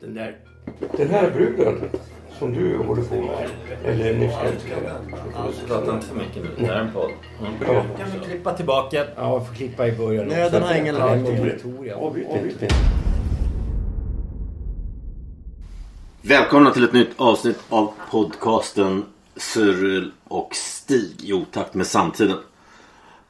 Den 0.00 0.14
där... 0.14 0.36
Den 0.96 1.10
här 1.10 1.30
bruden 1.30 1.90
som 2.38 2.52
du 2.52 2.76
håller 2.76 3.02
på 3.02 3.14
med, 3.14 3.48
eller 3.84 4.14
nyss 4.14 4.34
älskade. 4.44 4.92
Prata 5.66 5.94
inte 5.94 6.06
för 6.06 6.14
mycket 6.16 6.42
nu. 6.42 6.50
Det 6.58 6.66
här 6.66 6.74
är 6.74 6.80
en 6.80 6.92
podd. 6.92 7.10
Mm. 7.40 7.52
Ja. 7.66 7.84
Kan 7.98 8.20
vi 8.20 8.26
klippa 8.26 8.52
tillbaka? 8.52 9.04
Ja, 9.16 9.32
jag 9.32 9.46
får 9.46 9.54
klippa 9.54 9.88
i 9.88 9.92
början. 9.92 10.26
Nöden 10.26 10.62
har 10.62 10.74
ingen 10.74 10.94
lag. 10.94 11.18
Välkomna 16.22 16.70
till 16.70 16.84
ett 16.84 16.92
nytt 16.92 17.10
avsnitt 17.16 17.58
av 17.68 17.92
podcasten 18.10 19.04
Cyril 19.36 20.12
och 20.24 20.54
Stig 20.54 21.24
i 21.24 21.32
otakt 21.32 21.74
med 21.74 21.86
samtiden. 21.86 22.38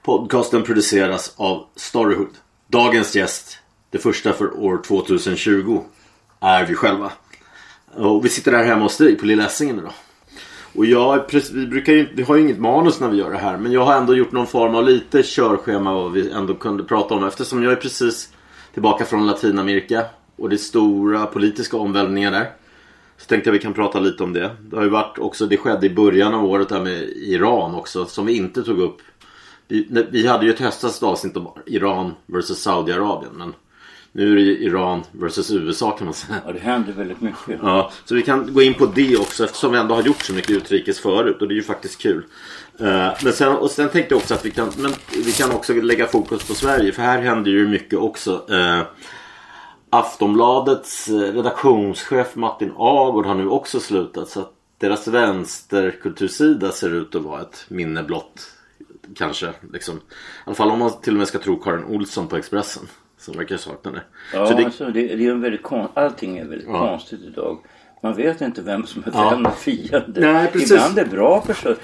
Podcasten 0.02 0.62
produceras 0.62 1.34
av 1.36 1.66
Storyhood. 1.76 2.34
Dagens 2.66 3.16
gäst, 3.16 3.58
det 3.90 3.98
första 3.98 4.32
för 4.32 4.60
år 4.60 4.82
2020, 4.82 5.80
är 6.40 6.66
vi 6.66 6.74
själva. 6.74 7.12
Och 7.94 8.24
vi 8.24 8.28
sitter 8.28 8.52
här 8.52 8.64
hemma 8.64 8.82
hos 8.82 8.92
Stig 8.92 9.18
på 9.20 9.26
Lilla 9.26 9.46
Essingen 9.46 9.78
idag. 9.78 9.92
Och 10.76 10.86
jag, 10.86 11.24
vi, 11.52 11.66
brukar 11.66 11.92
ju, 11.92 12.08
vi 12.14 12.22
har 12.22 12.36
ju 12.36 12.42
inget 12.42 12.58
manus 12.58 13.00
när 13.00 13.08
vi 13.08 13.16
gör 13.16 13.30
det 13.30 13.38
här 13.38 13.56
men 13.56 13.72
jag 13.72 13.84
har 13.84 13.94
ändå 13.94 14.14
gjort 14.14 14.32
någon 14.32 14.46
form 14.46 14.74
av 14.74 14.84
lite 14.84 15.22
körschema 15.22 15.94
vad 15.94 16.12
vi 16.12 16.30
ändå 16.30 16.54
kunde 16.54 16.84
prata 16.84 17.14
om 17.14 17.24
eftersom 17.24 17.62
jag 17.62 17.72
är 17.72 17.76
precis 17.76 18.32
tillbaka 18.72 19.04
från 19.04 19.26
Latinamerika 19.26 20.04
och 20.36 20.48
det 20.48 20.56
är 20.56 20.58
stora 20.58 21.26
politiska 21.26 21.76
omvälvningar 21.76 22.30
där. 22.30 22.50
Så 23.18 23.26
tänkte 23.26 23.48
jag 23.48 23.52
vi 23.52 23.58
kan 23.58 23.72
prata 23.72 24.00
lite 24.00 24.24
om 24.24 24.32
det. 24.32 24.56
Det 24.60 24.76
har 24.76 24.82
ju 24.82 24.90
varit 24.90 25.18
också, 25.18 25.46
det 25.46 25.56
skedde 25.56 25.86
i 25.86 25.90
början 25.90 26.34
av 26.34 26.44
året 26.44 26.68
där 26.68 26.80
med 26.80 27.02
Iran 27.08 27.74
också 27.74 28.06
som 28.06 28.26
vi 28.26 28.36
inte 28.36 28.62
tog 28.62 28.78
upp. 28.78 28.96
Vi, 29.68 30.06
vi 30.10 30.26
hade 30.26 30.44
ju 30.44 30.52
ett 30.52 30.60
höstas 30.60 31.02
avsnitt 31.02 31.36
om 31.36 31.48
Iran 31.66 32.14
vs 32.26 32.62
Saudiarabien 32.62 33.32
men 33.36 33.54
nu 34.16 34.32
är 34.32 34.36
det 34.36 34.42
ju 34.42 34.58
Iran 34.58 35.02
vs 35.12 35.50
USA 35.50 35.90
kan 35.90 36.04
man 36.04 36.14
säga. 36.14 36.40
Ja, 36.46 36.52
det 36.52 36.58
händer 36.58 36.92
väldigt 36.92 37.20
mycket. 37.20 37.58
Ja, 37.62 37.90
så 38.04 38.14
vi 38.14 38.22
kan 38.22 38.54
gå 38.54 38.62
in 38.62 38.74
på 38.74 38.86
det 38.86 39.16
också 39.16 39.44
eftersom 39.44 39.72
vi 39.72 39.78
ändå 39.78 39.94
har 39.94 40.02
gjort 40.02 40.22
så 40.22 40.32
mycket 40.32 40.50
utrikes 40.50 41.00
förut 41.00 41.42
och 41.42 41.48
det 41.48 41.54
är 41.54 41.56
ju 41.56 41.62
faktiskt 41.62 41.98
kul. 41.98 42.24
Eh, 42.80 43.08
men 43.24 43.32
sen, 43.32 43.56
och 43.56 43.70
sen 43.70 43.88
tänkte 43.88 44.14
jag 44.14 44.18
också 44.18 44.34
att 44.34 44.44
vi 44.44 44.50
kan, 44.50 44.72
men 44.78 44.92
vi 45.24 45.32
kan 45.32 45.50
också 45.50 45.72
lägga 45.72 46.06
fokus 46.06 46.48
på 46.48 46.54
Sverige 46.54 46.92
för 46.92 47.02
här 47.02 47.22
händer 47.22 47.50
ju 47.50 47.68
mycket 47.68 47.98
också. 47.98 48.46
Eh, 48.50 48.82
Aftonbladets 49.90 51.08
eh, 51.08 51.14
redaktionschef 51.14 52.36
Martin 52.36 52.72
Agård 52.76 53.26
har 53.26 53.34
nu 53.34 53.48
också 53.48 53.80
slutat 53.80 54.28
så 54.28 54.40
att 54.40 54.52
deras 54.78 55.08
vänsterkultursida 55.08 56.72
ser 56.72 56.94
ut 56.94 57.14
att 57.14 57.22
vara 57.22 57.40
ett 57.40 57.64
minne 57.68 58.02
blott. 58.02 58.52
Kanske 59.16 59.52
liksom. 59.72 59.96
I 59.96 60.00
alla 60.44 60.54
fall 60.54 60.70
om 60.70 60.78
man 60.78 61.00
till 61.00 61.12
och 61.12 61.18
med 61.18 61.28
ska 61.28 61.38
tro 61.38 61.56
Karin 61.56 61.84
Olsson 61.84 62.28
på 62.28 62.36
Expressen. 62.36 62.88
Som 63.18 63.36
verkar 63.36 63.56
sakna 63.56 63.90
det. 63.90 64.02
Ja, 64.32 64.46
så 64.46 64.54
det, 64.54 64.64
alltså, 64.64 64.84
det, 64.84 65.16
det 65.16 65.26
är 65.26 65.30
en 65.30 65.40
väldigt 65.40 65.62
kon- 65.62 65.88
allting 65.94 66.38
är 66.38 66.44
väldigt 66.44 66.68
Ja. 66.68 66.78
konstigt 66.78 67.20
idag. 67.26 67.58
Man 68.02 68.14
vet 68.16 68.40
inte 68.40 68.62
vem 68.62 68.86
som 68.86 69.02
är 69.06 69.10
Ja. 69.14 69.30
vän 69.30 69.46
och 69.46 69.56
fiende. 69.58 70.20
Nej, 70.32 70.50
precis. 70.52 70.70
Ibland 70.70 70.98
är 70.98 71.04
bra 71.04 71.44
perso- 71.46 71.76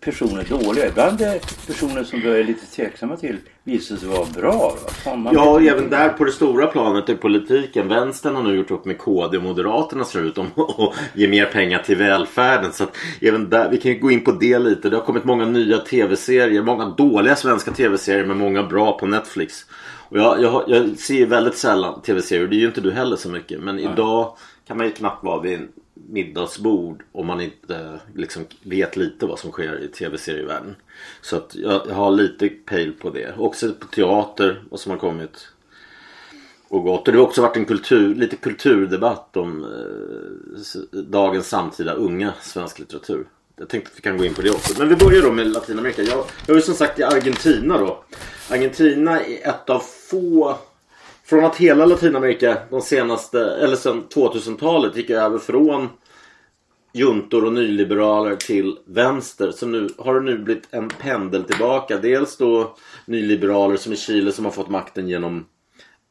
personer 0.00 0.44
dåliga. 0.48 0.88
Ibland 0.88 1.20
är 1.20 1.38
personer 1.66 2.04
som 2.04 2.20
du 2.20 2.36
är 2.40 2.44
lite 2.44 2.66
tveksamma 2.66 3.16
till 3.16 3.36
visar 3.64 3.96
sig 3.96 4.08
vara 4.08 4.26
bra. 4.34 4.74
Fan, 5.04 5.28
Ja, 5.32 5.60
även 5.60 5.84
inte. 5.84 5.96
där 5.96 6.08
på 6.08 6.24
det 6.24 6.32
stora 6.32 6.66
planet 6.66 7.08
i 7.08 7.14
politiken. 7.14 7.88
Vänstern 7.88 8.34
har 8.34 8.42
nu 8.42 8.56
gjort 8.56 8.70
upp 8.70 8.84
med 8.84 8.98
KD 8.98 9.36
och 9.36 9.42
Moderaterna 9.42 10.04
ser 10.04 10.20
ut 10.22 10.38
om 10.38 10.46
att 10.56 10.94
ge 11.14 11.28
mer 11.28 11.44
pengar 11.46 11.78
till 11.78 11.96
välfärden. 11.96 12.72
Så 12.72 12.84
att 12.84 12.96
även 13.20 13.50
där, 13.50 13.70
vi 13.70 13.76
kan 13.76 13.92
ju 13.92 13.98
gå 13.98 14.10
in 14.10 14.24
på 14.24 14.32
det 14.32 14.58
lite. 14.58 14.90
Det 14.90 14.96
har 14.96 15.04
kommit 15.04 15.24
många 15.24 15.44
nya 15.44 15.78
tv-serier. 15.78 16.62
Många 16.62 16.84
dåliga 16.88 17.36
svenska 17.36 17.70
tv-serier 17.70 18.26
men 18.26 18.38
många 18.38 18.62
bra 18.62 18.98
på 18.98 19.06
Netflix. 19.06 19.66
Och 20.08 20.18
jag, 20.18 20.42
jag, 20.42 20.64
jag 20.66 20.98
ser 20.98 21.14
ju 21.14 21.26
väldigt 21.26 21.56
sällan 21.56 22.02
tv-serier. 22.02 22.46
Det 22.46 22.56
är 22.56 22.60
ju 22.60 22.66
inte 22.66 22.80
du 22.80 22.92
heller 22.92 23.16
så 23.16 23.28
mycket. 23.28 23.60
Men 23.60 23.78
idag 23.78 24.36
kan 24.66 24.76
man 24.76 24.86
ju 24.86 24.92
knappt 24.92 25.24
vara 25.24 25.40
vid 25.40 25.54
en 25.54 25.68
middagsbord 25.94 27.02
om 27.12 27.26
man 27.26 27.40
inte 27.40 27.98
liksom 28.14 28.46
vet 28.62 28.96
lite 28.96 29.26
vad 29.26 29.38
som 29.38 29.50
sker 29.50 29.84
i 29.84 29.88
tv-serievärlden. 29.88 30.76
Så 31.20 31.36
att 31.36 31.54
jag, 31.54 31.82
jag 31.88 31.94
har 31.94 32.10
lite 32.10 32.48
pejl 32.48 32.92
på 32.92 33.10
det. 33.10 33.34
Också 33.38 33.72
på 33.72 33.86
teater, 33.86 34.62
vad 34.70 34.80
som 34.80 34.90
har 34.90 34.98
kommit 34.98 35.48
och 36.68 36.82
gått. 36.82 37.08
Och 37.08 37.12
det 37.12 37.18
har 37.18 37.26
också 37.26 37.42
varit 37.42 37.56
en 37.56 37.64
kultur, 37.64 38.14
lite 38.14 38.36
kulturdebatt 38.36 39.36
om 39.36 39.64
eh, 39.64 41.00
dagens 41.00 41.48
samtida 41.48 41.92
unga 41.92 42.32
svensk 42.40 42.78
litteratur. 42.78 43.26
Jag 43.58 43.68
tänkte 43.68 43.90
att 43.90 43.98
vi 43.98 44.02
kan 44.02 44.18
gå 44.18 44.24
in 44.24 44.34
på 44.34 44.42
det 44.42 44.50
också. 44.50 44.74
Men 44.78 44.88
vi 44.88 44.96
börjar 44.96 45.22
då 45.22 45.32
med 45.32 45.46
Latinamerika. 45.46 46.02
Jag, 46.02 46.24
jag 46.46 46.56
är 46.56 46.60
som 46.60 46.74
sagt 46.74 46.98
i 46.98 47.02
Argentina 47.02 47.78
då. 47.78 48.04
Argentina 48.50 49.20
är 49.20 49.48
ett 49.48 49.70
av 49.70 49.82
få 50.10 50.58
från 51.24 51.44
att 51.44 51.56
hela 51.56 51.86
Latinamerika 51.86 52.58
de 52.70 52.82
senaste, 52.82 53.44
eller 53.44 53.76
sedan 53.76 54.06
2000-talet 54.14 54.96
gick 54.96 55.10
över 55.10 55.38
från 55.38 55.88
juntor 56.92 57.44
och 57.44 57.52
nyliberaler 57.52 58.36
till 58.36 58.78
vänster. 58.86 59.50
Så 59.50 59.66
nu 59.66 59.88
har 59.98 60.14
det 60.14 60.20
nu 60.20 60.38
blivit 60.38 60.68
en 60.70 60.88
pendel 60.88 61.44
tillbaka. 61.44 61.96
Dels 61.96 62.36
då 62.36 62.76
nyliberaler 63.06 63.76
som 63.76 63.92
i 63.92 63.96
Chile 63.96 64.32
som 64.32 64.44
har 64.44 64.52
fått 64.52 64.68
makten 64.68 65.08
genom 65.08 65.46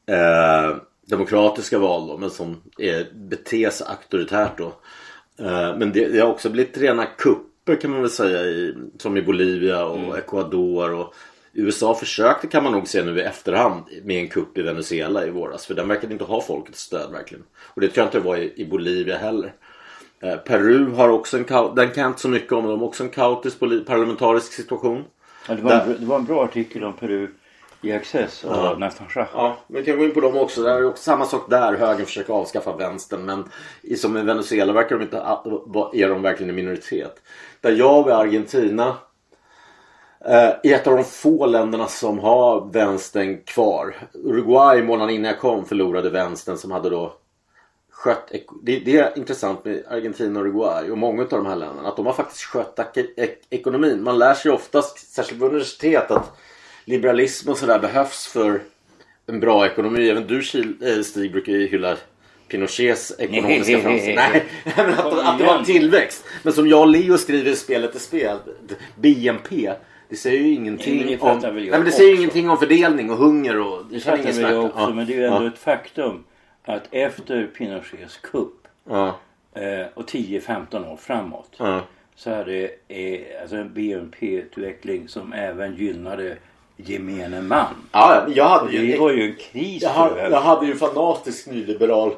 eh, 0.10 0.78
demokratiska 1.06 1.80
val 1.80 2.08
då, 2.08 2.18
men 2.18 2.30
som 2.30 2.62
är, 2.78 3.14
beter 3.14 3.70
sig 3.70 3.88
auktoritärt 3.88 4.58
då. 4.58 4.74
Eh, 5.40 5.78
men 5.78 5.92
det, 5.92 6.08
det 6.08 6.20
har 6.20 6.30
också 6.30 6.50
blivit 6.50 6.78
rena 6.78 7.06
kupper 7.06 7.76
kan 7.76 7.92
man 7.92 8.02
väl 8.02 8.10
säga 8.10 8.42
i, 8.42 8.76
som 8.98 9.18
i 9.18 9.22
Bolivia 9.22 9.86
och 9.86 10.18
Ecuador 10.18 10.94
och 10.94 11.14
USA 11.54 11.96
försökte 11.96 12.48
kan 12.48 12.64
man 12.64 12.74
nog 12.74 12.88
se 12.88 13.04
nu 13.04 13.20
i 13.20 13.22
efterhand 13.22 13.84
med 14.04 14.22
en 14.22 14.28
kupp 14.28 14.58
i 14.58 14.62
Venezuela 14.62 15.26
i 15.26 15.30
våras 15.30 15.66
för 15.66 15.74
den 15.74 15.88
verkade 15.88 16.14
inte 16.14 16.26
ha 16.26 16.42
folkets 16.42 16.82
stöd 16.82 17.12
verkligen. 17.12 17.44
Och 17.60 17.82
det 17.82 17.88
tror 17.88 18.02
jag 18.02 18.08
inte 18.08 18.18
det 18.18 18.26
var 18.26 18.38
i, 18.38 18.54
i 18.56 18.66
Bolivia 18.66 19.18
heller. 19.18 19.54
Eh, 20.20 20.36
Peru 20.36 20.92
har 20.92 21.10
också 21.10 21.38
en, 21.38 21.46
den 21.76 21.92
kan 21.92 22.04
jag 22.04 22.10
inte 22.10 22.22
så 22.22 22.30
mycket 22.30 22.52
om, 22.52 22.66
de 22.66 22.80
har 22.80 22.88
också 22.88 23.04
en 23.04 23.10
kaotisk 23.10 23.60
parlamentarisk 23.60 24.54
situation. 24.54 25.04
Ja, 25.48 25.56
det, 25.56 25.62
var 25.62 25.72
en, 25.72 25.96
det 26.00 26.06
var 26.06 26.16
en 26.16 26.26
bra 26.26 26.44
artikel 26.44 26.84
om 26.84 26.94
Peru 26.94 27.28
i 27.82 27.92
Access 27.92 28.46
av 28.46 28.52
Ja. 28.66 28.76
Nathan 28.78 29.08
Shah. 29.10 29.28
Ja, 29.34 29.58
vi 29.68 29.84
kan 29.86 29.98
gå 29.98 30.04
in 30.04 30.14
på 30.14 30.22
dem 30.22 30.38
också. 30.38 30.62
Det 30.62 30.72
är 30.72 30.86
också 30.86 31.04
samma 31.04 31.26
sak 31.26 31.50
där. 31.50 31.74
Högern 31.78 32.06
försöker 32.06 32.34
avskaffa 32.34 32.76
vänstern. 32.76 33.26
Men 33.26 33.50
i, 33.82 33.96
som 33.96 34.18
i 34.18 34.22
Venezuela 34.22 34.74
verkar 34.74 34.96
de 34.98 35.04
inte, 35.04 35.18
är 35.18 36.10
de 36.10 36.22
verkligen 36.22 36.50
en 36.50 36.56
minoritet. 36.56 37.22
Där 37.62 37.72
jag 37.72 38.04
var 38.04 38.10
i 38.10 38.14
Argentina. 38.14 38.98
Eh, 40.26 40.34
är 40.64 40.74
ett 40.74 40.88
av 40.88 40.96
de 40.96 41.04
få 41.04 41.46
länderna 41.46 41.88
som 41.88 42.20
har 42.20 42.70
vänstern 42.74 43.42
kvar. 43.46 43.96
Uruguay 44.14 44.84
månaden 44.84 45.16
innan 45.16 45.32
jag 45.32 45.40
kom 45.40 45.66
förlorade 45.66 46.10
vänstern 46.10 46.58
som 46.58 46.72
hade 46.72 46.90
då 46.90 47.14
skött, 47.92 48.32
det, 48.64 48.80
det 48.80 48.98
är 48.98 49.18
intressant 49.18 49.66
med 49.66 49.84
Argentina 49.90 50.40
och 50.40 50.46
Uruguay 50.46 50.92
och 50.92 50.98
många 50.98 51.22
av 51.22 51.28
de 51.30 51.46
här 51.46 51.56
länderna 51.56 51.90
att 51.90 51.96
de 51.96 52.06
har 52.06 52.14
faktiskt 52.14 52.44
skött 52.44 52.98
ek- 53.18 53.48
ekonomin. 53.50 54.04
Man 54.04 54.18
lär 54.18 54.34
sig 54.34 54.52
oftast, 54.52 55.14
särskilt 55.14 55.40
på 55.40 55.46
universitet, 55.48 56.12
att 56.12 56.38
liberalism 56.88 57.50
och 57.50 57.58
sådär 57.58 57.80
behövs 57.80 58.28
för 58.28 58.62
en 59.28 59.40
bra 59.40 59.66
ekonomi. 59.66 60.10
Även 60.10 60.28
du 60.28 60.38
eh, 60.40 61.02
Stig 61.04 61.32
brukar 61.32 61.54
ju 61.54 61.68
hylla 61.68 61.98
Pinochets 62.48 63.14
ekonomiska 63.20 63.80
framsteg. 63.82 64.16
Nej, 64.16 64.44
men 64.76 64.94
att, 64.94 65.06
att 65.14 65.38
det 65.40 65.46
var 65.46 65.58
en 65.60 65.66
tillväxt. 65.66 66.26
Men 66.44 66.54
som 66.54 66.68
jag 66.68 66.80
och 66.82 66.88
Leo 66.88 67.18
skriver 67.18 67.52
i 67.52 67.56
Spelet 67.56 67.96
är 67.96 68.00
spel, 68.00 68.38
BNP. 68.96 69.74
Det 70.10 70.16
säger 70.16 70.42
ju 70.42 70.54
ingenting 70.54 70.98
Nej, 71.06 71.16
det 71.16 71.22
om... 71.22 71.40
Nej, 71.40 71.70
men 71.72 71.86
det 71.86 71.92
säger 71.92 72.12
också. 72.12 72.22
ingenting 72.22 72.50
om 72.50 72.58
fördelning 72.58 73.10
och 73.12 73.18
hunger 73.18 73.60
och... 73.60 73.86
Det 73.92 74.00
känner 74.00 74.18
fattar 74.18 74.42
väl 74.42 74.54
jag 74.54 74.66
också. 74.66 74.80
Ja. 74.80 74.90
Men 74.90 75.08
det 75.08 75.14
är 75.14 75.18
ju 75.18 75.26
ändå 75.26 75.44
Ja. 75.44 75.48
ett 75.48 75.60
faktum 75.60 76.24
att 76.64 76.84
efter 76.92 77.48
Pinochets 77.58 78.18
kupp 78.18 78.68
Ja. 78.90 79.20
eh, 79.54 79.88
och 79.94 80.10
10-15 80.10 80.92
år 80.94 80.98
framåt 80.98 81.58
så 82.16 82.30
hade 82.30 82.70
eh, 82.88 83.20
alltså 83.42 83.56
en 83.56 83.74
BNP-utveckling 83.74 85.08
som 85.08 85.34
även 85.34 85.76
gynnade 85.76 86.38
gemene 86.78 87.42
man. 87.42 87.76
Ja, 87.92 88.28
jag 88.36 88.46
hade 88.46 88.72
ju... 88.72 88.92
Det 88.92 89.00
var 89.00 89.12
ju 89.12 89.24
en 89.24 89.36
kris 89.36 89.84
Jag, 89.84 90.16
väl. 90.16 90.32
jag 90.32 90.42
hade 90.42 90.66
ju 90.66 90.72
en 90.72 90.78
fanatisk 90.78 91.48
nyliberal 91.48 92.12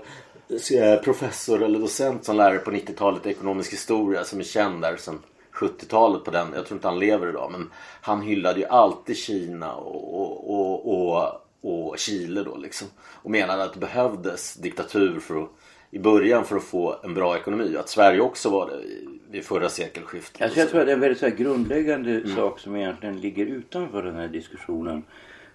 eh, 0.74 1.02
professor 1.04 1.64
eller 1.64 1.80
docent 1.80 2.26
som 2.26 2.36
lärare 2.36 2.58
på 2.58 2.72
90-talet 2.72 3.26
i 3.26 3.30
ekonomisk 3.30 3.74
historia 3.74 4.24
som 4.24 4.40
är 4.40 4.44
känd 4.44 4.82
där 4.82 4.98
sedan 4.98 5.20
70-talet 5.54 6.24
på 6.24 6.32
den. 6.32 6.48
Jag 6.56 6.66
tror 6.66 6.78
inte 6.78 6.88
han 6.88 7.00
lever 7.00 7.30
idag 7.30 7.52
men 7.52 7.70
han 8.02 8.22
hyllade 8.22 8.60
ju 8.60 8.66
alltid 8.66 9.18
Kina 9.18 9.74
och, 9.74 10.22
och, 10.22 10.54
och, 10.54 11.14
och 11.14 11.46
och 11.62 11.98
Chile 11.98 12.44
då 12.44 12.58
liksom. 12.58 12.88
Och 13.00 13.32
menade 13.32 13.64
att 13.64 13.74
det 13.74 13.80
behövdes 13.80 14.54
diktatur 14.54 15.20
för 15.20 15.44
att, 15.44 15.50
i 15.92 16.00
början 16.00 16.46
för 16.46 16.56
att 16.56 16.64
få 16.64 16.96
en 17.04 17.14
bra 17.14 17.38
ekonomi. 17.38 17.78
Att 17.78 17.90
Sverige 17.90 18.22
också 18.22 18.50
var 18.50 18.70
det 18.70 18.82
vid 19.32 19.44
förra 19.44 19.70
sekelskiftet. 19.70 20.42
Alltså 20.42 20.60
jag 20.60 20.70
tror 20.70 20.80
att 20.80 20.86
det 20.88 20.92
är 20.92 20.96
en 20.96 21.02
väldigt 21.02 21.20
så 21.20 21.30
grundläggande 21.30 22.12
Mm. 22.12 22.36
sak 22.36 22.60
som 22.60 22.76
egentligen 22.76 23.20
ligger 23.22 23.46
utanför 23.46 24.04
den 24.04 24.16
här 24.16 24.28
diskussionen. 24.28 25.04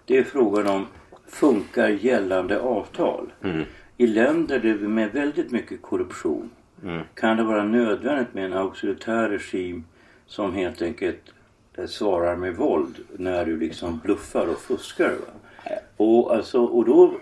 Det 0.05 0.17
är 0.17 0.23
frågan 0.23 0.67
om 0.67 0.87
funkar 1.27 1.89
gällande 1.89 2.59
avtal? 2.59 3.33
Mm. 3.43 3.63
I 3.97 4.07
länder 4.07 4.59
där 4.59 4.73
vi 4.73 4.87
med 4.87 5.11
väldigt 5.11 5.51
mycket 5.51 5.81
korruption 5.81 6.49
Mm. 6.83 7.01
kan 7.13 7.37
det 7.37 7.43
vara 7.43 7.63
nödvändigt 7.63 8.33
med 8.33 8.45
en 8.45 8.53
auktoritär 8.53 9.29
regim 9.29 9.83
som 10.27 10.53
helt 10.53 10.81
enkelt 10.81 11.21
eh, 11.77 11.85
svarar 11.85 12.35
med 12.35 12.55
våld 12.55 12.95
när 13.17 13.45
du 13.45 13.57
liksom 13.59 13.99
bluffar 14.03 14.47
och 14.47 14.59
fuskar. 14.59 15.09
Va? 15.09 15.33
Och, 15.97 16.35
alltså, 16.35 16.65
och 16.65 16.85
då, 16.85 17.13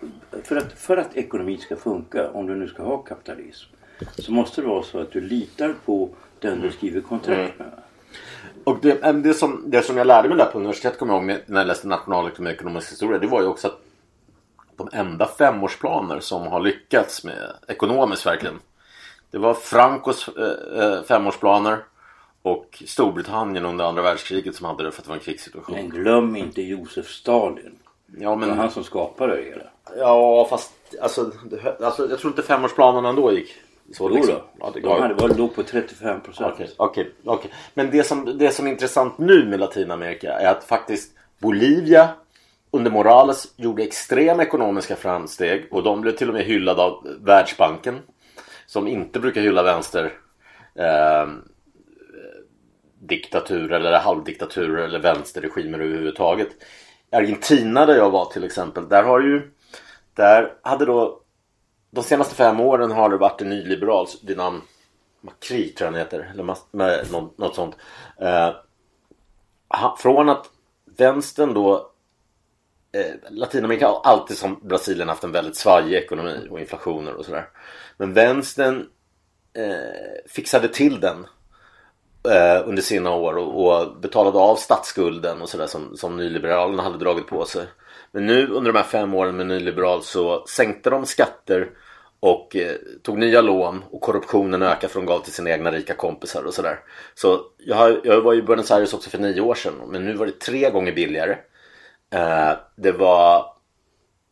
för, 0.43 0.55
att, 0.55 0.73
för 0.79 0.97
att 0.97 1.17
ekonomin 1.17 1.57
ska 1.57 1.75
funka, 1.75 2.29
om 2.31 2.47
du 2.47 2.55
nu 2.55 2.67
ska 2.67 2.83
ha 2.83 2.97
kapitalism, 2.97 3.69
så 4.15 4.31
måste 4.31 4.61
det 4.61 4.67
vara 4.67 4.83
så 4.83 4.99
att 4.99 5.11
du 5.11 5.21
litar 5.21 5.73
på 5.85 6.09
den 6.49 6.61
du 6.61 6.71
skriver 6.71 7.01
kontrakt 7.01 7.59
med. 7.59 7.67
va? 7.67 7.73
Och 8.63 8.77
det, 8.81 9.01
men 9.01 9.21
det, 9.21 9.33
som, 9.33 9.63
det 9.67 9.81
som 9.81 9.97
jag 9.97 10.07
lärde 10.07 10.29
mig 10.29 10.37
där 10.37 10.45
på 10.45 10.57
universitetet 10.57 10.99
kommer 10.99 11.13
jag 11.13 11.19
ihåg 11.19 11.25
med, 11.27 11.41
när 11.45 11.59
jag 11.59 11.67
läste 11.67 11.87
nationalekonomi 11.87 12.49
och 12.49 12.55
ekonomisk 12.55 12.91
historia. 12.91 13.19
Det 13.19 13.27
var 13.27 13.41
ju 13.41 13.47
också 13.47 13.67
att 13.67 13.79
de 14.77 14.89
enda 14.93 15.25
femårsplaner 15.25 16.19
som 16.19 16.47
har 16.47 16.59
lyckats 16.59 17.23
med 17.23 17.53
ekonomiskt 17.67 18.25
verkligen. 18.25 18.59
Det 19.31 19.37
var 19.37 19.53
Francos 19.53 20.27
eh, 20.27 21.03
femårsplaner 21.03 21.77
och 22.41 22.83
Storbritannien 22.87 23.65
under 23.65 23.85
andra 23.85 24.01
världskriget 24.01 24.55
som 24.55 24.65
hade 24.65 24.83
det 24.83 24.91
för 24.91 25.01
att 25.01 25.05
det 25.05 25.09
var 25.09 25.15
en 25.15 25.23
krigssituation. 25.23 25.75
Men 25.75 25.89
glöm 25.89 26.35
inte 26.35 26.61
Josef 26.61 27.07
Stalin. 27.09 27.79
Ja, 28.05 28.19
Det 28.19 28.25
var 28.25 28.35
men, 28.35 28.57
han 28.57 28.71
som 28.71 28.83
skapade 28.83 29.35
det 29.35 29.43
hela. 29.43 29.63
ja 29.97 30.47
fast 30.49 30.73
alltså, 31.01 31.23
det, 31.23 31.85
alltså, 31.85 32.09
jag 32.09 32.19
tror 32.19 32.31
inte 32.31 32.41
femårsplanerna 32.41 33.09
ändå 33.09 33.33
gick 33.33 33.53
så. 33.91 34.09
Jo 34.09 34.15
liksom. 34.15 34.35
då. 34.35 34.43
Ja, 34.59 34.71
det, 34.73 34.79
De 34.79 35.15
var, 35.15 35.37
låg 35.37 35.55
på 35.55 35.63
35 35.63 36.21
procent. 36.21 36.53
Okej, 36.53 36.69
okej, 36.77 37.11
okej. 37.25 37.51
Men 37.73 37.91
det 37.91 38.03
som, 38.03 38.37
det 38.37 38.51
som 38.51 38.67
är 38.67 38.71
intressant 38.71 39.17
nu 39.17 39.45
med 39.45 39.59
Latinamerika 39.59 40.33
är 40.33 40.51
att 40.51 40.63
faktiskt 40.63 41.11
Bolivia 41.39 42.09
under 42.71 42.91
Morales 42.91 43.53
gjorde 43.55 43.83
extrema 43.83 44.43
ekonomiska 44.43 44.95
framsteg 44.95 45.67
och 45.71 45.83
de 45.83 46.01
blev 46.01 46.11
till 46.11 46.27
och 46.27 46.33
med 46.33 46.43
hyllade 46.43 46.81
av 46.81 47.07
Världsbanken 47.21 47.99
som 48.65 48.87
inte 48.87 49.19
brukar 49.19 49.41
hylla 49.41 49.63
vänster 49.63 50.13
eh, 50.75 51.27
diktaturer 52.99 53.79
eller 53.79 53.99
halvdiktaturer 53.99 54.83
eller 54.83 54.99
vänsterregimer 54.99 55.79
överhuvudtaget. 55.79 56.49
Argentina 57.11 57.85
där 57.85 57.95
jag 57.95 58.09
var 58.09 58.25
till 58.25 58.43
exempel, 58.43 58.89
där 58.89 59.03
har 59.03 59.21
ju 59.21 59.51
där 60.13 60.53
hade 60.61 60.85
då 60.85 61.22
de 61.93 62.03
senaste 62.03 62.35
fem 62.35 62.59
åren 62.59 62.91
har 62.91 63.09
det 63.09 63.17
varit 63.17 63.41
en 63.41 63.49
nyliberal 63.49 64.07
dynam 64.21 64.61
Macri 65.21 65.69
tror 65.69 65.85
jag 65.85 65.91
han 65.91 65.99
heter. 65.99 66.31
Eller 66.33 66.43
mas- 66.43 66.65
med 66.71 67.11
något, 67.11 67.37
något 67.37 67.55
sånt. 67.55 67.75
Eh, 68.21 68.55
från 69.97 70.29
att 70.29 70.49
vänstern 70.97 71.53
då 71.53 71.91
eh, 72.91 73.15
Latinamerika 73.29 73.87
har 73.87 74.01
alltid 74.03 74.37
som 74.37 74.59
Brasilien 74.63 75.09
haft 75.09 75.23
en 75.23 75.31
väldigt 75.31 75.57
svajig 75.57 75.93
ekonomi 75.93 76.47
och 76.51 76.59
inflationer 76.59 77.13
och 77.13 77.25
sådär. 77.25 77.49
Men 77.97 78.13
vänstern 78.13 78.89
eh, 79.53 80.29
fixade 80.29 80.67
till 80.67 80.99
den 80.99 81.27
eh, 82.29 82.67
under 82.67 82.81
sina 82.81 83.15
år 83.15 83.37
och, 83.37 83.65
och 83.81 83.97
betalade 84.01 84.37
av 84.37 84.55
statsskulden 84.55 85.41
och 85.41 85.49
sådär 85.49 85.67
som, 85.67 85.97
som 85.97 86.17
nyliberalerna 86.17 86.83
hade 86.83 86.97
dragit 86.97 87.27
på 87.27 87.45
sig. 87.45 87.65
Men 88.11 88.25
nu 88.25 88.47
under 88.47 88.71
de 88.71 88.77
här 88.77 88.85
fem 88.85 89.13
åren 89.13 89.37
med 89.37 89.47
nyliberal 89.47 90.03
så 90.03 90.45
sänkte 90.47 90.89
de 90.89 91.05
skatter 91.05 91.69
och 92.19 92.55
eh, 92.55 92.71
tog 93.03 93.17
nya 93.17 93.41
lån 93.41 93.83
och 93.91 94.01
korruptionen 94.01 94.61
ökade 94.61 94.93
för 94.93 94.99
de 94.99 95.05
gav 95.05 95.19
till 95.19 95.33
sina 95.33 95.49
egna 95.49 95.71
rika 95.71 95.93
kompisar 95.93 96.43
och 96.43 96.53
sådär. 96.53 96.79
Så 97.15 97.41
jag, 97.57 97.75
har- 97.75 98.01
jag 98.03 98.21
var 98.21 98.33
i 98.33 98.41
Buenos 98.41 98.71
Aires 98.71 98.93
också 98.93 99.09
för 99.09 99.17
nio 99.17 99.41
år 99.41 99.55
sedan 99.55 99.73
men 99.87 100.05
nu 100.05 100.13
var 100.13 100.25
det 100.25 100.39
tre 100.39 100.69
gånger 100.69 100.91
billigare. 100.93 101.37
Eh, 102.13 102.51
det 102.75 102.91
var 102.91 103.45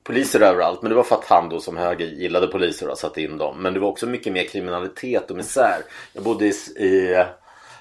poliser 0.03 0.39
överallt 0.41 0.81
men 0.81 0.89
det 0.89 0.95
var 0.95 1.03
för 1.03 1.15
att 1.15 1.25
han 1.25 1.49
då 1.49 1.59
som 1.59 1.77
höger 1.77 2.05
gillade 2.05 2.47
poliser 2.47 2.89
och 2.89 2.97
satte 2.97 3.21
in 3.21 3.37
dem. 3.37 3.61
Men 3.61 3.73
det 3.73 3.79
var 3.79 3.87
också 3.87 4.05
mycket 4.07 4.33
mer 4.33 4.43
kriminalitet 4.43 5.31
och 5.31 5.37
misär. 5.37 5.81
Jag 6.13 6.23
bodde 6.23 6.45
i, 6.45 6.49
i 6.85 7.23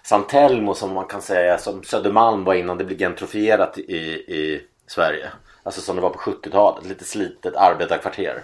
eh, 0.02 0.06
San 0.08 0.26
Telmo 0.26 0.75
som 0.75 0.94
man 0.94 1.06
kan 1.06 1.23
säga 1.23 1.58
som 1.58 1.82
Södermalm 1.82 2.44
var 2.44 2.55
innan 2.55 2.79
det 2.79 2.85
blev 2.85 2.99
gentrifierat 2.99 3.79
i, 3.79 3.99
i 4.29 4.62
Sverige. 4.87 5.31
Alltså 5.62 5.81
som 5.81 5.97
det 5.97 6.02
var 6.02 6.11
på 6.11 6.19
70-talet. 6.19 6.87
Lite 6.87 7.05
slitet 7.05 7.56
arbetarkvarter. 7.56 8.43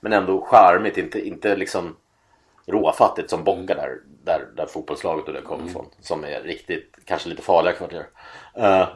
Men 0.00 0.12
ändå 0.12 0.40
charmigt, 0.40 0.98
inte, 0.98 1.26
inte 1.26 1.56
liksom 1.56 1.96
råfattigt 2.66 3.30
som 3.30 3.44
Bocka 3.44 3.74
där, 3.74 4.00
där, 4.24 4.46
där 4.56 4.66
fotbollslaget 4.66 5.26
och 5.26 5.32
det 5.32 5.40
kommer 5.40 5.66
ifrån. 5.66 5.86
Som 6.00 6.24
är 6.24 6.40
riktigt, 6.40 6.96
kanske 7.04 7.28
lite 7.28 7.42
farliga 7.42 7.74
kvarter. 7.74 8.06
Eh, 8.54 8.88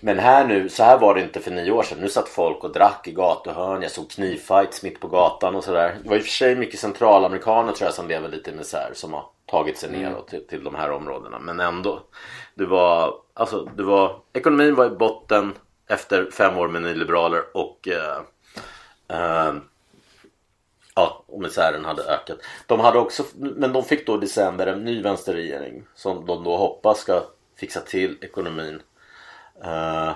men 0.00 0.18
här 0.18 0.44
nu, 0.44 0.68
så 0.68 0.82
här 0.82 0.98
var 0.98 1.14
det 1.14 1.20
inte 1.20 1.40
för 1.40 1.50
nio 1.50 1.70
år 1.70 1.82
sedan. 1.82 1.98
Nu 2.00 2.08
satt 2.08 2.28
folk 2.28 2.64
och 2.64 2.72
drack 2.72 3.08
i 3.08 3.12
gatuhörn. 3.12 3.82
Jag 3.82 3.90
såg 3.90 4.10
knivfights 4.10 4.82
mitt 4.82 5.00
på 5.00 5.08
gatan 5.08 5.56
och 5.56 5.64
sådär. 5.64 5.96
Det 6.02 6.08
var 6.08 6.16
i 6.16 6.20
och 6.20 6.24
för 6.24 6.30
sig 6.30 6.56
mycket 6.56 6.80
centralamerikaner 6.80 7.72
tror 7.72 7.86
jag 7.86 7.94
som 7.94 8.08
lever 8.08 8.28
lite 8.28 8.50
i 8.50 8.54
misär. 8.54 8.90
Som 8.94 9.12
har 9.12 9.24
tagit 9.50 9.78
sig 9.78 9.90
neråt 9.90 10.28
till, 10.28 10.46
till 10.46 10.64
de 10.64 10.74
här 10.74 10.90
områdena. 10.90 11.38
Men 11.38 11.60
ändå. 11.60 12.02
Det 12.54 12.66
var, 12.66 13.14
alltså 13.34 13.64
det 13.64 13.82
var, 13.82 14.20
ekonomin 14.32 14.74
var 14.74 14.86
i 14.86 14.90
botten 14.90 15.52
efter 15.88 16.30
fem 16.30 16.58
år 16.58 16.68
med 16.68 16.82
nyliberaler 16.82 17.56
och 17.56 17.88
eh, 17.88 18.20
eh, 19.08 19.54
Ja, 20.94 21.24
och 21.26 21.40
misären 21.40 21.84
hade 21.84 22.02
ökat. 22.02 22.38
De 22.66 22.80
hade 22.80 22.98
också, 22.98 23.24
men 23.34 23.72
de 23.72 23.84
fick 23.84 24.06
då 24.06 24.14
i 24.14 24.20
december 24.20 24.66
en 24.66 24.84
ny 24.84 25.02
vänsterregering 25.02 25.84
som 25.94 26.26
de 26.26 26.44
då 26.44 26.56
hoppas 26.56 27.00
ska 27.00 27.22
fixa 27.56 27.80
till 27.80 28.18
ekonomin. 28.20 28.82
Eh, 29.64 30.12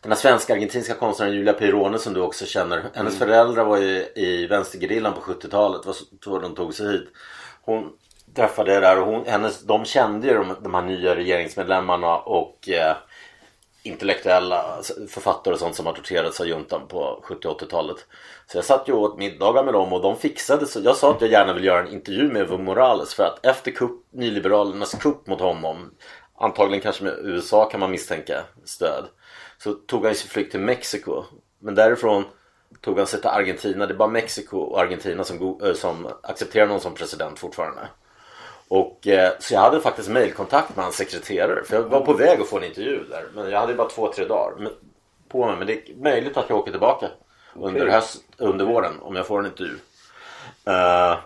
den 0.00 0.12
här 0.12 0.14
svenska 0.14 0.52
argentinska 0.52 0.94
konstnären 0.94 1.32
Julia 1.32 1.52
Peirone 1.52 1.98
som 1.98 2.14
du 2.14 2.20
också 2.20 2.46
känner. 2.46 2.84
Hennes 2.94 3.18
föräldrar 3.18 3.64
var 3.64 3.78
i, 3.78 4.08
i 4.14 4.46
vänstergerillan 4.46 5.14
på 5.14 5.20
70-talet. 5.20 5.82
Det 5.82 5.86
var 5.86 5.96
så 6.24 6.38
de 6.38 6.54
tog 6.54 6.74
sig 6.74 6.92
hit. 6.92 7.08
Hon 7.62 7.92
träffade 8.36 8.72
jag 8.72 8.82
där 8.82 9.00
och 9.00 9.06
hon, 9.06 9.26
hennes, 9.26 9.62
de 9.62 9.84
kände 9.84 10.26
ju 10.26 10.34
de, 10.34 10.56
de 10.62 10.74
här 10.74 10.82
nya 10.82 11.16
regeringsmedlemmarna 11.16 12.16
och 12.16 12.68
eh, 12.68 12.96
intellektuella 13.82 14.64
författare 15.08 15.54
och 15.54 15.60
sånt 15.60 15.76
som 15.76 15.86
har 15.86 15.92
torterats 15.92 16.40
av 16.40 16.46
juntan 16.46 16.88
på 16.88 17.20
70 17.22 17.48
80-talet. 17.48 17.96
Så 18.46 18.58
jag 18.58 18.64
satt 18.64 18.88
ju 18.88 18.92
och 18.92 19.02
åt 19.02 19.18
middagar 19.18 19.64
med 19.64 19.74
dem 19.74 19.92
och 19.92 20.02
de 20.02 20.16
fixade 20.16 20.66
så. 20.66 20.80
Jag 20.84 20.96
sa 20.96 21.10
att 21.10 21.20
jag 21.20 21.30
gärna 21.30 21.52
vill 21.52 21.64
göra 21.64 21.80
en 21.80 21.92
intervju 21.92 22.32
med 22.32 22.42
Evo 22.42 22.58
Morales 22.58 23.14
för 23.14 23.24
att 23.24 23.46
efter 23.46 23.70
kupp, 23.70 24.06
nyliberalernas 24.10 24.94
kupp 24.94 25.26
mot 25.26 25.40
honom 25.40 25.90
antagligen 26.38 26.82
kanske 26.82 27.04
med 27.04 27.18
USA 27.22 27.64
kan 27.64 27.80
man 27.80 27.90
misstänka 27.90 28.44
stöd. 28.64 29.04
Så 29.58 29.72
tog 29.72 30.04
han 30.04 30.14
sin 30.14 30.30
flykt 30.30 30.50
till 30.50 30.60
Mexiko. 30.60 31.24
Men 31.58 31.74
därifrån 31.74 32.24
tog 32.80 32.98
han 32.98 33.06
sig 33.06 33.20
till 33.20 33.30
Argentina. 33.30 33.86
Det 33.86 33.94
är 33.94 33.98
bara 33.98 34.08
Mexiko 34.08 34.58
och 34.58 34.80
Argentina 34.80 35.24
som, 35.24 35.60
eh, 35.62 35.72
som 35.74 36.08
accepterar 36.22 36.66
någon 36.66 36.80
som 36.80 36.94
president 36.94 37.38
fortfarande. 37.38 37.88
Och, 38.68 39.06
eh, 39.06 39.32
så 39.38 39.54
jag 39.54 39.60
hade 39.60 39.80
faktiskt 39.80 40.08
mailkontakt 40.08 40.76
med 40.76 40.84
hans 40.84 40.96
sekreterare. 40.96 41.64
För 41.64 41.76
jag 41.76 41.82
var 41.82 42.00
på 42.00 42.12
väg 42.12 42.40
att 42.40 42.48
få 42.48 42.58
en 42.58 42.64
intervju 42.64 43.04
där. 43.04 43.24
Men 43.34 43.50
jag 43.50 43.60
hade 43.60 43.74
bara 43.74 43.88
två, 43.88 44.12
tre 44.12 44.24
dagar 44.24 44.56
men, 44.58 44.72
på 45.28 45.46
mig. 45.46 45.56
Men 45.56 45.66
det 45.66 45.72
är 45.72 45.94
möjligt 45.96 46.36
att 46.36 46.48
jag 46.48 46.58
åker 46.58 46.70
tillbaka 46.70 47.08
under, 47.54 47.86
höst, 47.86 48.24
under 48.36 48.64
våren 48.64 49.00
om 49.00 49.16
jag 49.16 49.26
får 49.26 49.38
en 49.38 49.46
intervju. 49.46 49.74
Eh, 50.64 51.18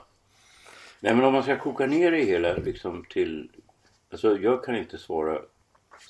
Nej 1.03 1.15
men 1.15 1.25
om 1.25 1.33
man 1.33 1.43
ska 1.43 1.59
koka 1.59 1.87
ner 1.87 2.11
det 2.11 2.25
hela 2.25 2.55
liksom 2.55 3.05
till... 3.09 3.49
Alltså 4.11 4.37
jag 4.37 4.65
kan 4.65 4.77
inte 4.77 4.99
svara 4.99 5.39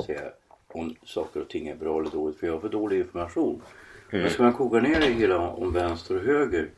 säga 0.07 0.23
om 0.69 0.97
saker 1.05 1.41
och 1.41 1.49
ting 1.49 1.69
är 1.69 1.75
bra 1.75 2.01
eller 2.01 2.11
dåligt 2.11 2.39
för 2.39 2.47
jag 2.47 2.55
har 2.55 2.61
för 2.61 2.69
dålig 2.69 2.99
information. 2.99 3.63
Men 4.11 4.31
ska 4.31 4.43
man 4.43 4.53
koka 4.53 4.81
ner 4.81 5.01
det 5.01 5.07
hela 5.07 5.39
om 5.39 5.73
vänster 5.73 6.17
och 6.17 6.23
höger 6.23 6.71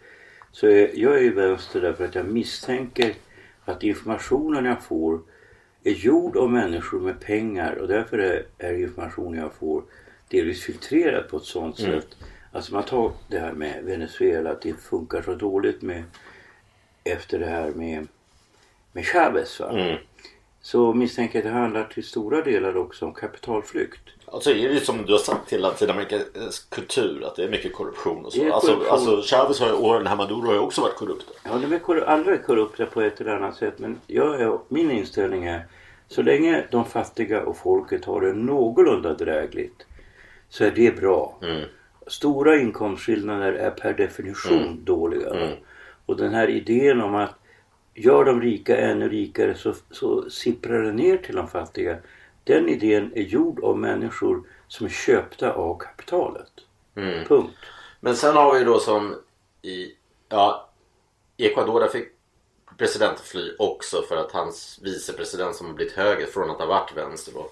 så 0.53 0.67
är 0.67 0.91
jag 0.95 1.15
är 1.15 1.23
ju 1.23 1.35
vänster 1.35 1.81
därför 1.81 2.05
att 2.05 2.15
jag 2.15 2.27
misstänker 2.27 3.15
att 3.65 3.83
informationen 3.83 4.65
jag 4.65 4.83
får 4.83 5.21
är 5.85 5.93
gjord 5.93 6.37
av 6.37 6.51
människor 6.51 7.01
med 7.01 7.21
pengar 7.21 7.75
och 7.75 7.89
därför 7.89 8.19
är, 8.19 8.47
är 8.59 8.75
informationen 8.75 9.41
jag 9.41 9.55
får 9.55 9.83
delvis 10.29 10.63
filtrerad 10.63 11.29
på 11.29 11.37
ett 11.37 11.43
sådant 11.43 11.79
sätt. 11.79 12.17
Alltså 12.53 12.75
man 12.75 12.85
tar 12.85 13.13
det 13.29 13.39
här 13.39 13.53
med 13.53 13.85
Venezuela 13.85 14.51
att 14.51 14.63
det 14.63 14.75
funkar 14.75 15.23
så 15.23 15.35
dåligt 15.35 15.83
med 15.83 16.05
efter 17.05 17.39
det 17.39 17.47
här 17.47 17.71
med, 17.71 18.09
med 18.93 19.07
Chavez. 19.07 19.61
Va? 19.61 19.71
Mm. 19.71 19.99
Så 20.61 20.95
misstänker 20.95 21.39
jag 21.39 21.47
att 21.47 21.53
det 21.53 21.59
handlar 21.59 21.85
till 21.85 22.05
stora 22.05 22.43
delar 22.43 22.77
också 22.77 23.07
om 23.07 23.15
kapitalflykt. 23.15 24.01
Alltså 24.33 24.51
är 24.51 24.69
det 24.69 24.81
som 24.81 25.07
du 25.07 25.13
har 25.13 25.19
sagt 25.19 25.49
till 25.49 25.61
Latinamerikas 25.61 26.59
kultur 26.69 27.25
att 27.25 27.37
det 27.37 27.45
är 27.45 27.49
mycket 27.49 27.73
korruption 27.73 28.25
och 28.25 28.33
så. 28.33 28.53
Alltså, 28.53 28.73
korruption. 28.73 28.93
alltså 28.93 29.37
Chavez 29.37 29.61
har 29.61 29.67
ju, 29.67 29.73
och 29.73 29.95
den 29.95 30.07
här 30.07 30.17
Maduro 30.17 30.47
har 30.47 30.53
ju 30.53 30.59
också 30.59 30.81
varit 30.81 30.97
korrupta. 30.97 31.33
Ja, 31.45 31.51
de 31.63 31.73
är 31.75 31.79
korru- 31.79 32.05
alla 32.05 32.33
är 32.33 32.37
korrupta 32.43 32.87
på 32.87 33.01
ett 33.01 33.21
eller 33.21 33.37
annat 33.37 33.57
sätt 33.57 33.79
men 33.79 33.99
jag 34.07 34.41
är, 34.41 34.59
min 34.69 34.91
inställning 34.91 35.45
är 35.45 35.67
så 36.09 36.23
länge 36.23 36.65
de 36.71 36.85
fattiga 36.85 37.43
och 37.43 37.57
folket 37.57 38.05
har 38.05 38.21
det 38.21 38.33
någorlunda 38.33 39.15
drägligt 39.15 39.87
så 40.49 40.65
är 40.65 40.71
det 40.71 40.97
bra. 40.97 41.39
Mm. 41.43 41.63
stora 42.07 42.57
inkomstskillnader 42.59 43.53
är 43.53 43.71
per 43.71 43.93
definition 43.95 44.85
dåliga. 44.85 45.31
Och 46.07 46.17
den 46.17 46.35
här 46.35 46.51
idén 46.51 47.01
om 47.01 47.15
att 47.15 47.35
gör 47.95 48.25
de 48.25 48.41
rika 48.41 48.77
ännu 48.77 49.09
rikare 49.09 49.55
så, 49.55 49.75
så 49.91 50.31
sipprar 50.31 50.83
det 50.83 50.93
ner 50.93 51.17
till 51.17 51.35
de 51.37 51.49
fattiga. 51.49 51.97
Den 52.45 52.69
idén 52.69 53.13
är 53.15 53.23
gjord 53.23 53.65
av 53.65 53.79
människor 53.79 54.43
som 54.69 54.87
är 54.87 54.91
köpta 54.91 55.53
av 55.53 55.79
kapitalet. 55.79 56.53
Punkt. 57.29 57.55
Men 58.01 58.17
sen 58.17 58.37
har 58.37 58.59
vi 58.59 58.65
då 58.65 58.79
som 58.79 59.17
i, 59.63 59.93
ja, 60.29 60.71
i 61.37 61.47
Ecuador 61.47 61.81
där 61.81 61.89
fick 61.89 62.09
presidenten 62.79 63.25
fly 63.25 63.57
också 63.59 64.03
för 64.03 64.17
att 64.17 64.33
hans 64.33 64.81
vicepresident 64.83 65.57
som 65.57 65.67
har 65.67 65.75
blivit 65.75 65.95
höger 65.95 66.27
från 66.27 66.51
att 66.51 66.59
ha 66.59 66.67
varit 66.67 66.97
vänster 66.97 67.33
då 67.33 67.51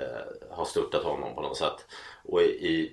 eh, 0.00 0.56
har 0.56 0.64
störtat 0.64 1.04
honom 1.04 1.34
på 1.34 1.40
något 1.40 1.56
sätt. 1.56 1.86
Och 2.24 2.42
i, 2.42 2.44
i 2.44 2.92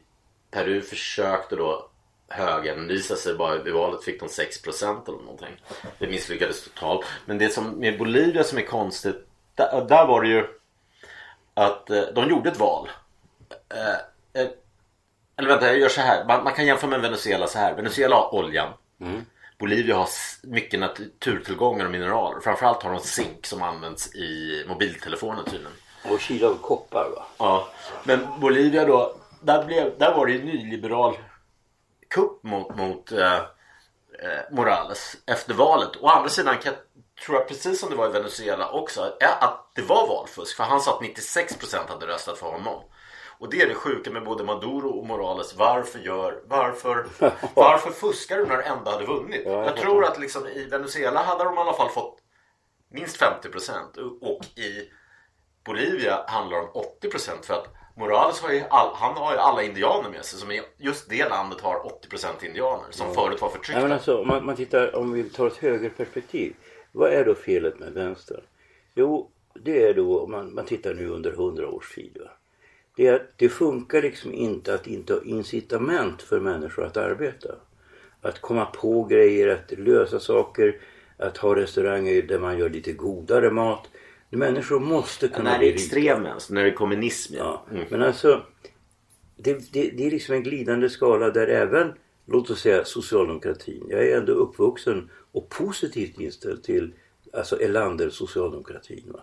Peru 0.52 0.82
försökte 0.82 1.56
då 1.56 1.90
högern 2.28 2.88
visa 2.88 3.16
sig 3.16 3.34
bara 3.36 3.68
i 3.68 3.72
valet 3.72 4.04
fick 4.04 4.20
de 4.20 4.28
6% 4.28 5.08
eller 5.08 5.18
någonting. 5.18 5.62
Det 6.00 6.08
misslyckades 6.08 6.64
totalt. 6.64 7.06
Men 7.26 7.38
det 7.38 7.50
som 7.50 7.70
med 7.72 7.98
Bolivia 7.98 8.44
som 8.44 8.58
är 8.58 8.66
konstigt 8.66 9.28
där, 9.56 9.86
där 9.90 10.08
var 10.08 10.22
det 10.22 10.28
ju 10.28 10.48
att 11.54 11.90
eh, 11.90 12.02
de 12.16 12.30
gjorde 12.30 12.50
ett 12.50 12.60
val. 12.60 12.90
Eh, 13.70 14.42
eh, 14.42 14.50
eller 15.38 15.50
vänta, 15.50 15.68
jag 15.68 15.78
gör 15.78 15.90
så 15.90 16.02
här. 16.02 16.26
Man, 16.26 16.44
man 16.44 16.54
kan 16.54 16.66
jämföra 16.66 16.90
med 16.90 17.02
Venezuela 17.02 17.48
så 17.48 17.60
här. 17.60 17.76
Venezuela 17.76 18.16
har 18.16 18.36
oljan. 18.36 18.74
Bolivia 19.60 19.96
har 19.96 20.08
mycket 20.44 20.80
naturtillgångar 20.80 21.86
och 21.86 21.92
mineraler. 21.92 22.40
Framförallt 22.40 22.84
har 22.84 22.92
de 22.92 23.00
zink 23.00 23.46
som 23.46 23.62
används 23.62 24.16
i 24.16 24.64
mobiltelefoner 24.68 25.44
tydligen. 25.44 25.72
Och 26.10 26.20
Chile 26.20 26.46
har 26.46 26.54
koppar 26.54 27.10
va? 27.16 27.26
Ja. 27.38 27.68
Men 28.04 28.40
Bolivia 28.40 28.86
då, 28.86 29.16
där, 29.42 29.66
blev, 29.66 29.98
där 29.98 30.16
var 30.16 30.26
det 30.26 30.32
ju 30.32 30.44
nyliberal 30.44 31.18
kupp 32.08 32.44
mot, 32.44 32.76
mot 32.76 33.12
eh, 33.12 33.40
Morales 34.52 35.18
efter 35.26 35.54
valet. 35.54 35.90
Å 36.02 36.08
andra 36.08 36.30
sidan 36.30 36.58
kan, 36.58 36.74
tror 37.26 37.38
jag 37.38 37.48
precis 37.48 37.80
som 37.80 37.90
det 37.90 37.96
var 37.96 38.10
i 38.10 38.12
Venezuela 38.12 38.72
också 38.72 39.02
är 39.20 39.44
att 39.44 39.72
det 39.76 39.82
var 39.82 40.08
valfusk. 40.08 40.58
För 40.58 40.64
han 40.64 40.82
sa 40.82 40.96
att 40.96 41.02
96% 41.02 41.90
hade 41.90 42.08
röstat 42.08 42.38
för 42.38 42.48
honom. 42.48 42.84
Och 43.40 43.50
det 43.50 43.62
är 43.62 43.68
det 43.68 43.76
sjuka 43.76 44.12
med 44.12 44.24
både 44.24 44.44
Maduro 44.44 44.90
och 44.90 45.06
Morales. 45.08 45.56
Varför 45.56 46.00
gör, 46.00 46.42
varför, 46.46 47.06
varför 47.56 47.92
fuskar 47.92 48.38
du 48.38 48.46
när 48.46 48.58
du 48.58 48.64
ändå 48.64 48.92
hade 48.92 49.06
vunnit? 49.06 49.42
Jag 49.46 49.78
tror 49.78 50.06
att 50.06 50.20
liksom 50.20 50.48
i 50.48 50.66
Venezuela 50.66 51.24
hade 51.24 51.44
de 51.44 51.56
i 51.56 51.58
alla 51.58 51.74
fall 51.74 51.90
fått 51.90 52.18
minst 52.92 53.22
50% 53.22 53.98
och 54.22 54.46
i 54.60 54.90
Bolivia 55.66 56.24
handlar 56.28 56.58
om 56.58 56.84
80% 57.02 57.46
för 57.46 57.54
att 57.54 57.68
Morales 57.96 58.42
har 58.42 58.52
ju, 58.52 58.64
all, 58.70 58.96
han 58.96 59.18
har 59.18 59.34
ju 59.34 59.38
alla 59.38 59.64
indianer 59.64 60.10
med 60.10 60.26
sig 60.26 60.40
som 60.40 60.62
just 60.78 61.10
det 61.10 61.30
landet 61.30 61.62
har 61.62 61.76
80% 61.76 62.46
indianer 62.46 62.86
som 62.90 63.14
förut 63.14 63.42
var 63.42 63.50
förtryckta. 63.50 63.82
Men 63.82 63.92
alltså, 63.92 64.22
om 64.22 64.28
man, 64.28 64.46
man 64.46 64.56
tittar, 64.56 64.96
om 64.96 65.14
vi 65.14 65.24
tar 65.24 65.48
ett 65.48 65.58
högerperspektiv. 65.58 66.56
Vad 66.92 67.14
är 67.14 67.26
då 67.26 67.36
felet 67.36 67.80
med 67.80 67.94
vänstern? 67.94 68.42
Jo, 68.96 69.30
det 69.54 69.84
är 69.84 69.94
då, 69.94 70.20
om 70.20 70.32
man, 70.32 70.54
man 70.54 70.66
tittar 70.66 70.94
nu 70.94 71.08
under 71.08 71.32
hundra 71.32 71.68
års 71.70 71.96
tid. 71.96 72.18
Va? 72.20 72.30
Det, 72.96 73.08
är, 73.08 73.26
det 73.36 73.50
funkar 73.50 74.02
liksom 74.02 74.34
inte 74.34 74.74
att 74.74 74.88
inte 74.88 75.14
ha 75.14 75.22
incitament 75.24 76.22
för 76.22 76.40
människor 76.40 76.86
att 76.86 76.98
arbeta. 76.98 77.56
Att 78.22 78.42
komma 78.42 78.66
på 78.66 79.04
grejer, 79.04 79.48
att 79.48 79.72
lösa 79.80 80.20
saker, 80.20 80.80
att 81.18 81.38
ha 81.38 81.56
restauranger 81.56 82.22
där 82.22 82.40
man 82.40 82.58
gör 82.60 82.70
lite 82.70 82.92
godare 82.94 83.52
mat. 83.52 83.88
Människor 84.30 84.80
måste 84.80 85.28
kunna 85.28 85.44
när 85.44 85.52
det 85.52 85.60
bli 85.60 85.68
rika. 85.68 85.76
extrem 85.76 86.24
vänster, 86.24 86.54
när 86.54 86.64
det 86.64 86.70
är 86.70 86.74
kommunism. 86.74 87.34
Ja, 87.38 87.66
Mm. 87.72 87.86
men 87.90 88.02
alltså 88.02 88.42
det, 89.38 89.74
det, 89.74 89.90
det 89.90 90.08
är 90.08 90.12
liksom 90.12 90.36
en 90.36 90.44
glidande 90.44 90.90
skala 90.90 91.30
där 91.30 91.48
även, 91.48 91.94
låt 92.26 92.50
oss 92.50 92.62
säga 92.62 92.86
socialdemokratin. 92.86 93.86
Jag 93.90 94.08
är 94.08 94.18
ändå 94.18 94.34
uppvuxen 94.34 95.10
och 95.32 95.50
positivt 95.50 96.20
inställd 96.20 96.64
till 96.64 96.94
alltså 97.34 97.62
Elander 97.62 98.10
socialdemokratin. 98.10 99.12
Va? 99.12 99.20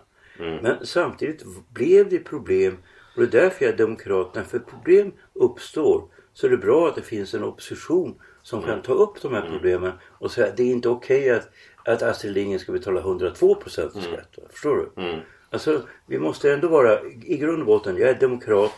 Men 0.61 0.85
samtidigt 0.85 1.43
blev 1.73 2.09
det 2.09 2.19
problem 2.19 2.77
och 3.15 3.21
det 3.21 3.37
är 3.37 3.41
därför 3.41 3.65
jag 3.65 3.73
är 3.73 3.77
demokrat. 3.77 4.35
När 4.35 4.43
för 4.43 4.59
problem 4.59 5.11
uppstår 5.33 6.07
så 6.33 6.47
är 6.47 6.51
det 6.51 6.57
bra 6.57 6.87
att 6.87 6.95
det 6.95 7.01
finns 7.01 7.33
en 7.33 7.43
opposition 7.43 8.21
som 8.41 8.61
kan 8.61 8.81
ta 8.81 8.93
upp 8.93 9.21
de 9.21 9.33
här 9.33 9.49
problemen 9.51 9.91
och 10.03 10.31
säga 10.31 10.47
att 10.47 10.57
det 10.57 10.63
är 10.63 10.71
inte 10.71 10.89
okej 10.89 11.29
att, 11.29 11.49
att 11.85 12.01
Astrid 12.01 12.33
Lindgren 12.33 12.59
ska 12.59 12.71
betala 12.71 12.99
102 12.99 13.55
procent 13.55 13.95
i 13.95 14.01
skatt. 14.01 14.37
Va? 14.37 14.43
Förstår 14.49 14.75
du? 14.75 15.01
Alltså, 15.49 15.81
vi 16.05 16.19
måste 16.19 16.53
ändå 16.53 16.67
vara, 16.67 17.01
i 17.25 17.37
grund 17.37 17.59
och 17.59 17.65
botten, 17.65 17.97
jag 17.97 18.09
är 18.09 18.19
demokrat, 18.19 18.71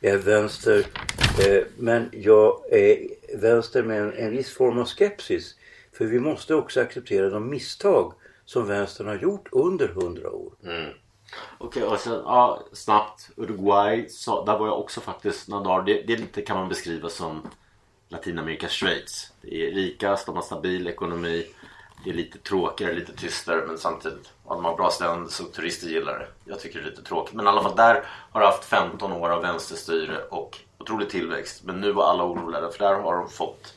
jag 0.00 0.12
är 0.12 0.18
vänster, 0.18 0.86
eh, 1.46 1.62
men 1.76 2.08
jag 2.12 2.72
är 2.72 2.98
vänster 3.36 3.82
med 3.82 4.02
en, 4.02 4.12
en 4.12 4.30
viss 4.30 4.54
form 4.54 4.78
av 4.78 4.84
skepsis. 4.84 5.56
För 6.00 6.06
vi 6.06 6.20
måste 6.20 6.54
också 6.54 6.80
acceptera 6.80 7.30
de 7.30 7.50
misstag 7.50 8.14
som 8.44 8.66
vänstern 8.66 9.06
har 9.06 9.14
gjort 9.14 9.48
under 9.52 9.88
hundra 9.88 10.30
år. 10.30 10.52
Mm. 10.64 10.90
Okej, 11.58 11.82
och 11.82 11.98
sen 11.98 12.12
ja, 12.12 12.62
snabbt. 12.72 13.30
Uruguay, 13.36 14.08
så, 14.08 14.44
där 14.44 14.58
var 14.58 14.66
jag 14.66 14.80
också 14.80 15.00
faktiskt 15.00 15.48
några 15.48 15.64
dagar. 15.64 15.84
Det, 15.84 16.02
det 16.02 16.16
lite, 16.16 16.42
kan 16.42 16.56
man 16.56 16.68
beskriva 16.68 17.08
som 17.08 17.42
Latinamerikas 18.08 18.72
Schweiz. 18.72 19.32
Det 19.42 19.66
är 19.66 19.72
rikast, 19.72 20.26
de 20.26 20.34
har 20.34 20.42
stabil 20.42 20.86
ekonomi. 20.86 21.46
Det 22.04 22.10
är 22.10 22.14
lite 22.14 22.38
tråkigare, 22.38 22.94
lite 22.94 23.16
tystare 23.16 23.66
men 23.66 23.78
samtidigt 23.78 24.32
ja, 24.48 24.54
de 24.54 24.64
har 24.64 24.76
bra 24.76 24.90
ställen 24.90 25.28
så 25.28 25.44
turister 25.44 25.88
gillar 25.88 26.18
det. 26.18 26.26
Jag 26.50 26.60
tycker 26.60 26.78
det 26.78 26.84
är 26.84 26.90
lite 26.90 27.02
tråkigt. 27.02 27.34
Men 27.34 27.46
i 27.46 27.48
alla 27.48 27.62
fall 27.62 27.76
där 27.76 28.04
har 28.32 28.40
det 28.40 28.46
haft 28.46 28.64
15 28.64 29.12
år 29.12 29.30
av 29.30 29.42
vänsterstyre 29.42 30.22
och 30.30 30.58
otrolig 30.78 31.10
tillväxt. 31.10 31.62
Men 31.64 31.80
nu 31.80 31.92
var 31.92 32.04
alla 32.04 32.24
oroliga 32.24 32.70
för 32.70 32.78
där 32.78 32.94
har 32.94 33.16
de 33.16 33.28
fått 33.28 33.74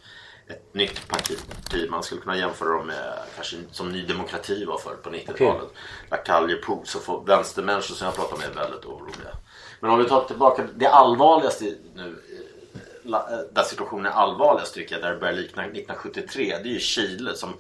ett 0.48 0.74
nytt 0.74 1.08
parti. 1.08 1.38
Man 1.90 2.04
skulle 2.04 2.22
kunna 2.22 2.38
jämföra 2.38 2.78
dem 2.78 2.88
med 2.88 3.20
kanske 3.36 3.58
som 3.72 3.92
Ny 3.92 4.06
Demokrati 4.06 4.66
var 4.66 4.78
förr 4.78 4.96
på 4.96 5.10
90-talet. 5.10 5.70
La 6.10 6.18
Calle 6.18 6.56
Pou, 6.56 6.86
så 6.86 7.00
får 7.00 7.26
vänstermänniskor 7.26 7.96
som 7.96 8.06
jag 8.06 8.16
pratar 8.16 8.38
med 8.38 8.46
är 8.46 8.54
väldigt 8.54 8.86
oroliga. 8.86 9.38
Men 9.80 9.92
om 9.92 10.00
vi 10.00 10.06
tar 10.06 10.24
tillbaka 10.24 10.68
det 10.76 10.88
allvarligaste 10.88 11.76
nu 11.96 12.22
eh, 13.04 13.14
eh, 13.14 13.40
där 13.52 13.64
situationen 13.64 14.06
är 14.06 14.10
allvarligast 14.10 14.74
tycker 14.74 14.96
jag, 14.96 15.04
där 15.04 15.14
det 15.14 15.20
börjar 15.20 15.34
likna 15.34 15.64
1973, 15.64 16.58
det 16.64 16.70
är 16.70 16.74
ju 16.74 16.80
Chile 16.80 17.36
som 17.36 17.54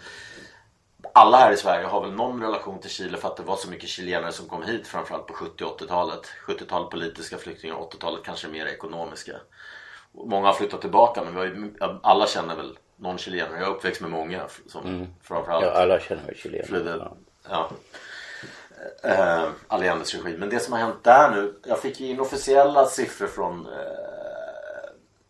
alla 1.13 1.37
här 1.37 1.51
i 1.51 1.57
Sverige 1.57 1.87
har 1.87 2.01
väl 2.01 2.11
någon 2.11 2.41
relation 2.41 2.79
till 2.79 2.89
Chile 2.89 3.17
för 3.17 3.27
att 3.27 3.37
det 3.37 3.43
var 3.43 3.55
så 3.55 3.69
mycket 3.69 3.89
chilenare 3.89 4.31
som 4.31 4.47
kom 4.47 4.63
hit 4.63 4.87
framförallt 4.87 5.27
på 5.27 5.33
70 5.33 5.63
och 5.63 5.81
80-talet. 5.81 6.27
70-talet 6.47 6.89
politiska 6.89 7.37
flyktingar, 7.37 7.75
80-talet 7.75 8.23
kanske 8.23 8.47
mer 8.47 8.65
ekonomiska. 8.65 9.33
Många 10.13 10.47
har 10.47 10.53
flyttat 10.53 10.81
tillbaka 10.81 11.23
men 11.23 11.43
ju, 11.43 11.73
alla 12.03 12.27
känner 12.27 12.55
väl 12.55 12.77
någon 12.95 13.17
chilenare. 13.17 13.59
Jag 13.59 13.67
är 13.67 13.71
uppväxt 13.73 14.01
med 14.01 14.11
många 14.11 14.47
som 14.67 15.07
framförallt 15.21 15.65
Ja, 15.65 15.71
alla 15.71 15.99
känner 15.99 16.23
väl 16.23 16.35
chilenare. 16.35 16.67
flydde. 16.67 17.07
Ja. 17.49 17.69
Eh, 19.03 19.43
Allendes 19.67 20.15
regim. 20.15 20.39
Men 20.39 20.49
det 20.49 20.59
som 20.59 20.73
har 20.73 20.79
hänt 20.79 21.03
där 21.03 21.31
nu. 21.31 21.59
Jag 21.65 21.79
fick 21.79 21.99
ju 21.99 22.07
inofficiella 22.07 22.85
siffror 22.85 23.27
från 23.27 23.65
eh, 23.65 23.71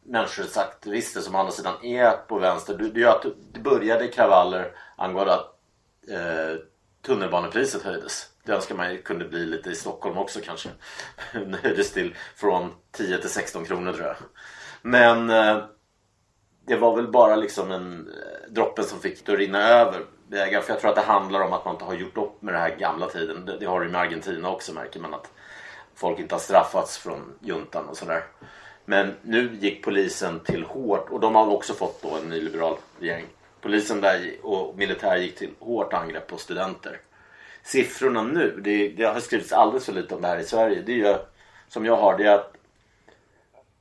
människorättsaktivister 0.04 1.22
som 1.22 1.36
å 1.36 1.40
andra 1.40 1.52
sidan 1.52 1.86
är 1.86 2.12
på 2.12 2.40
vänster. 2.40 2.78
Det, 2.78 2.90
det, 2.90 3.06
att 3.06 3.26
det 3.52 3.60
började 3.60 4.08
kravaller 4.08 4.72
angående 4.96 5.34
att 5.34 5.46
eh, 6.10 6.60
tunnelbanepriset 7.06 7.82
höjdes. 7.84 8.30
Det 8.44 8.52
önskar 8.54 8.76
man 8.76 8.98
kunde 8.98 9.26
bli 9.26 9.46
lite 9.46 9.70
i 9.70 9.76
Stockholm 9.76 10.18
också 10.18 10.40
kanske. 10.44 10.70
Det 11.34 11.58
höjdes 11.64 11.92
till 11.92 12.16
från 12.36 12.72
10 12.92 13.18
till 13.18 13.30
16 13.30 13.66
kronor 13.66 13.94
tror 13.94 14.06
jag. 14.08 14.16
Men 14.86 15.30
eh, 15.30 15.58
det 16.66 16.76
var 16.76 16.96
väl 16.96 17.08
bara 17.08 17.36
liksom 17.36 17.72
en 17.72 18.08
eh, 18.08 18.52
droppen 18.54 18.86
som 18.86 19.00
fick 19.00 19.26
det 19.26 19.34
att 19.34 19.40
rinna 19.40 19.70
över. 19.70 20.02
För 20.30 20.74
jag 20.74 20.80
tror 20.80 20.90
att 20.90 20.96
det 20.96 21.02
handlar 21.02 21.42
om 21.42 21.54
att 21.54 21.66
man 21.66 21.76
inte 21.76 21.86
har 21.86 21.94
gjort 21.94 22.18
upp 22.18 22.42
med 22.42 22.54
den 22.54 22.62
här 22.62 22.76
gamla 22.76 23.10
tiden. 23.10 23.46
Det, 23.46 23.58
det 23.58 23.66
har 23.66 23.82
du 23.82 23.90
med 23.90 24.02
Argentina 24.02 24.50
också 24.50 24.74
märker 24.74 25.00
man 25.00 25.14
att 25.14 25.32
folk 25.96 26.20
inte 26.20 26.36
har 26.36 26.40
straffats 26.40 26.98
från 26.98 27.34
juntan 27.40 27.90
och 27.90 27.98
sådär. 27.98 28.24
Men 28.86 29.14
nu 29.22 29.58
gick 29.62 29.84
polisen 29.84 30.40
till 30.40 30.64
hårt 30.64 31.10
och 31.10 31.20
de 31.20 31.36
har 31.36 31.48
också 31.48 31.74
fått 31.74 32.02
då 32.02 32.18
en 32.18 32.30
nyliberal 32.30 32.78
regering. 33.00 33.26
Polisen 33.62 34.02
där 34.02 34.36
och 34.42 34.78
militär 34.78 35.18
gick 35.18 35.36
till 35.36 35.50
hårt 35.60 35.94
angrepp 35.94 36.28
på 36.28 36.38
studenter. 36.38 37.00
Siffrorna 37.64 38.24
nu, 38.24 38.60
det, 38.64 38.90
det 38.90 39.04
har 39.04 39.20
skrivits 39.20 39.52
alldeles 39.52 39.86
för 39.86 39.94
lite 39.94 40.16
om 40.16 40.22
det 40.22 40.28
här 40.28 40.40
i 40.40 40.44
Sverige. 40.44 40.82
Det 40.86 40.92
är 40.92 40.96
ju, 40.96 41.16
som 41.68 41.86
jag 41.86 41.96
har, 41.96 42.18
det 42.18 42.24
är 42.24 42.36
att 42.36 42.54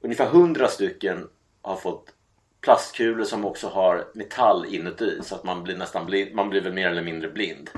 ungefär 0.02 0.26
100 0.26 0.68
stycken 0.68 1.28
har 1.62 1.76
fått 1.76 2.14
plastkulor 2.60 3.24
som 3.24 3.44
också 3.44 3.68
har 3.68 4.08
metall 4.14 4.66
inuti 4.66 5.18
så 5.22 5.34
att 5.34 5.44
man 5.44 5.62
blir 5.62 5.76
nästan 5.76 6.06
blind, 6.06 6.34
man 6.34 6.50
blir 6.50 6.60
väl 6.60 6.72
mer 6.72 6.88
eller 6.88 7.02
mindre 7.02 7.28
blind. 7.28 7.70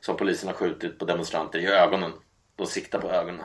Som 0.00 0.16
polisen 0.16 0.48
har 0.48 0.54
skjutit 0.54 0.98
på 0.98 1.04
demonstranter 1.04 1.58
i 1.58 1.66
ögonen. 1.66 2.12
De 2.56 2.66
siktar 2.66 3.00
på 3.00 3.10
ögonen. 3.10 3.44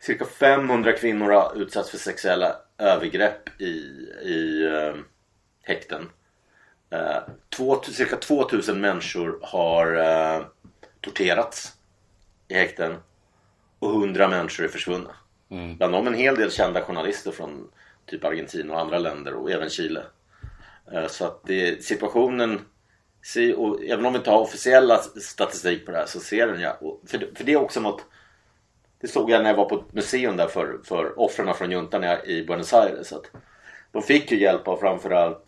Cirka 0.00 0.24
500 0.24 0.92
kvinnor 0.92 1.30
har 1.30 1.62
utsatts 1.62 1.90
för 1.90 1.98
sexuella 1.98 2.56
övergrepp 2.78 3.60
i, 3.60 3.72
i 4.22 4.64
eh, 4.64 4.94
häkten. 5.62 6.10
Eh, 6.90 7.18
två, 7.56 7.82
cirka 7.82 8.16
2000 8.16 8.80
människor 8.80 9.38
har 9.42 9.94
eh, 9.94 10.46
torterats 11.00 11.72
i 12.48 12.54
häkten. 12.54 12.96
Och 13.78 13.90
100 13.90 14.28
människor 14.28 14.64
är 14.64 14.68
försvunna. 14.68 15.14
Mm. 15.50 15.76
Bland 15.76 15.92
dem 15.92 16.06
en 16.06 16.14
hel 16.14 16.34
del 16.36 16.50
kända 16.50 16.80
journalister 16.82 17.30
från 17.30 17.68
typ 18.06 18.24
Argentina 18.24 18.74
och 18.74 18.80
andra 18.80 18.98
länder 18.98 19.34
och 19.34 19.50
även 19.50 19.68
Chile. 19.70 20.02
Eh, 20.92 21.06
så 21.06 21.24
att 21.24 21.40
det, 21.44 21.84
situationen, 21.84 22.60
och 23.56 23.84
även 23.84 24.06
om 24.06 24.12
vi 24.12 24.18
inte 24.18 24.30
har 24.30 24.38
officiella 24.40 24.98
statistik 24.98 25.86
på 25.86 25.92
det 25.92 25.98
här 25.98 26.06
så 26.06 26.20
ser 26.20 26.46
den 26.46 26.60
ja. 26.60 26.78
För, 27.06 27.18
det- 27.18 27.38
för 27.38 27.44
det 27.44 27.52
är 27.52 27.56
också 27.56 27.80
något 27.80 28.04
det 29.00 29.08
såg 29.08 29.30
jag 29.30 29.42
när 29.42 29.50
jag 29.50 29.56
var 29.56 29.68
på 29.68 29.74
ett 29.74 29.92
museum 29.92 30.36
där 30.36 30.46
för, 30.46 30.78
för 30.84 31.18
offren 31.20 31.54
från 31.54 31.70
juntan 31.70 32.04
i- 32.04 32.44
Buenos 32.46 32.74
Aires. 32.74 33.12
Att 33.12 33.30
de 33.92 34.02
fick 34.02 34.30
ju 34.32 34.40
hjälp 34.40 34.68
av 34.68 34.76
framförallt 34.76 35.44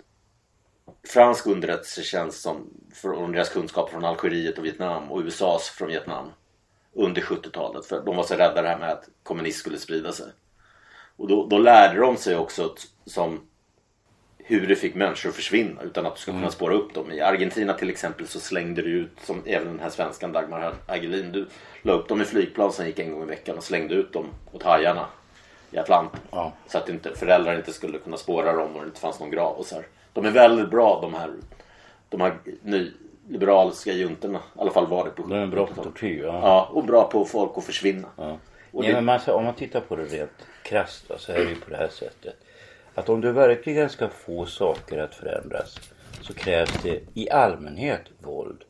fransk 1.08 1.46
underrättelsetjänst 1.46 2.42
som 2.42 2.70
från 2.94 3.32
deras 3.32 3.48
kunskap 3.48 3.90
från 3.90 4.04
Algeriet 4.04 4.58
och 4.58 4.64
Vietnam 4.64 5.10
och 5.12 5.20
USAs 5.20 5.68
från 5.68 5.88
Vietnam 5.88 6.30
under 6.94 7.22
70-talet. 7.22 7.86
För 7.86 8.00
de 8.00 8.16
var 8.16 8.24
så 8.24 8.34
rädda 8.34 8.62
det 8.62 8.68
här 8.68 8.78
med 8.78 8.90
att 8.90 9.08
kommunism 9.22 9.58
skulle 9.58 9.78
sprida 9.78 10.12
sig. 10.12 10.26
Och 11.16 11.28
då, 11.28 11.46
då 11.46 11.58
lärde 11.58 12.00
de 12.00 12.16
sig 12.16 12.36
också 12.36 12.74
som 13.06 13.40
hur 14.38 14.66
det 14.66 14.76
fick 14.76 14.94
människor 14.94 15.28
att 15.28 15.36
försvinna 15.36 15.82
utan 15.82 16.06
att 16.06 16.14
du 16.14 16.20
skulle 16.20 16.38
kunna 16.38 16.50
spåra 16.50 16.74
upp 16.74 16.94
dem. 16.94 17.12
I 17.12 17.20
Argentina 17.20 17.74
till 17.74 17.90
exempel 17.90 18.26
så 18.26 18.40
slängde 18.40 18.82
du 18.82 18.90
ut, 18.90 19.10
som 19.22 19.42
även 19.46 19.68
den 19.68 19.80
här 19.80 19.90
svenskan 19.90 20.32
Dagmar 20.32 20.74
Hagelin, 20.86 21.32
du 21.32 21.46
la 21.82 21.92
upp 21.92 22.08
dem 22.08 22.20
i 22.20 22.24
flygplan 22.24 22.72
som 22.72 22.86
gick 22.86 22.98
en 22.98 23.12
gång 23.12 23.22
i 23.22 23.26
veckan 23.26 23.56
och 23.56 23.64
slängde 23.64 23.94
ut 23.94 24.12
dem 24.12 24.26
åt 24.52 24.62
hajarna 24.62 25.06
i 25.70 25.78
Atlanten. 25.78 26.20
Ja. 26.30 26.52
Så 26.66 26.78
att 26.78 26.88
inte, 26.88 27.14
föräldrar 27.14 27.56
inte 27.56 27.72
skulle 27.72 27.98
kunna 27.98 28.16
spåra 28.16 28.52
dem 28.52 28.76
och 28.76 28.82
det 28.82 28.86
inte 28.86 29.00
fanns 29.00 29.20
någon 29.20 29.30
grav 29.30 29.56
och 29.56 29.66
så 29.66 29.74
här. 29.74 29.86
De 30.12 30.26
är 30.26 30.30
väldigt 30.30 30.70
bra 30.70 30.98
de 31.02 31.14
här, 31.14 31.30
de 32.08 32.20
här 32.20 32.38
nyliberaliska 33.26 33.92
juntorna. 33.92 34.38
I 34.38 34.60
alla 34.60 34.70
fall 34.70 34.86
var 34.86 35.04
det 35.04 35.10
på 35.10 35.22
De 35.22 35.32
är 35.32 35.46
bra 35.46 35.66
på 35.66 35.72
70-talet. 35.72 35.92
tortyr. 35.92 36.24
Ja. 36.24 36.40
Ja, 36.42 36.68
och 36.72 36.84
bra 36.84 37.08
på 37.12 37.24
folk 37.24 37.52
att 37.58 37.64
försvinna. 37.64 38.08
Ja. 38.16 38.38
Nej, 38.72 38.88
det- 38.88 38.92
men 38.94 39.04
man, 39.04 39.20
om 39.26 39.44
man 39.44 39.54
tittar 39.54 39.80
på 39.80 39.96
det 39.96 40.04
rent 40.04 40.30
krasst 40.64 41.08
va, 41.10 41.16
så 41.18 41.32
är 41.32 41.36
det 41.36 41.50
ju 41.50 41.54
på 41.56 41.70
det 41.70 41.76
här 41.76 41.88
sättet. 41.88 42.34
Att 42.94 43.08
om 43.08 43.20
du 43.20 43.32
verkligen 43.32 43.88
ska 43.88 44.08
få 44.08 44.46
saker 44.46 44.98
att 44.98 45.14
förändras 45.14 45.76
så 46.20 46.34
krävs 46.34 46.82
det 46.82 47.00
i 47.14 47.30
allmänhet 47.30 48.00
våld. 48.18 48.64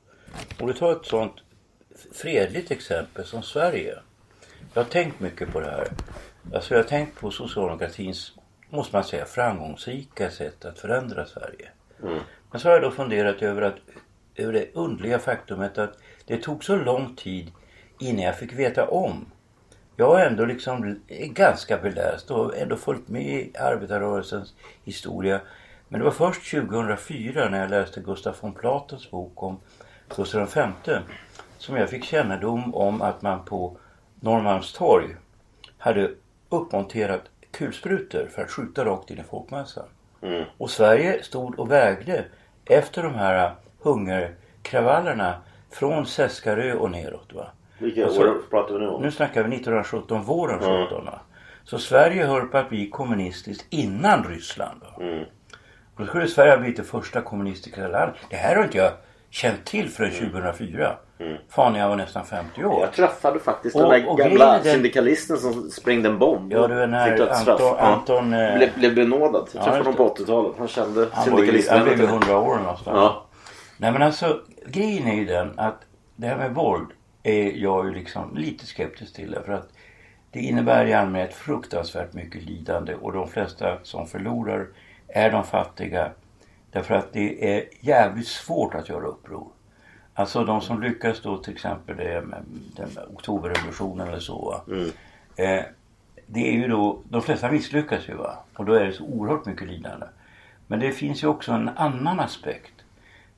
Om 0.61 0.67
du 0.67 0.73
tar 0.73 0.93
ett 0.93 1.07
sånt 1.07 1.35
fredligt 2.13 2.71
exempel 2.71 3.25
som 3.25 3.43
Sverige. 3.43 3.99
Jag 4.75 4.83
har 4.83 4.91
tänkt 4.91 5.21
mycket 5.21 5.53
på 5.53 5.61
det 5.61 5.67
här. 5.71 5.89
Alltså 6.55 6.75
jag 6.75 6.83
har 6.83 6.89
tänkt 6.89 7.21
på 7.21 7.31
socialdemokratins, 7.31 8.33
måste 8.71 8.97
man 8.97 9.05
säga, 9.05 9.25
framgångsrika 9.25 10.31
sätt 10.31 10.65
att 10.65 10.79
förändra 10.79 11.27
Sverige. 11.27 11.69
Men 12.51 12.61
så 12.61 12.69
har 12.69 12.73
jag 12.73 12.83
då 12.83 12.91
funderat 12.91 13.43
över, 13.43 13.63
att, 13.63 13.75
över 14.37 14.53
det 14.53 14.75
underliga 14.75 15.19
faktumet 15.19 15.79
att 15.79 15.99
det 16.27 16.37
tog 16.37 16.65
så 16.65 16.77
lång 16.77 17.17
tid 17.17 17.53
innan 17.99 18.23
jag 18.23 18.39
fick 18.39 18.53
veta 18.53 18.89
om. 18.89 19.27
Jag 19.97 20.21
är 20.21 20.27
ändå 20.27 20.45
liksom 20.45 21.01
ganska 21.09 21.79
beläst 21.79 22.31
och 22.31 22.59
ändå 22.59 22.77
följt 22.77 23.09
med 23.09 23.23
i 23.23 23.53
arbetarrörelsens 23.59 24.55
historia. 24.85 25.41
Men 25.89 26.01
det 26.01 26.05
var 26.05 26.13
först 26.13 26.51
2004 26.51 27.49
när 27.49 27.61
jag 27.61 27.71
läste 27.71 28.01
Gustaf 28.01 28.43
von 28.43 28.55
Platens 28.55 29.11
bok 29.11 29.43
om 29.43 29.61
Gustav 30.17 30.51
V 30.55 30.99
som 31.59 31.77
jag 31.77 31.91
fick 31.91 32.05
kännedom 32.05 32.75
om 32.75 33.03
att 33.03 33.23
man 33.23 33.45
på 33.45 33.77
Norrmalmstorg 34.21 35.17
hade 35.79 36.11
uppmonterat 36.49 37.23
kulsprutor 37.51 38.29
för 38.35 38.43
att 38.43 38.51
skjuta 38.51 38.85
rakt 38.85 39.11
in 39.11 39.19
i 39.19 39.23
folkmassan. 39.23 39.87
Och 40.59 40.71
Sverige 40.71 41.23
stod 41.23 41.59
och 41.59 41.71
vägde 41.71 42.25
efter 42.65 43.03
de 43.03 43.15
här 43.15 43.55
hungerkravallerna 43.83 45.35
från 45.73 46.07
Seskarö 46.07 46.75
och 46.75 46.91
neråt. 46.91 47.33
Va? 47.33 47.47
Vilka 47.79 48.05
Alltså, 48.05 48.21
år 48.21 48.35
pratar 48.51 48.75
vi 48.75 48.81
nu 48.81 48.89
om? 48.89 49.03
Nu 49.03 49.11
snackar 49.11 49.43
vi 49.43 49.57
1917, 49.57 50.23
våren 50.23 50.59
17. 50.59 51.05
Va? 51.05 51.21
Så 51.65 51.79
Sverige 51.79 52.25
höll 52.27 52.47
på 52.47 52.59
att 52.59 52.69
bli 52.69 52.91
kommunistiskt 52.91 53.67
innan 53.71 54.25
Ryssland. 54.25 54.81
Och 55.97 56.01
då 56.03 56.07
skulle 56.07 56.27
Sverige 56.29 56.51
ha 56.53 56.59
blivit 56.59 56.77
det 56.77 56.85
första 56.85 57.21
kommunistiska 57.21 57.81
landet. 57.89 58.15
Det 58.31 58.37
här 58.37 58.57
har 58.57 58.65
inte 58.65 58.79
jag 58.79 58.91
känt 59.31 59.65
till 59.65 59.89
förrän 59.89 60.11
2004. 60.11 60.97
Fan, 61.49 61.75
jag 61.75 61.89
var 61.89 61.97
nästan 61.97 62.25
50 62.25 62.65
år. 62.65 62.81
Jag 62.81 62.93
träffade 62.93 63.39
faktiskt 63.41 63.77
Och- 63.77 63.83
den 63.83 63.91
där 63.91 64.17
gamla 64.17 64.45
är 64.59 64.63
den- 64.65 64.73
syndikalisten 64.75 65.37
som 65.37 65.71
sprängde 65.71 66.09
en 66.09 66.19
bomb. 66.19 66.53
Ja, 66.53 66.67
den 66.67 66.95
här 66.95 67.09
Fick 67.11 67.19
dödsstraff. 67.19 67.61
Anton- 67.61 67.77
Ja. 67.79 67.85
Anton, 67.85 68.33
eh, 68.33 68.57
Blev, 68.57 68.71
blev 68.79 68.95
benådad. 68.95 69.49
Jag 69.53 69.61
Ja, 69.61 69.65
träffade 69.65 69.79
honom 69.79 69.95
på 69.95 70.05
80-talet. 70.09 70.53
Han 70.59 70.69
kände 70.69 71.07
Han, 71.13 71.33
var 71.33 71.43
ju, 71.43 71.45
han 71.45 71.45
blev 71.45 71.55
ju 71.57 71.63
syndikalisten. 71.63 72.07
100 72.09 72.39
år 72.39 72.57
någonstans. 72.57 72.97
Ja. 72.97 73.25
Nej 73.81 73.93
men 73.93 74.03
alltså 74.03 74.41
grejen 74.67 75.07
är 75.07 75.15
ju 75.15 75.25
den 75.25 75.59
att 75.59 75.85
det 76.17 76.27
här 76.27 76.37
med 76.37 76.55
våld 76.55 76.89
är 77.23 77.53
jag 77.53 77.87
ju 77.87 77.95
liksom 77.95 78.37
lite 78.37 78.67
skeptisk 78.67 79.15
till. 79.15 79.39
För 79.45 79.53
att 79.53 79.69
det 80.31 80.41
innebär 80.41 80.87
i 80.87 80.93
allmänhet 80.93 81.35
fruktansvärt 81.35 82.13
mycket 82.13 82.43
lidande 82.43 82.95
och 82.95 83.13
de 83.13 83.29
flesta 83.29 83.79
som 83.83 84.07
förlorar 84.07 84.67
är 85.09 85.31
de 85.31 85.45
fattiga. 85.45 86.11
Därför 86.71 86.95
att 86.95 87.13
det 87.13 87.57
är 87.57 87.65
jävligt 87.81 88.27
svårt 88.29 88.75
att 88.75 88.89
göra 88.89 89.07
uppror. 89.07 89.49
Alltså 90.15 90.45
de 90.45 90.61
som 90.61 90.83
lyckas 90.83 91.23
då 91.23 91.37
till 91.37 91.53
exempel 91.53 91.97
det 91.97 92.23
med 92.23 92.43
den 92.77 92.91
oktoberrevolutionen 93.15 94.09
eller 94.09 94.21
så. 94.21 94.45
Va? 94.45 94.75
Eh, 95.37 95.65
det 96.27 96.49
är 96.49 96.53
ju 96.53 96.69
då, 96.69 96.99
de 97.09 97.23
flesta 97.23 97.51
misslyckas 97.51 98.09
ju 98.09 98.15
va. 98.15 98.39
Och 98.57 98.65
då 98.65 98.73
är 98.73 98.85
det 98.85 98.93
så 98.93 99.05
oerhört 99.05 99.47
mycket 99.47 99.69
lidande. 99.69 100.07
Men 100.67 100.81
det 100.81 100.93
finns 100.93 101.23
ju 101.23 101.27
också 101.27 101.53
en 101.53 101.69
annan 101.69 102.21
aspekt. 102.21 102.73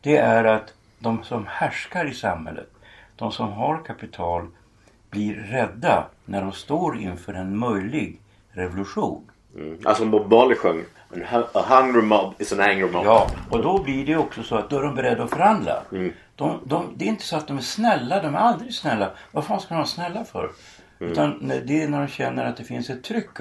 Det 0.03 0.17
är 0.17 0.45
att 0.45 0.75
de 0.99 1.25
som 1.25 1.47
härskar 1.47 2.05
i 2.05 2.15
samhället, 2.15 2.69
de 3.17 3.33
som 3.33 3.53
har 3.53 3.85
kapital, 3.85 4.47
blir 5.11 5.35
rädda 5.35 6.07
när 6.25 6.41
de 6.41 6.53
står 6.53 6.99
inför 6.99 7.35
en 7.35 7.59
möjlig 7.59 8.21
revolution. 8.53 9.31
Mm. 9.57 9.79
Alltså 9.85 10.05
Bob 10.05 10.33
Marley 10.33 10.57
sjöng 10.57 10.85
A 11.53 11.65
hungry 11.69 12.03
mob 12.03 12.35
is 12.38 12.53
an 12.53 12.61
angry 12.61 12.91
mob. 12.91 13.05
Ja, 13.05 13.31
och 13.51 13.62
då 13.62 13.83
blir 13.83 14.07
det 14.07 14.17
också 14.17 14.43
så 14.43 14.57
att 14.57 14.71
då 14.71 14.79
är 14.79 14.83
de 14.83 14.95
beredda 14.95 15.25
att 15.25 15.31
förhandla. 15.31 15.83
Mm. 15.93 16.12
De, 16.37 16.61
de, 16.65 16.95
det 16.97 17.05
är 17.05 17.09
inte 17.09 17.25
så 17.25 17.37
att 17.37 17.47
de 17.47 17.57
är 17.57 17.62
snälla, 17.62 18.23
de 18.23 18.35
är 18.35 18.38
aldrig 18.38 18.75
snälla. 18.75 19.11
Vad 19.31 19.45
fan 19.45 19.61
ska 19.61 19.69
de 19.69 19.75
vara 19.75 19.87
snälla 19.87 20.25
för? 20.25 20.51
Mm. 21.01 21.12
Utan 21.12 21.53
det 21.67 21.83
är 21.83 21.88
när 21.88 22.01
de 22.01 22.09
känner 22.09 22.45
att 22.45 22.57
det 22.57 22.65
finns 22.65 22.91
ett 22.91 23.05
tryck. 23.05 23.41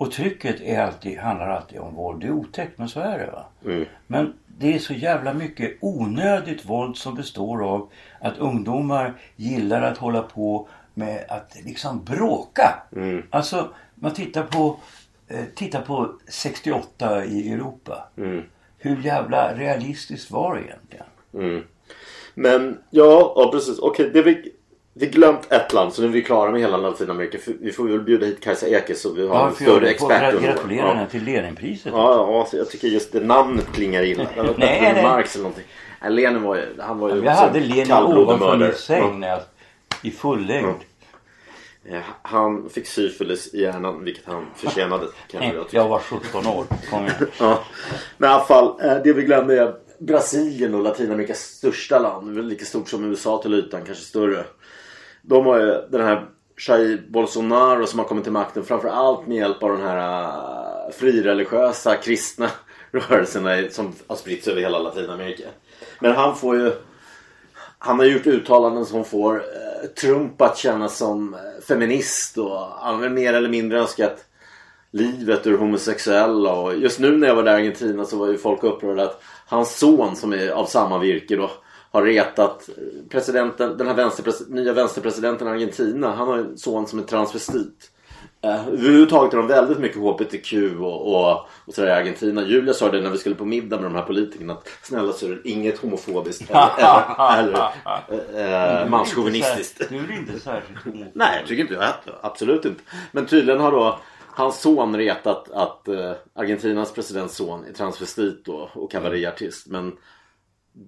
Och 0.00 0.12
trycket 0.12 0.60
är 0.60 0.80
alltid, 0.80 1.18
handlar 1.18 1.48
alltid 1.48 1.78
om 1.78 1.94
våld. 1.94 2.20
Det 2.20 2.26
är 2.26 2.32
otäckt 2.32 2.78
men 2.78 2.88
så 2.88 3.00
är 3.00 3.18
det. 3.18 3.30
va. 3.30 3.44
Mm. 3.64 3.84
Men 4.06 4.34
det 4.46 4.74
är 4.74 4.78
så 4.78 4.92
jävla 4.92 5.34
mycket 5.34 5.76
onödigt 5.80 6.64
våld 6.64 6.96
som 6.96 7.14
består 7.14 7.64
av 7.64 7.90
att 8.20 8.38
ungdomar 8.38 9.14
gillar 9.36 9.82
att 9.82 9.98
hålla 9.98 10.22
på 10.22 10.68
med 10.94 11.24
att 11.28 11.56
liksom 11.64 12.04
bråka. 12.04 12.82
Mm. 12.96 13.22
Alltså 13.30 13.68
man 13.94 14.14
tittar 14.14 14.42
på, 14.42 14.76
eh, 15.28 15.44
tittar 15.54 15.82
på 15.82 16.12
68 16.28 17.24
i 17.24 17.52
Europa. 17.52 18.08
Mm. 18.16 18.42
Hur 18.78 19.02
jävla 19.02 19.54
realistiskt 19.54 20.30
var 20.30 20.54
det 20.54 20.62
egentligen? 20.62 21.06
Mm. 21.34 21.64
Men 22.34 22.78
ja, 22.90 23.32
ja 23.36 23.50
precis. 23.52 23.78
Okej, 23.78 24.10
det 24.12 24.22
vi, 24.22 24.52
vi 25.00 25.06
glömt 25.06 25.52
ett 25.52 25.72
land 25.72 25.92
så 25.92 26.02
nu 26.02 26.08
är 26.08 26.12
vi 26.12 26.22
klara 26.22 26.50
med 26.50 26.60
hela 26.60 26.76
Latinamerika. 26.76 27.38
Vi 27.60 27.72
får 27.72 27.84
väl 27.84 28.00
bjuda 28.00 28.26
hit 28.26 28.40
Kajsa 28.40 28.66
Ekis 28.68 29.02
så 29.02 29.12
vi 29.12 29.26
har 29.28 29.46
en 29.48 29.54
för 29.54 29.64
jag 29.64 29.72
större 29.72 29.88
expert. 29.90 30.22
gra- 30.22 30.32
under- 30.36 30.52
Gratulera 30.52 30.86
ja. 30.86 30.94
henne 30.94 31.08
till 31.10 31.24
Leninpriset. 31.24 31.92
Ja, 31.92 32.46
ja, 32.52 32.58
jag 32.58 32.70
tycker 32.70 32.88
just 32.88 33.12
det 33.12 33.20
namnet 33.20 33.66
klingar 33.72 34.02
illa. 34.02 34.26
Nej, 34.36 34.92
nej. 34.94 35.02
Marx 35.02 35.34
eller 35.34 35.42
någonting. 35.42 35.64
Nej, 36.02 36.10
Lenin 36.12 36.42
var 36.42 36.56
ju, 36.56 36.62
han 36.78 36.98
var 36.98 37.08
ju 37.08 37.14
Jag 37.16 37.32
också 37.32 37.44
hade 37.44 37.58
en 37.58 37.68
Lenin 37.68 37.92
ovanför 37.92 38.56
min 38.56 38.72
säng 38.72 39.20
när 39.20 39.28
jag, 39.28 39.40
i 40.02 40.10
full 40.10 40.46
längd. 40.46 40.66
Ja. 41.82 41.96
Eh, 41.96 42.02
Han 42.22 42.68
fick 42.70 42.86
syfilis 42.86 43.54
i 43.54 43.62
hjärnan, 43.62 44.04
vilket 44.04 44.24
han 44.26 44.46
förtjänade. 44.56 45.06
Kan 45.30 45.42
jag, 45.42 45.66
Jag 45.70 45.88
var 45.88 45.98
17 45.98 46.46
år. 46.46 46.64
Kom 46.90 47.00
igen. 47.02 47.14
Ja. 47.40 47.58
Men 48.18 48.30
i 48.30 48.32
alla 48.32 48.44
fall, 48.44 48.74
eh, 48.82 48.94
det 49.04 49.12
vi 49.12 49.22
glömde 49.22 49.60
är 49.60 49.74
Brasilien 49.98 50.74
och 50.74 50.82
Latinamerikas 50.82 51.38
största 51.38 51.98
land. 51.98 52.48
Lika 52.48 52.64
stort 52.64 52.88
som 52.88 53.04
USA 53.04 53.42
till 53.42 53.54
ytan, 53.54 53.80
kanske 53.86 54.04
större. 54.04 54.44
De 55.22 55.46
har 55.46 55.58
ju 55.58 55.82
den 55.90 56.00
här 56.00 56.26
Jair 56.68 57.02
Bolsonaro 57.08 57.86
som 57.86 57.98
har 57.98 58.06
kommit 58.06 58.24
till 58.24 58.32
makten 58.32 58.64
framförallt 58.64 59.26
med 59.26 59.36
hjälp 59.36 59.62
av 59.62 59.70
den 59.70 59.86
här 59.86 60.22
äh, 60.22 60.92
frireligiösa 60.92 61.96
kristna 61.96 62.50
rörelserna 62.90 63.70
som 63.70 63.92
har 64.06 64.16
spritts 64.16 64.48
över 64.48 64.60
hela 64.60 64.78
Latinamerika. 64.78 65.44
Men 66.00 66.12
han 66.12 66.36
får 66.36 66.56
ju 66.56 66.72
han 67.78 67.98
har 67.98 68.06
gjort 68.06 68.26
uttalanden 68.26 68.86
som 68.86 69.04
får 69.04 69.36
äh, 69.36 69.88
Trump 69.88 70.42
att 70.42 70.58
kännas 70.58 70.96
som 70.96 71.34
äh, 71.34 71.40
feminist 71.68 72.38
och 72.38 72.58
han 72.58 73.02
har 73.02 73.08
mer 73.08 73.34
eller 73.34 73.48
mindre 73.48 73.78
önskat 73.78 74.24
livet 74.90 75.46
ur 75.46 75.58
homosexuella 75.58 76.52
och 76.52 76.76
just 76.76 76.98
nu 76.98 77.16
när 77.16 77.28
jag 77.28 77.34
var 77.34 77.42
där 77.42 77.52
i 77.52 77.60
Argentina 77.60 78.04
så 78.04 78.16
var 78.16 78.28
ju 78.28 78.38
folk 78.38 78.64
upprörda 78.64 79.02
att 79.02 79.22
hans 79.46 79.78
son 79.78 80.16
som 80.16 80.32
är 80.32 80.50
av 80.50 80.66
samma 80.66 80.98
virke 80.98 81.36
då 81.36 81.50
har 81.90 82.02
retat 82.02 82.68
eh, 82.68 82.74
presidenten, 83.10 83.76
den 83.76 83.86
här 83.86 83.94
vänsterpres- 83.94 84.50
nya 84.50 84.72
vänsterpresidenten 84.72 85.48
i 85.48 85.50
Argentina. 85.50 86.14
Han 86.14 86.28
har 86.28 86.38
en 86.38 86.58
son 86.58 86.86
som 86.86 86.98
är 86.98 87.02
transvestit. 87.02 87.90
Uh, 88.44 88.68
överhuvudtaget 88.68 89.32
är 89.32 89.36
de 89.36 89.46
väldigt 89.46 89.78
mycket 89.78 89.98
HBTQ 89.98 90.52
och, 90.80 91.14
och, 91.14 91.46
och 91.64 91.74
sådär 91.74 91.88
i 91.88 91.92
Argentina. 91.92 92.46
Julia 92.46 92.74
sa 92.74 92.90
det 92.90 93.00
när 93.00 93.10
vi 93.10 93.18
skulle 93.18 93.34
på 93.34 93.44
middag 93.44 93.76
med 93.76 93.84
de 93.84 93.94
här 93.94 94.02
politikerna 94.02 94.52
att 94.52 94.68
snälla 94.82 95.12
det 95.20 95.48
inget 95.50 95.78
homofobiskt 95.78 96.50
eller, 96.50 97.38
eller, 97.38 97.70
eller 98.34 98.82
uh, 98.82 98.90
manschauvinistiskt. 98.90 99.88
Du 99.88 99.96
är 99.96 100.12
inte 100.12 100.40
särskilt. 100.40 101.14
Nej, 101.14 101.36
jag 101.38 101.48
tycker 101.48 101.62
inte 101.62 101.74
jag. 101.74 102.14
Absolut 102.20 102.64
inte. 102.64 102.82
Men 103.12 103.26
tydligen 103.26 103.60
har 103.60 103.72
då 103.72 103.98
hans 104.40 104.60
son 104.60 104.96
retat 104.96 105.50
att 105.50 105.88
eh, 105.88 106.12
Argentinas 106.34 106.92
presidents 106.92 107.36
son 107.36 107.64
är 107.64 107.72
transvestit 107.72 108.44
då 108.44 108.70
och 108.72 108.90
kavalleriartist. 108.90 109.66
Men 109.66 109.92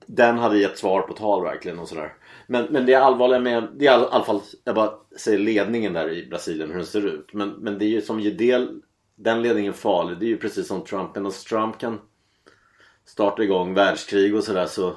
den 0.07 0.39
hade 0.39 0.59
gett 0.59 0.79
svar 0.79 1.03
på 1.03 1.13
tal 1.13 1.43
verkligen 1.43 1.79
och 1.79 1.89
sådär. 1.89 2.15
Men, 2.47 2.65
men 2.71 2.87
det 2.87 2.95
allvarliga 2.95 3.41
med, 3.41 3.69
det 3.77 3.87
är 3.87 4.01
i 4.01 4.05
alla 4.11 4.25
fall, 4.25 4.41
jag 4.65 4.75
bara 4.75 4.93
säger 5.19 5.39
ledningen 5.39 5.93
där 5.93 6.11
i 6.11 6.27
Brasilien 6.27 6.69
hur 6.69 6.77
den 6.77 6.87
ser 6.87 7.07
ut. 7.07 7.33
Men, 7.33 7.49
men 7.49 7.79
det 7.79 7.85
är 7.85 7.89
ju 7.89 8.03
som 8.03 8.21
ju 8.21 8.31
del, 8.31 8.81
den 9.17 9.43
ledningen 9.43 9.73
farlig. 9.73 10.19
Det 10.19 10.27
är 10.27 10.29
ju 10.29 10.39
precis 10.39 10.67
som 10.67 10.85
Trump. 10.85 11.15
Men 11.15 11.31
Trump 11.49 11.79
kan 11.79 12.01
starta 13.05 13.43
igång 13.43 13.75
världskrig 13.75 14.35
och 14.35 14.45
sådär 14.45 14.67
så 14.67 14.97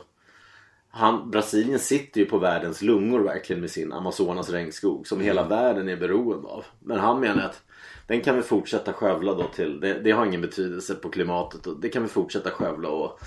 han, 0.90 1.32
Brasilien 1.32 1.80
sitter 1.80 2.20
ju 2.20 2.26
på 2.26 2.38
världens 2.38 2.82
lungor 2.82 3.20
verkligen 3.20 3.62
med 3.62 3.72
sin 3.72 3.94
Amazonas 3.94 4.50
regnskog 4.50 5.08
som 5.08 5.22
hela 5.22 5.48
världen 5.48 5.90
är 5.90 5.96
beroende 5.96 6.48
av. 6.48 6.66
Men 6.80 7.00
han 7.00 7.20
menar 7.20 7.44
att 7.44 7.64
den 8.08 8.22
kan 8.22 8.36
vi 8.36 8.42
fortsätta 8.42 8.94
skövla 8.94 9.34
då 9.34 9.44
till. 9.44 9.80
Det, 9.80 9.94
det 9.94 10.12
har 10.12 10.26
ingen 10.26 10.42
betydelse 10.42 10.96
på 10.96 11.10
klimatet. 11.10 11.68
Och 11.68 11.80
det 11.80 11.90
kan 11.90 12.04
vi 12.04 12.10
fortsätta 12.10 12.52
skövla 12.52 12.90
och 12.90 13.20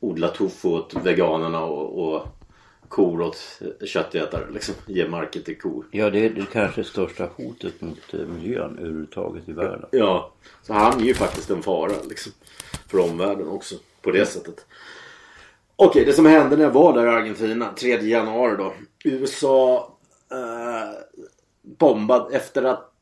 odla 0.00 0.28
tofu 0.28 0.68
åt 0.68 0.94
veganerna 0.94 1.64
och, 1.64 2.14
och 2.14 2.26
kor 2.88 3.20
åt 3.20 3.62
köttätare. 3.84 4.50
Liksom. 4.50 4.74
Ge 4.86 5.08
marken 5.08 5.42
till 5.42 5.58
kor. 5.58 5.86
Ja, 5.90 6.10
det 6.10 6.18
är 6.18 6.30
det 6.30 6.46
kanske 6.52 6.84
största 6.84 7.28
hotet 7.36 7.80
mot 7.80 8.14
eh, 8.14 8.20
miljön 8.20 8.78
överhuvudtaget 8.78 9.48
i 9.48 9.52
världen. 9.52 9.88
Ja, 9.92 10.32
så 10.62 10.72
han 10.72 11.00
är 11.00 11.04
ju 11.04 11.14
faktiskt 11.14 11.50
en 11.50 11.62
fara 11.62 11.92
liksom, 12.08 12.32
för 12.88 12.98
omvärlden 12.98 13.48
också 13.48 13.74
på 14.02 14.10
det 14.10 14.26
sättet. 14.26 14.66
Okej, 15.76 16.04
det 16.04 16.12
som 16.12 16.26
hände 16.26 16.56
när 16.56 16.64
jag 16.64 16.70
var 16.70 16.92
där 16.92 17.06
i 17.06 17.08
Argentina 17.08 17.72
3 17.78 18.00
januari 18.00 18.56
då. 18.56 18.72
USA 19.04 19.92
eh, 20.30 20.98
bombad 21.62 22.32
efter 22.32 22.62
att 22.62 22.92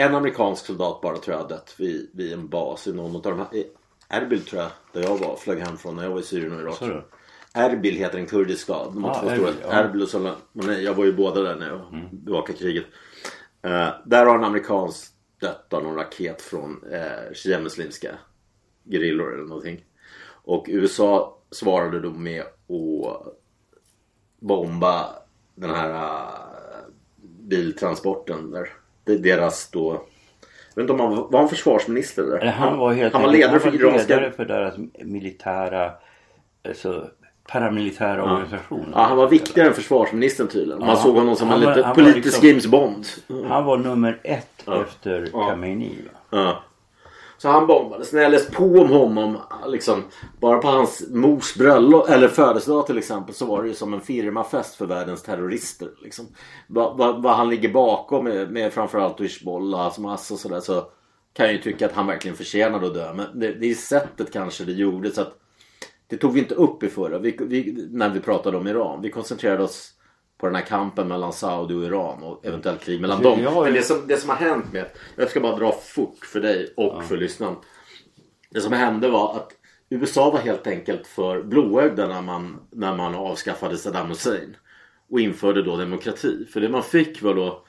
en 0.00 0.14
amerikansk 0.14 0.66
soldat 0.66 1.00
bara 1.00 1.16
tror 1.18 1.36
jag 1.36 1.42
har 1.42 1.48
dött 1.48 1.74
vid, 1.78 2.10
vid 2.14 2.32
en 2.32 2.48
bas 2.48 2.86
i 2.86 2.92
någon 2.92 3.16
av 3.16 3.22
de 3.22 3.38
här. 3.38 3.54
i 3.54 3.66
Erbil 4.08 4.44
tror 4.44 4.62
jag, 4.62 4.70
där 4.92 5.02
jag 5.02 5.18
var, 5.18 5.36
flög 5.36 5.58
hem 5.58 5.76
från 5.76 5.96
när 5.96 6.02
jag 6.02 6.10
var 6.10 6.20
i 6.20 6.22
Syrien 6.22 6.52
och 6.52 6.60
Irak. 6.60 6.76
Du? 6.80 7.04
Erbil 7.54 7.94
heter 7.94 8.18
en 8.18 8.26
kurdisk 8.26 8.62
stad. 8.62 8.90
De 8.94 9.04
har 9.04 9.10
Ah, 9.10 9.20
två 9.20 9.28
Erbil, 9.28 9.38
stora. 9.54 9.54
ja. 9.62 9.72
Erbil 9.72 10.02
och 10.02 10.08
Soleimani. 10.08 10.84
Jag 10.84 10.94
var 10.94 11.04
ju 11.04 11.12
båda 11.12 11.40
där 11.42 11.56
när 11.56 11.68
jag 11.68 11.80
Mm. 11.94 12.06
bevakade 12.12 12.58
kriget. 12.58 12.84
Eh, 13.62 13.88
där 14.06 14.26
har 14.26 14.38
en 14.38 14.44
amerikansk 14.44 15.12
dött 15.40 15.72
av 15.72 15.82
någon 15.82 15.94
raket 15.94 16.42
från 16.42 16.84
uh, 16.84 17.32
shia-muslimska 17.34 18.18
gerillor 18.84 19.34
eller 19.34 19.44
någonting. 19.44 19.84
Och 20.44 20.64
USA 20.68 21.38
svarade 21.50 22.00
då 22.00 22.10
med 22.10 22.40
att 22.42 23.34
bomba 24.38 25.06
den 25.54 25.70
här 25.70 25.90
uh, 25.90 26.28
biltransporten 27.22 28.50
där. 28.50 28.68
Deras 29.16 29.70
då... 29.70 29.92
Jag 30.74 30.82
vet 30.82 30.90
inte 30.90 31.02
om 31.02 31.10
han 31.10 31.28
var, 31.30 31.38
han 31.38 31.48
försvarsminister 31.48 32.22
eller? 32.22 32.52
Han 32.52 32.78
var 32.78 32.92
helt 32.92 33.12
han 33.14 33.22
var 33.22 33.32
ledare 33.32 33.60
för 33.60 33.74
iranska... 33.74 34.14
ledare 34.16 34.32
för 34.32 34.44
deras 34.44 34.74
militära, 35.04 35.90
alltså 36.68 37.06
paramilitära 37.52 38.22
organisation. 38.24 38.92
Ja, 38.94 39.02
han 39.02 39.16
var 39.16 39.28
viktigare 39.28 39.68
än 39.68 39.74
försvarsministern 39.74 40.48
tydligen. 40.48 40.78
Man 40.80 40.88
Ja. 40.88 40.96
såg 40.96 41.14
honom 41.14 41.36
som 41.36 41.48
Han 41.48 41.62
en 41.62 41.68
lite 41.68 41.90
politisk 41.94 42.24
liksom- 42.24 42.48
James 42.48 42.66
Bond. 42.66 43.06
Han 43.48 43.64
var 43.64 43.76
nummer 43.76 44.20
ett 44.22 44.62
Ja. 44.64 44.82
efter 44.82 45.28
Ja. 45.32 45.48
Khamenei. 45.48 45.98
Ja. 46.30 46.62
Så 47.38 47.48
han 47.48 47.66
bombades. 47.66 48.12
När 48.12 48.22
jag 48.22 48.32
läste 48.32 48.52
på 48.52 48.64
om 48.64 48.88
honom, 48.88 49.38
liksom, 49.66 50.04
bara 50.40 50.58
på 50.58 50.68
hans 50.68 51.08
mors 51.10 51.54
bröllop 51.54 52.08
eller 52.08 52.28
födelsedag 52.28 52.86
till 52.86 52.98
exempel, 52.98 53.34
så 53.34 53.46
var 53.46 53.62
det 53.62 53.68
ju 53.68 53.74
som 53.74 53.94
en 53.94 54.00
firmafest 54.00 54.74
för 54.74 54.86
världens 54.86 55.22
terrorister. 55.22 55.90
Liksom. 56.02 56.26
Vad 56.66 56.96
va, 56.96 57.12
va 57.12 57.32
han 57.32 57.50
ligger 57.50 57.68
bakom 57.68 58.24
med, 58.24 58.50
med 58.50 58.72
framförallt 58.72 59.20
Hizbollah, 59.20 59.92
Hamas 59.96 60.30
och 60.30 60.38
sådär, 60.38 60.60
så 60.60 60.84
kan 61.32 61.46
jag 61.46 61.52
ju 61.52 61.60
tycka 61.60 61.86
att 61.86 61.92
han 61.92 62.06
verkligen 62.06 62.36
förtjänade 62.36 62.86
att 62.86 62.94
dö. 62.94 63.12
Men 63.14 63.40
det, 63.40 63.52
det 63.52 63.70
är 63.70 63.74
sättet 63.74 64.32
kanske 64.32 64.64
det 64.64 64.72
gjordes. 64.72 65.14
Så 65.14 65.20
att 65.20 65.38
det 66.06 66.16
tog 66.16 66.32
vi 66.32 66.40
inte 66.40 66.54
upp 66.54 66.82
i 66.82 66.88
förra, 66.88 67.18
vi, 67.18 67.36
vi, 67.40 67.88
när 67.90 68.10
vi 68.10 68.20
pratade 68.20 68.56
om 68.56 68.66
Iran. 68.66 69.02
Vi 69.02 69.10
koncentrerade 69.10 69.62
oss 69.62 69.94
på 70.38 70.46
den 70.46 70.54
här 70.54 70.62
kampen 70.62 71.08
mellan 71.08 71.32
Saudi 71.32 71.74
och 71.74 71.84
Iran 71.84 72.22
och 72.22 72.46
eventuellt 72.46 72.80
krig 72.80 73.00
mellan 73.00 73.22
Ja, 73.22 73.30
dem. 73.30 73.40
ju- 73.40 73.64
Men 73.64 73.72
det 73.72 73.82
som, 73.82 74.06
det 74.06 74.16
som 74.16 74.30
har 74.30 74.36
hänt 74.36 74.72
med, 74.72 74.86
jag 75.16 75.30
ska 75.30 75.40
bara 75.40 75.56
dra 75.56 75.72
fort 75.72 76.24
för 76.24 76.40
dig 76.40 76.72
och 76.76 77.04
för 77.04 77.16
lyssnaren. 77.16 77.56
Det 78.50 78.60
som 78.60 78.72
hände 78.72 79.08
var 79.08 79.36
att 79.36 79.52
USA 79.90 80.30
var 80.30 80.38
helt 80.38 80.66
enkelt 80.66 81.06
för 81.06 81.42
blåögda 81.42 82.06
när 82.08 82.22
man, 82.22 82.60
när 82.70 82.96
man 82.96 83.14
avskaffade 83.14 83.76
Saddam 83.76 84.08
Hussein. 84.08 84.56
Och 85.10 85.20
införde 85.20 85.62
då 85.62 85.76
demokrati. 85.76 86.46
För 86.52 86.60
det 86.60 86.68
man 86.68 86.82
fick 86.82 87.22
var 87.22 87.34
då 87.34 87.64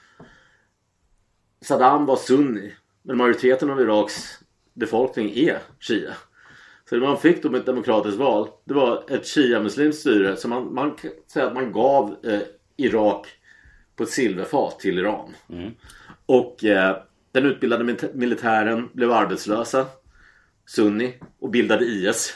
Saddam 1.61 2.05
var 2.05 2.15
sunni. 2.15 2.73
Men 3.03 3.17
majoriteten 3.17 3.69
av 3.69 3.81
Iraks 3.81 4.39
befolkning 4.73 5.31
är 5.35 5.59
shia. 5.79 6.13
Så 6.89 6.95
det 6.95 7.01
man 7.01 7.17
fick 7.17 7.43
då 7.43 7.49
med 7.49 7.59
ett 7.59 7.65
demokratiskt 7.65 8.17
val 8.17 8.47
det 8.65 8.73
var 8.73 9.03
ett 9.09 9.25
shia-muslimskt 9.27 9.99
styre. 9.99 10.35
Så 10.37 10.47
man, 10.47 10.73
man 10.73 10.91
kan 10.91 11.11
säga 11.33 11.47
att 11.47 11.53
man 11.53 11.71
gav 11.71 12.15
eh, 12.23 12.39
Irak 12.79 13.27
på 13.95 14.03
ett 14.03 14.09
silverfat 14.09 14.79
till 14.79 14.99
Iran. 14.99 15.35
Och 16.25 16.65
eh, 16.65 16.97
den 17.31 17.45
utbildade 17.45 17.95
militären 18.13 18.89
blev 18.93 19.11
arbetslösa. 19.11 19.85
Sunni 20.65 21.13
och 21.39 21.49
bildade 21.49 21.85
IS. 21.85 22.33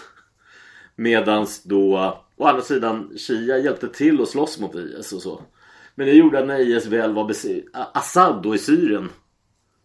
Medans 0.96 1.64
då 1.64 1.98
å 2.36 2.46
andra 2.46 2.62
sidan 2.62 3.18
Shia 3.18 3.58
hjälpte 3.58 3.88
till 3.88 4.22
att 4.22 4.30
slåss 4.30 4.60
mot 4.60 4.76
IS 4.76 5.14
och 5.14 5.22
så. 5.22 5.42
Men 5.96 6.08
det 6.08 6.14
gjorde 6.14 6.40
att 6.40 6.48
när 6.48 6.60
IS 6.60 6.86
väl 6.86 7.14
var 7.14 7.32
Assad 7.74 8.44
då 8.44 8.56
i 8.56 8.58
Syrien. 8.58 9.10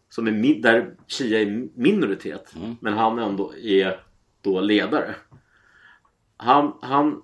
Som 0.09 0.27
är 0.27 0.63
där 0.63 0.95
Shia 1.07 1.41
är 1.41 1.69
minoritet. 1.75 2.55
Men 2.81 2.93
han 2.93 3.19
ändå 3.19 3.55
är 3.57 4.01
då 4.43 4.61
ledare. 4.61 5.15
Han, 6.37 6.73
han, 6.81 7.23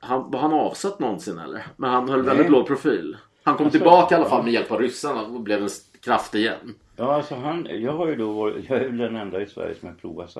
han, 0.00 0.30
var 0.30 0.40
han 0.40 0.52
avsatt 0.52 0.98
någonsin 0.98 1.38
eller? 1.38 1.66
Men 1.76 1.90
han 1.90 2.08
höll 2.08 2.22
väldigt 2.22 2.50
låg 2.50 2.66
profil. 2.66 3.16
Han 3.42 3.56
kom 3.56 3.70
tillbaka 3.70 4.14
i 4.14 4.18
alla 4.18 4.28
fall 4.28 4.44
med 4.44 4.52
hjälp 4.52 4.70
av 4.70 4.78
ryssarna 4.80 5.22
och 5.22 5.40
blev 5.40 5.62
en 5.62 5.68
kraft 6.04 6.34
igen. 6.34 6.74
Ja, 6.96 7.14
alltså 7.14 7.34
han, 7.34 7.66
jag 7.70 7.92
har 7.92 8.06
ju 8.06 8.16
då 8.16 8.32
varit, 8.32 8.64
jag 8.68 8.78
är 8.78 8.88
väl 8.88 8.96
den 8.96 9.16
enda 9.16 9.42
i 9.42 9.46
Sverige 9.46 9.74
som 9.80 9.88
har 9.88 9.96
provat. 9.96 10.36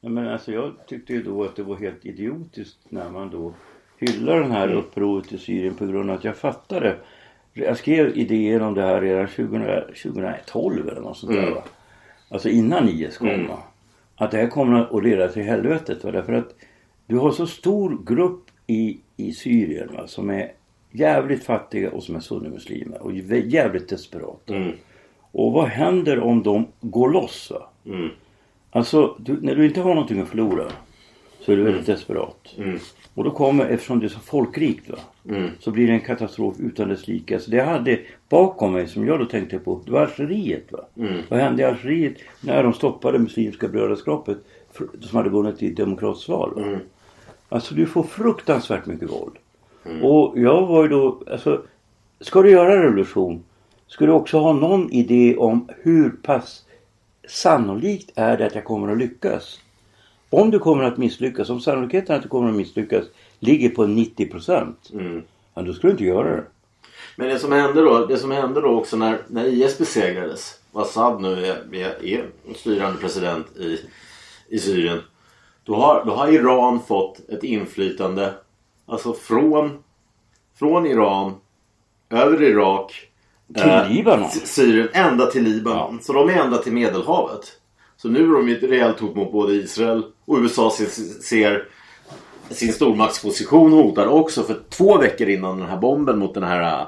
Nej, 0.00 0.12
Men 0.12 0.28
alltså 0.28 0.52
jag 0.52 0.72
tyckte 0.86 1.12
ju 1.12 1.22
då 1.22 1.44
att 1.44 1.56
det 1.56 1.62
var 1.62 1.76
helt 1.76 2.06
idiotiskt 2.06 2.78
när 2.88 3.10
man 3.10 3.30
då 3.30 3.52
hyllar 3.98 4.40
den 4.40 4.50
här 4.50 4.66
Mm. 4.66 4.78
upproret 4.78 5.32
i 5.32 5.38
Syrien 5.38 5.74
på 5.74 5.86
grund 5.86 6.10
av 6.10 6.16
att 6.16 6.24
jag 6.24 6.36
fattade. 6.36 6.96
Jag 7.52 7.76
skrev 7.76 8.16
idéer 8.18 8.62
om 8.62 8.74
det 8.74 8.82
här 8.82 9.00
redan 9.00 9.26
2000, 9.26 9.62
2012 10.02 10.88
eller 10.88 11.00
något 11.00 11.16
sånt 11.18 11.32
där 11.32 11.42
Mm. 11.42 11.54
va. 11.54 11.62
Alltså 12.30 12.48
innan 12.48 12.88
IS 12.88 13.18
kom 13.18 13.46
va. 13.48 13.58
Att 14.16 14.30
det 14.30 14.36
här 14.36 14.46
kommer 14.46 14.96
att 14.98 15.04
leda 15.04 15.28
till 15.28 15.42
helvetet 15.42 16.04
va. 16.04 16.10
Därför 16.10 16.32
att 16.32 16.54
du 17.06 17.16
har 17.18 17.30
så 17.32 17.46
stor 17.46 17.98
grupp 18.06 18.49
i, 18.70 19.00
i 19.16 19.32
Syrien 19.32 19.88
va, 19.92 20.06
som 20.06 20.30
är 20.30 20.52
jävligt 20.92 21.44
fattiga 21.44 21.90
och 21.90 22.02
som 22.02 22.16
är 22.16 22.20
sunnimuslimer 22.20 23.02
och 23.02 23.12
jävligt 23.14 23.88
desperata. 23.88 24.54
Mm. 24.54 24.72
Och 25.32 25.52
vad 25.52 25.68
händer 25.68 26.20
om 26.20 26.42
de 26.42 26.66
går 26.80 27.10
loss? 27.10 27.50
Va? 27.50 27.68
Mm. 27.86 28.08
Alltså, 28.70 29.16
du, 29.18 29.40
när 29.40 29.54
du 29.54 29.66
inte 29.66 29.80
har 29.80 29.94
någonting 29.94 30.20
att 30.20 30.28
förlora 30.28 30.64
så 31.40 31.52
är 31.52 31.56
du 31.56 31.62
väldigt 31.62 31.86
desperat. 31.86 32.54
Mm. 32.58 32.78
Och 33.14 33.24
då 33.24 33.30
kommer, 33.30 33.66
eftersom 33.66 34.00
det 34.00 34.06
är 34.06 34.08
så 34.08 34.20
folkrikt 34.20 34.90
va, 34.90 34.98
Mm. 35.28 35.50
så 35.60 35.70
blir 35.70 35.86
det 35.86 35.92
en 35.92 36.00
katastrof 36.00 36.56
utan 36.60 36.88
dess 36.88 37.08
like. 37.08 37.34
Alltså 37.34 37.50
det 37.50 37.60
hade 37.60 37.98
bakom 38.28 38.72
mig 38.72 38.88
som 38.88 39.06
jag 39.06 39.18
då 39.18 39.24
tänkte 39.24 39.58
på, 39.58 39.80
det 39.84 39.92
var 39.92 40.00
Algeriet. 40.00 40.72
Va? 40.72 40.78
Mm. 40.96 41.20
Vad 41.28 41.40
hände 41.40 41.62
i 41.62 41.64
Algeriet 41.64 42.14
när 42.40 42.62
de 42.62 42.72
stoppade 42.72 43.18
Muslimska 43.18 43.68
brödraskapet 43.68 44.38
som 45.00 45.16
hade 45.16 45.30
vunnit 45.30 45.62
i 45.62 45.66
ett 45.66 45.76
demokratiskt 45.76 46.28
val? 46.28 46.78
Mm. 47.50 47.56
Alltså 47.56 47.74
du 47.74 47.86
får 47.86 48.02
fruktansvärt 48.02 48.86
mycket 48.86 49.10
våld. 49.10 49.36
Och 50.02 50.38
jag 50.38 50.66
var 50.66 50.82
ju 50.82 50.88
då, 50.88 51.22
alltså 51.30 51.62
ska 52.20 52.42
du 52.42 52.50
göra 52.50 52.82
revolution 52.82 53.44
ska 53.90 54.06
du 54.06 54.12
också 54.12 54.38
ha 54.38 54.52
någon 54.52 54.92
idé 54.92 55.36
om 55.36 55.68
hur 55.82 56.10
pass 56.10 56.64
sannolikt 57.28 58.10
är 58.14 58.38
det 58.38 58.46
att 58.46 58.54
jag 58.54 58.64
kommer 58.64 58.92
att 58.92 58.98
lyckas. 58.98 59.58
Om 60.30 60.50
du 60.50 60.58
kommer 60.58 60.84
att 60.84 60.98
misslyckas, 60.98 61.50
om 61.50 61.60
sannolikheten 61.60 62.16
att 62.16 62.22
du 62.22 62.28
kommer 62.28 62.48
att 62.48 62.56
misslyckas 62.56 63.04
ligger 63.38 63.68
på 63.68 63.86
90 63.86 64.30
procent. 64.30 64.90
Mm. 64.92 65.22
Ja, 65.54 65.62
då 65.62 65.72
ska 65.72 65.86
du 65.86 65.90
inte 65.90 66.04
göra 66.04 66.36
det. 66.36 66.44
Men 67.16 67.28
det 67.28 67.38
som 67.38 67.52
hände 67.52 67.82
då, 67.82 68.06
det 68.06 68.18
som 68.18 68.30
hände 68.30 68.60
då 68.60 68.68
också 68.68 68.96
när, 68.96 69.18
när 69.28 69.44
IS 69.44 69.78
besegrades. 69.78 70.60
Assad 70.72 71.22
nu 71.22 71.46
är, 71.46 71.74
är, 71.74 72.04
är 72.04 72.24
styrande 72.56 73.00
president 73.00 73.56
i, 73.56 73.80
i 74.48 74.58
Syrien. 74.58 75.00
Då 75.70 75.76
har, 75.76 76.04
då 76.04 76.12
har 76.12 76.28
Iran 76.28 76.80
fått 76.82 77.28
ett 77.28 77.44
inflytande. 77.44 78.34
Alltså 78.86 79.12
från, 79.12 79.78
från 80.58 80.86
Iran 80.86 81.34
över 82.10 82.42
Irak. 82.42 83.08
Till 83.54 83.68
eh, 83.68 83.88
Libanon. 83.90 84.30
Syrien 84.30 84.88
ända 84.92 85.26
till 85.26 85.44
Libanon. 85.44 85.98
Så 86.02 86.12
de 86.12 86.28
är 86.28 86.32
ända 86.34 86.58
till 86.58 86.72
Medelhavet. 86.72 87.52
Så 87.96 88.08
nu 88.08 88.22
är 88.22 88.34
de 88.34 88.48
ju 88.48 88.56
ett 88.56 88.62
rejält 88.62 89.00
hot 89.00 89.16
mot 89.16 89.32
både 89.32 89.52
Israel 89.54 90.02
och 90.24 90.38
USA 90.38 90.70
ser, 90.70 90.86
ser 91.22 91.68
sin 92.50 92.72
stormaktsposition 92.72 93.72
hotad 93.72 94.08
också. 94.08 94.42
För 94.42 94.60
två 94.70 94.98
veckor 94.98 95.28
innan 95.28 95.58
den 95.58 95.68
här 95.68 95.76
bomben 95.76 96.18
mot 96.18 96.34
den 96.34 96.42
här 96.42 96.86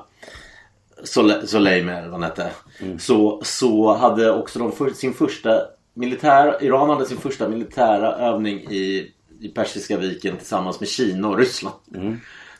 Sole- 1.04 1.46
Soleimani 1.46 1.98
eller 1.98 2.08
vad 2.08 2.22
hette. 2.22 2.50
Så, 2.98 3.40
så 3.44 3.94
hade 3.94 4.32
också 4.32 4.58
de 4.58 4.72
för, 4.72 4.90
sin 4.90 5.14
första 5.14 5.60
militär, 5.94 6.62
Iran 6.64 6.90
hade 6.90 7.07
sin 7.07 7.18
första 7.18 7.48
militära 7.48 8.14
övning 8.14 8.59
i, 8.59 9.12
i 9.40 9.48
Persiska 9.48 9.98
viken 9.98 10.37
tillsammans 10.37 10.81
med 10.81 10.88
Kina 10.88 11.28
och 11.28 11.38
Ryssland. 11.38 11.76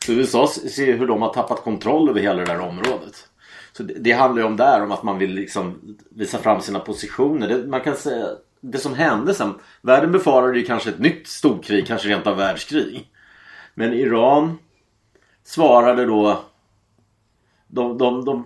Så 0.05 0.11
USA 0.11 0.47
ser 0.47 0.97
hur 0.97 1.07
de 1.07 1.21
har 1.21 1.33
tappat 1.33 1.63
kontroll 1.63 2.09
över 2.09 2.19
hela 2.19 2.39
det 2.39 2.45
där 2.45 2.59
området. 2.59 3.27
Så 3.77 3.83
det, 3.83 3.93
det 3.93 4.11
handlar 4.11 4.41
ju 4.41 4.47
om 4.47 4.57
där 4.57 4.83
om 4.83 4.91
att 4.91 5.03
man 5.03 5.17
vill 5.17 5.33
liksom 5.33 5.95
visa 6.09 6.37
fram 6.37 6.61
sina 6.61 6.79
positioner. 6.79 7.47
Det, 7.47 7.67
man 7.67 7.81
kan 7.81 7.95
säga 7.95 8.27
det 8.61 8.77
som 8.77 8.93
hände 8.93 9.33
sen. 9.33 9.53
Världen 9.81 10.11
befarade 10.11 10.59
ju 10.59 10.65
kanske 10.65 10.89
ett 10.89 10.99
nytt 10.99 11.27
storkrig, 11.27 11.87
kanske 11.87 12.09
rent 12.09 12.27
av 12.27 12.37
världskrig. 12.37 13.07
Men 13.73 13.93
Iran 13.93 14.57
svarade 15.43 16.05
då 16.05 16.43
de, 17.73 17.97
de, 17.97 18.25
de 18.25 18.45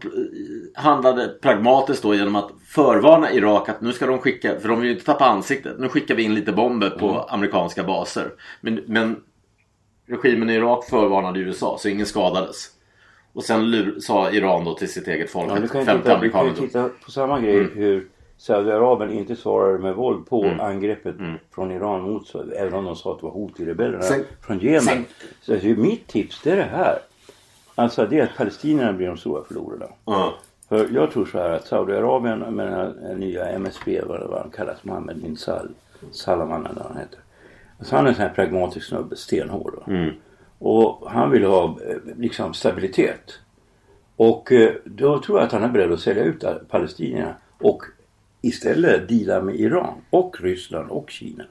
handlade 0.75 1.27
pragmatiskt 1.41 2.03
då 2.03 2.15
genom 2.15 2.35
att 2.35 2.51
förvarna 2.67 3.31
Irak 3.31 3.69
att 3.69 3.81
nu 3.81 3.93
ska 3.93 4.05
de 4.07 4.19
skicka, 4.19 4.59
för 4.59 4.69
de 4.69 4.79
vill 4.79 4.87
ju 4.89 4.93
inte 4.93 5.05
tappa 5.05 5.25
ansiktet, 5.25 5.79
nu 5.79 5.89
skickar 5.89 6.15
vi 6.15 6.23
in 6.23 6.35
lite 6.35 6.51
bomber 6.51 6.89
på 6.89 7.19
amerikanska 7.29 7.83
baser. 7.83 8.31
Men, 8.61 8.83
men 8.87 9.15
regimen 10.07 10.49
i 10.49 10.53
Irak 10.53 10.85
förvarnade 10.89 11.39
USA 11.39 11.77
så 11.79 11.89
ingen 11.89 12.05
skadades. 12.05 12.71
Och 13.33 13.43
sen 13.43 13.71
lur, 13.71 13.99
sa 13.99 14.31
Iran 14.31 14.65
då 14.65 14.73
till 14.73 14.91
sitt 14.91 15.07
eget 15.07 15.29
folk 15.29 15.49
Ja, 15.51 15.57
att 15.57 15.71
kan 15.71 15.79
ju 15.81 15.85
50 15.85 16.03
titta, 16.03 16.19
du 16.19 16.29
kan 16.29 16.45
ju 16.47 16.53
titta 16.53 16.89
på 17.05 17.11
samma 17.11 17.39
grej 17.39 17.69
hur 17.73 18.07
Saudiarabien 18.37 19.11
inte 19.13 19.35
svarade 19.35 19.79
med 19.79 19.95
våld 19.95 20.25
på 20.25 20.45
angreppet 20.59 21.15
från 21.55 21.71
Iran 21.71 22.01
mot 22.01 22.35
även 22.55 22.73
om 22.73 22.85
de 22.85 22.95
sa 22.95 23.11
att 23.13 23.19
det 23.19 23.25
var 23.25 23.33
hot 23.33 23.55
till 23.55 23.65
rebellerna 23.65 24.03
Sen- 24.03 24.23
från 24.41 24.59
Jemen. 24.59 24.81
sen- 24.81 25.05
Så 25.41 25.67
mitt 25.81 26.07
tips 26.07 26.41
det 26.43 26.51
är 26.51 26.55
det 26.55 26.63
här. 26.63 26.99
Alltså 27.79 28.05
det 28.05 28.19
är 28.19 28.23
att 28.23 28.37
palestinierna 28.37 28.93
blir 28.93 29.07
de 29.07 29.17
stora 29.17 29.43
förlorarna. 29.43 29.85
Ja. 30.05 30.33
För 30.69 30.89
jag 30.93 31.11
tror 31.11 31.25
så 31.25 31.37
här 31.37 31.49
att 31.49 31.67
Saudiarabien 31.67 32.39
med 32.39 32.67
den 32.67 32.73
här 32.73 33.15
nya 33.15 33.49
MSB, 33.49 34.01
vad, 34.01 34.29
vad 34.29 34.41
han 34.41 34.49
kallas, 34.49 34.83
Mohammed 34.83 35.17
bin 35.17 35.37
Sal, 35.37 35.69
Salaman 36.11 36.65
eller 36.65 36.75
vad 36.75 36.91
han 36.91 36.97
heter. 36.97 37.19
Alltså 37.79 37.95
han 37.95 38.05
är 38.05 38.09
en 38.09 38.15
sån 38.15 38.23
här 38.23 38.33
pragmatisk 38.33 38.87
snubbe, 38.87 39.15
stenhård. 39.15 39.73
va. 39.75 39.93
Och 40.59 41.09
han 41.11 41.31
vill 41.31 41.43
ha 41.45 41.63
eh, 41.65 41.97
liksom 42.17 42.53
stabilitet. 42.53 43.39
Och 44.15 44.51
eh, 44.51 44.73
då 44.85 45.19
tror 45.19 45.39
jag 45.39 45.45
att 45.45 45.51
han 45.51 45.63
är 45.63 45.69
beredd 45.69 45.91
att 45.91 45.99
sälja 45.99 46.23
ut 46.23 46.43
palestinierna 46.69 47.35
och 47.61 47.83
istället 48.41 49.09
deala 49.09 49.41
med 49.41 49.55
Iran 49.55 49.93
och 50.09 50.41
Ryssland 50.41 50.89
och 50.89 51.09
Kina. 51.09 51.43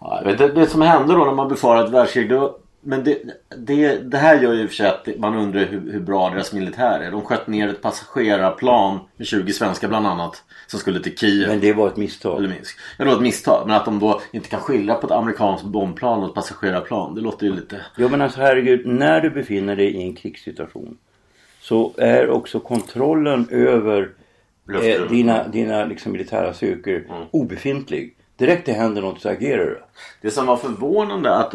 Ja, 0.00 0.22
vet, 0.24 0.38
det, 0.38 0.48
det 0.48 0.66
som 0.66 0.82
hände 0.82 1.14
då 1.14 1.24
när 1.24 1.34
man 1.34 1.48
befarade 1.48 1.86
ett 1.86 1.92
världskrig. 1.92 2.30
Då, 2.30 2.58
men 2.84 3.04
det, 3.04 3.18
det, 3.58 3.98
det 3.98 4.18
här 4.18 4.42
gör 4.42 4.52
ju 4.52 4.68
för 4.68 4.74
sig 4.74 4.88
att 4.88 5.08
man 5.18 5.34
undrar 5.34 5.64
hur, 5.64 5.92
hur 5.92 6.00
bra 6.00 6.30
deras 6.30 6.52
militär 6.52 7.00
är. 7.00 7.10
De 7.10 7.22
sköt 7.22 7.46
ner 7.46 7.68
ett 7.68 7.82
passagerarplan 7.82 9.00
med 9.16 9.26
20 9.26 9.52
svenskar 9.52 9.88
bland 9.88 10.06
annat. 10.06 10.42
Som 10.66 10.80
skulle 10.80 11.00
till 11.00 11.16
Kiev. 11.16 11.48
Men 11.48 11.60
det 11.60 11.72
var 11.72 11.88
ett 11.88 11.96
misstag. 11.96 12.38
Eller 12.38 12.48
Minsk. 12.48 12.78
Ja, 12.98 13.04
det 13.04 13.10
var 13.10 13.16
ett 13.16 13.22
misstag. 13.22 13.62
Men 13.66 13.76
att 13.76 13.84
de 13.84 13.98
då 13.98 14.20
inte 14.32 14.48
kan 14.48 14.60
skilja 14.60 14.94
på 14.94 15.06
ett 15.06 15.12
amerikanskt 15.12 15.66
bombplan 15.66 16.22
och 16.22 16.28
ett 16.28 16.34
passagerarplan. 16.34 17.14
Det 17.14 17.20
låter 17.20 17.46
ju 17.46 17.54
lite... 17.54 17.80
Ja 17.96 18.08
men 18.08 18.20
alltså 18.20 18.40
herregud, 18.40 18.86
när 18.86 19.20
du 19.20 19.30
befinner 19.30 19.76
dig 19.76 19.86
i 19.86 20.02
en 20.02 20.14
krigssituation 20.14 20.98
så 21.60 21.92
är 21.96 22.30
också 22.30 22.60
kontrollen 22.60 23.48
över 23.50 24.10
eh, 24.82 25.08
dina, 25.08 25.48
dina 25.48 25.84
liksom 25.84 26.12
militära 26.12 26.52
styrkor 26.52 27.06
obefintlig. 27.30 28.16
Direkt 28.36 28.66
det 28.66 28.72
händer 28.72 29.02
något 29.02 29.20
så 29.20 29.28
agerar 29.28 29.64
du. 29.64 29.82
Det 30.20 30.30
som 30.30 30.46
var 30.46 30.56
förvånande 30.56 31.34
att... 31.34 31.54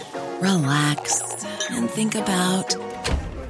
relax, 0.41 1.21
and 1.69 1.89
think 1.89 2.15
about 2.15 2.75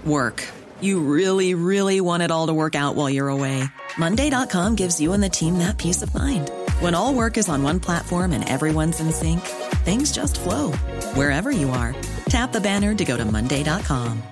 work. 0.05 0.47
You 0.81 0.99
really, 0.99 1.53
really 1.53 2.01
want 2.01 2.23
it 2.23 2.31
all 2.31 2.47
to 2.47 2.53
work 2.53 2.75
out 2.75 2.95
while 2.95 3.09
you're 3.09 3.29
away. 3.29 3.63
Monday.com 3.97 4.75
gives 4.75 4.99
you 4.99 5.13
and 5.13 5.23
the 5.23 5.29
team 5.29 5.59
that 5.59 5.77
peace 5.77 6.01
of 6.01 6.13
mind. 6.13 6.49
When 6.79 6.95
all 6.95 7.13
work 7.13 7.37
is 7.37 7.49
on 7.49 7.63
one 7.63 7.79
platform 7.79 8.31
and 8.33 8.47
everyone's 8.47 8.99
in 8.99 9.11
sync, 9.11 9.41
things 9.85 10.11
just 10.11 10.39
flow 10.39 10.71
wherever 11.15 11.51
you 11.51 11.69
are. 11.69 11.95
Tap 12.25 12.51
the 12.51 12.61
banner 12.61 12.95
to 12.95 13.05
go 13.05 13.17
to 13.17 13.25
Monday.com. 13.25 14.23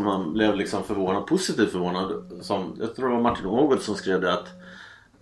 Man 0.00 0.32
blev 0.32 0.56
liksom 0.56 0.84
förvånad, 0.84 1.26
positivt 1.26 1.72
förvånad. 1.72 2.10
Som, 2.42 2.76
jag 2.80 2.94
tror 2.96 3.08
det 3.08 3.14
var 3.14 3.22
Martin 3.22 3.46
Ågård 3.46 3.80
som 3.80 3.94
skrev 3.94 4.20
det 4.20 4.32
att 4.32 4.48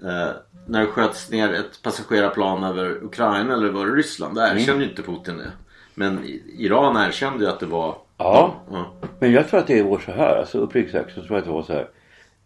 eh, 0.03 0.29
när 0.67 0.81
det 0.81 0.87
sköts 0.87 1.31
ner 1.31 1.53
ett 1.53 1.83
passagerarplan 1.83 2.65
över 2.65 3.05
Ukraina 3.05 3.55
eller 3.55 3.71
var 3.71 3.87
det 3.87 3.93
Ryssland, 3.93 4.35
där 4.35 4.57
erkände 4.57 4.85
ju 4.85 4.91
inte 4.91 5.03
Putin 5.03 5.37
det. 5.37 5.51
Men 5.95 6.19
Iran 6.59 6.97
erkände 6.97 7.45
ju 7.45 7.51
att 7.51 7.61
det 7.61 7.67
var... 7.67 7.97
Ja. 8.17 8.55
Ja. 8.71 8.93
Men 9.19 9.33
jag 9.33 9.49
tror 9.49 9.61
att 9.61 9.67
det 9.67 9.83
var 9.83 9.99
så 9.99 10.13
här, 10.13 10.37
alltså 10.37 10.59
uppriktigt 10.59 10.95
sagt 10.97 11.15
så 11.15 11.21
tror 11.21 11.31
jag 11.31 11.39
att 11.39 11.45
det 11.45 11.51
var 11.51 11.63
så 11.63 11.73
här. 11.73 11.89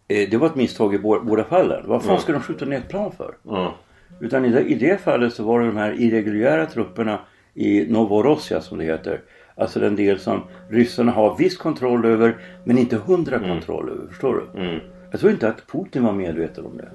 Eh, 0.07 0.29
Det 0.29 0.37
var 0.37 0.47
ett 0.47 0.55
misstag 0.55 0.95
i 0.95 0.97
bå- 0.97 1.25
båda 1.25 1.43
fallen. 1.43 1.83
Vad 1.87 2.03
fan 2.03 2.19
ska 2.19 2.31
de 2.33 2.41
skjuta 2.41 2.65
ner 2.65 2.77
ett 2.77 2.89
plan 2.89 3.11
för? 3.11 3.35
Ja. 3.43 3.75
Utan 4.19 4.45
i 4.45 4.49
det, 4.49 4.61
i 4.61 4.75
det 4.75 5.01
fallet 5.01 5.33
så 5.33 5.43
var 5.43 5.59
det 5.59 5.65
de 5.65 5.77
här 5.77 6.01
irreguljära 6.01 6.65
trupperna 6.65 7.19
i 7.53 7.85
Novorossija 7.91 8.61
som 8.61 8.77
det 8.77 8.83
heter. 8.83 9.21
Alltså 9.55 9.79
den 9.79 9.95
del 9.95 10.19
som 10.19 10.43
ryssarna 10.69 11.11
har 11.11 11.37
viss 11.37 11.57
kontroll 11.57 12.05
över 12.05 12.37
men 12.63 12.77
inte 12.77 12.97
hundra 12.97 13.39
kontroll 13.39 13.89
över. 13.89 14.07
Förstår 14.07 14.33
du? 14.53 14.81
Jag 15.11 15.19
tror 15.19 15.31
inte 15.31 15.47
att 15.47 15.67
Putin 15.67 16.03
var 16.03 16.13
medveten 16.13 16.65
om 16.65 16.77
det. 16.77 16.89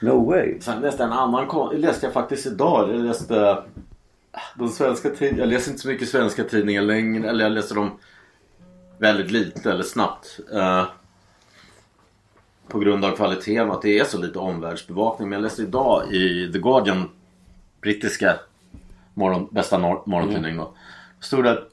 No 0.00 0.24
way. 0.30 0.60
Sen 0.60 0.80
läste 0.80 1.02
jag 1.02 1.12
en 1.12 1.18
annan 1.18 1.70
läste 1.80 2.06
jag 2.06 2.12
faktiskt 2.12 2.46
idag. 2.46 2.94
Jag 2.94 3.00
läste 3.00 3.40
äh, 3.40 3.58
de 4.56 4.68
svenska 4.68 5.10
tidningarna. 5.10 5.40
Jag 5.40 5.48
läser 5.48 5.70
inte 5.70 5.82
så 5.82 5.88
mycket 5.88 6.08
svenska 6.08 6.44
tidningar 6.44 6.82
längre. 6.82 7.28
Eller 7.28 7.44
jag 7.44 7.52
läser 7.52 7.74
dem 7.74 7.90
väldigt 8.98 9.30
lite 9.30 9.70
eller 9.72 9.82
snabbt. 9.82 10.40
Eh, 10.52 10.84
på 12.68 12.78
grund 12.78 13.04
av 13.04 13.16
kvaliteten 13.16 13.68
och 13.70 13.74
att 13.76 13.82
det 13.82 13.98
är 13.98 14.04
så 14.04 14.18
lite 14.18 14.38
omvärldsbevakning. 14.38 15.28
Men 15.28 15.36
jag 15.36 15.42
läste 15.42 15.62
idag 15.62 16.12
i 16.12 16.52
The 16.52 16.58
Guardian, 16.58 17.10
brittiska 17.80 18.36
morgon, 19.14 19.48
bästa 19.50 19.78
nor- 19.78 20.02
morgontidning 20.06 20.56
då. 20.56 20.72
Stod 21.20 21.44
det 21.44 21.50
att 21.50 21.70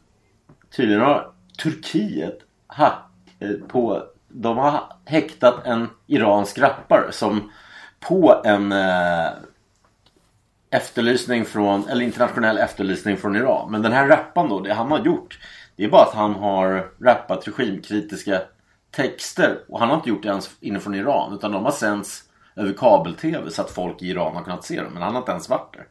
tydligen 0.76 1.02
har 1.02 1.32
Turkiet 1.64 2.40
hack, 2.68 3.10
eh, 3.40 3.52
på, 3.68 4.04
de 4.28 4.58
har 4.58 4.84
häktat 5.06 5.66
en 5.66 5.90
iransk 6.08 6.58
rappare 6.60 7.12
som 7.12 7.52
på 8.08 8.42
en 8.46 8.72
eh, 8.72 9.28
efterlysning 10.70 11.46
från, 11.46 11.90
eller 11.90 12.06
internationell 12.06 12.58
efterlysning 12.58 13.18
från 13.18 13.36
Iran. 13.36 13.72
Men 13.72 13.82
den 13.82 13.92
här 13.92 14.08
rappan 14.08 14.50
då, 14.50 14.60
det 14.60 14.74
han 14.74 14.92
har 14.92 15.06
gjort 15.06 15.40
det 15.78 15.84
är 15.84 15.90
bara 15.90 16.04
att 16.04 16.14
han 16.14 16.36
har 16.36 16.92
rappat 17.00 17.48
regimkritiska 17.48 18.42
texter 18.92 19.60
och 19.70 19.80
han 19.80 19.90
har 19.90 19.96
inte 19.96 20.10
gjort 20.10 20.24
det 20.24 20.30
ens 20.30 20.50
inifrån 20.60 20.96
Iran 20.96 21.34
utan 21.34 21.52
de 21.52 21.66
har 21.66 21.72
sänds 21.72 22.24
över 22.56 22.74
kabel-tv 22.74 23.52
så 23.52 23.62
att 23.62 23.72
folk 23.72 24.02
i 24.02 24.08
Iran 24.08 24.36
har 24.36 24.44
kunnat 24.44 24.66
se 24.66 24.82
dem 24.82 24.94
men 24.94 25.04
han 25.04 25.14
har 25.14 25.22
inte 25.22 25.32
ens 25.32 25.50
varit 25.50 25.74
där. 25.74 25.88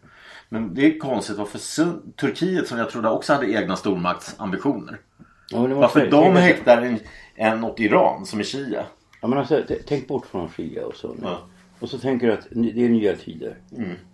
Men 0.49 0.75
det 0.75 0.87
är 0.87 0.99
konstigt 0.99 1.37
varför 1.37 1.61
Turkiet 2.17 2.69
som 2.69 2.79
jag 2.79 2.91
trodde 2.91 3.09
också 3.09 3.33
hade 3.33 3.53
egna 3.53 3.77
stormaktsambitioner. 3.77 5.01
Ja, 5.51 5.59
det 5.59 5.75
Varför 5.75 6.11
de 6.11 6.37
häktar 6.37 6.83
en, 6.83 6.99
en 7.35 7.65
åt 7.65 7.81
Iran 7.81 8.27
som 8.27 8.39
är 8.39 8.45
Shia. 8.45 8.85
Ja, 9.21 9.29
men 9.29 9.39
alltså, 9.39 9.63
tänk 9.89 10.09
bort 10.09 10.27
från 10.27 10.49
Shia 10.49 10.87
och 10.87 10.95
så. 10.95 11.17
Ja. 11.23 11.39
Och 11.81 11.89
så 11.91 11.99
tänker 11.99 12.27
du 12.27 12.33
att 12.33 12.47
det 12.51 12.85
är 12.85 12.89
nya 12.89 13.17
tider. 13.17 13.57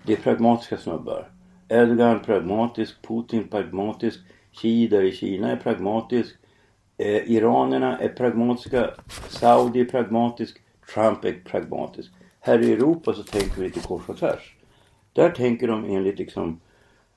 Det 0.03 0.13
är 0.13 0.17
pragmatiska 0.17 0.79
snubbar. 0.79 1.29
Erdogan 1.69 2.21
pragmatisk, 2.21 3.03
Putin 3.09 3.49
pragmatisk, 3.49 4.21
Xi 4.53 4.89
där 4.89 5.03
i 5.03 5.13
Kina 5.13 5.51
är 5.51 5.57
pragmatisk. 5.57 6.37
Eh, 6.99 7.31
Iranerna 7.31 7.99
är 7.99 8.09
pragmatiska, 8.09 8.91
Saudi 9.29 9.81
är 9.81 9.85
pragmatisk, 9.85 10.61
Trump 10.95 11.25
är 11.25 11.33
pragmatisk. 11.45 12.11
Här 12.41 12.63
i 12.63 12.73
Europa 12.73 13.13
så 13.13 13.23
tänker 13.23 13.57
vi 13.57 13.63
lite 13.63 13.81
kors 13.81 14.09
och 14.09 14.19
tvärs. 14.19 14.55
Där 15.13 15.31
tänker 15.31 15.69
de 15.69 15.85
enligt 15.85 16.19
liksom, 16.19 16.61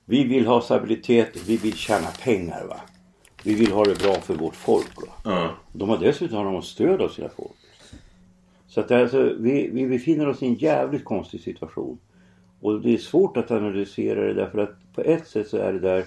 vi 0.05 0.23
vill 0.23 0.47
ha 0.47 0.61
stabilitet, 0.61 1.47
vi 1.47 1.57
vill 1.57 1.73
tjäna 1.73 2.07
pengar 2.23 2.65
va. 2.67 2.79
vi 3.43 3.53
vill 3.53 3.71
ha 3.71 3.83
det 3.83 3.99
bra 4.03 4.13
för 4.13 4.33
vårt 4.33 4.55
folk. 4.55 5.01
Va? 5.01 5.13
Ja. 5.23 5.49
De 5.73 5.89
har 5.89 5.97
dessutom 5.97 6.37
har 6.37 6.53
de 6.53 6.61
stöd 6.61 7.01
av 7.01 7.09
sina 7.09 7.29
folk. 7.29 7.55
Så 8.75 8.81
att 8.81 8.91
alltså, 8.91 9.33
vi, 9.39 9.69
vi 9.73 9.87
befinner 9.87 10.27
oss 10.27 10.43
i 10.43 10.45
en 10.45 10.53
jävligt 10.53 11.05
konstig 11.05 11.41
situation. 11.41 11.97
Och 12.61 12.81
det 12.81 12.93
är 12.93 12.97
svårt 12.97 13.37
att 13.37 13.51
analysera 13.51 14.21
det 14.21 14.33
därför 14.33 14.57
att 14.57 14.93
på 14.95 15.01
ett 15.01 15.27
sätt 15.27 15.47
så 15.47 15.57
är 15.57 15.73
det 15.73 15.79
där 15.79 16.05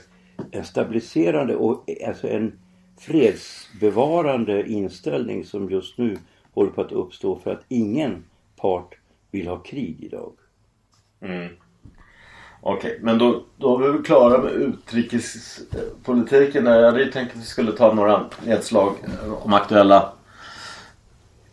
en 0.50 0.64
stabiliserande 0.64 1.56
och 1.56 1.84
alltså 2.06 2.28
en 2.28 2.58
fredsbevarande 2.98 4.70
inställning 4.70 5.44
som 5.44 5.70
just 5.70 5.98
nu 5.98 6.18
håller 6.54 6.70
på 6.70 6.80
att 6.80 6.92
uppstå 6.92 7.38
för 7.38 7.52
att 7.52 7.64
ingen 7.68 8.24
part 8.56 8.94
vill 9.30 9.48
ha 9.48 9.56
krig 9.56 9.96
idag. 10.00 10.32
Mm. 11.20 11.52
Okej, 12.60 12.98
men 13.02 13.18
då, 13.18 13.44
då 13.56 13.78
är 13.78 13.82
vi 13.82 13.88
väl 13.92 14.02
klara 14.02 14.42
med 14.42 14.52
utrikespolitiken. 14.52 16.64
där. 16.64 16.80
Jag 16.80 16.86
hade 16.86 17.04
ju 17.04 17.10
tänkt 17.10 17.30
att 17.30 17.36
vi 17.40 17.44
skulle 17.44 17.72
ta 17.72 17.94
några 17.94 18.24
nedslag 18.44 18.94
om 19.42 19.52
aktuella 19.52 20.12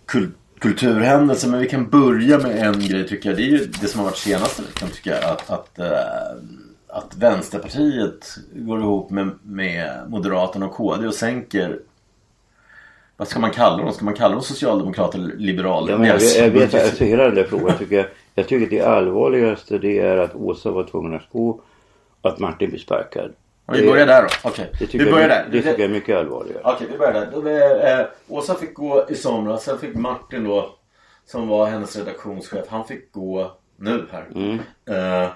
kulturer 0.05 0.44
kulturhändelser. 0.69 1.49
Men 1.49 1.59
vi 1.59 1.69
kan 1.69 1.89
börja 1.89 2.37
med 2.37 2.67
en 2.67 2.79
grej 2.79 3.07
tycker 3.07 3.29
jag. 3.29 3.37
Det 3.37 3.43
är 3.43 3.47
ju 3.47 3.65
det 3.81 3.87
som 3.87 3.99
har 3.99 4.05
varit 4.05 4.17
senaste 4.17 4.61
veckan 4.61 4.89
tycker 4.89 5.11
jag. 5.11 5.23
Att, 5.23 5.49
att, 5.49 5.79
eh, 5.79 6.37
att 6.87 7.15
Vänsterpartiet 7.17 8.35
går 8.53 8.79
ihop 8.79 9.09
med, 9.09 9.29
med 9.43 9.89
Moderaterna 10.07 10.65
och 10.65 10.73
KD 10.73 11.07
och 11.07 11.13
sänker 11.13 11.79
vad 13.17 13.27
ska 13.27 13.39
man 13.39 13.51
kalla 13.51 13.83
dem? 13.83 13.93
Ska 13.93 14.05
man 14.05 14.13
kalla 14.13 14.33
dem 14.33 14.43
socialdemokrater 14.43 15.19
eller 15.19 15.35
liberaler? 15.35 15.91
Ja, 15.91 15.97
men 15.97 16.07
jag, 16.07 16.19
Deras 16.19 16.37
jag 16.37 16.43
vet 16.49 16.53
budget- 16.53 16.83
alltså 16.85 17.03
hela 17.03 17.23
den 17.23 17.35
där 17.35 17.43
frågan 17.43 17.77
tycker 17.77 17.95
jag. 17.95 18.05
Jag 18.35 18.47
tycker 18.47 18.63
att 18.65 18.69
det 18.69 18.81
allvarligaste 18.81 19.77
det 19.77 19.99
är 19.99 20.17
att 20.17 20.35
Åsa 20.35 20.71
var 20.71 20.83
tvungen 20.83 21.15
att 21.15 21.29
gå 21.31 21.61
och 22.21 22.29
att 22.29 22.39
Martin 22.39 22.69
blir 22.69 22.79
sparkad. 22.79 23.31
Ja, 23.67 23.73
vi 23.73 23.87
börjar 23.87 24.05
där 24.05 24.21
då. 24.21 24.49
Okej, 24.49 24.71
Det 24.79 24.93
vi 24.93 25.11
börjar 25.11 25.29
där. 25.29 25.45
det 25.51 25.57
tycker 25.61 25.69
jag 25.69 25.89
är 25.89 25.93
mycket 25.93 26.17
allvarligare. 26.17 26.61
Okej, 26.63 26.87
vi 26.91 26.97
börjar 26.97 27.13
där. 27.13 27.29
Då, 27.31 27.47
eh, 27.87 28.05
Åsa 28.27 28.55
fick 28.55 28.73
gå 28.73 29.05
i 29.09 29.15
somras. 29.15 29.63
Sen 29.63 29.77
fick 29.79 29.95
Martin 29.95 30.43
då, 30.43 30.75
som 31.25 31.47
var 31.47 31.65
hennes 31.67 31.95
redaktionschef, 31.95 32.65
han 32.69 32.87
fick 32.87 33.11
gå 33.11 33.57
nu 33.75 34.07
här. 34.11 34.27
Mm. 34.35 34.59
Eh, 35.23 35.29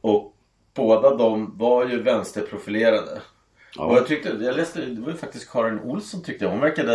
och 0.00 0.34
båda 0.74 1.16
de 1.16 1.58
var 1.58 1.86
ju 1.86 2.02
vänsterprofilerade. 2.02 3.20
Och 3.78 3.96
jag 3.96 4.06
tyckte, 4.06 4.28
jag 4.40 4.56
läste, 4.56 4.80
det 4.80 5.00
var 5.00 5.10
ju 5.10 5.16
faktiskt 5.16 5.50
Karin 5.52 5.80
Olsson 5.80 6.22
tyckte 6.22 6.44
jag. 6.44 6.50
Hon 6.50 6.60
verkade, 6.60 6.94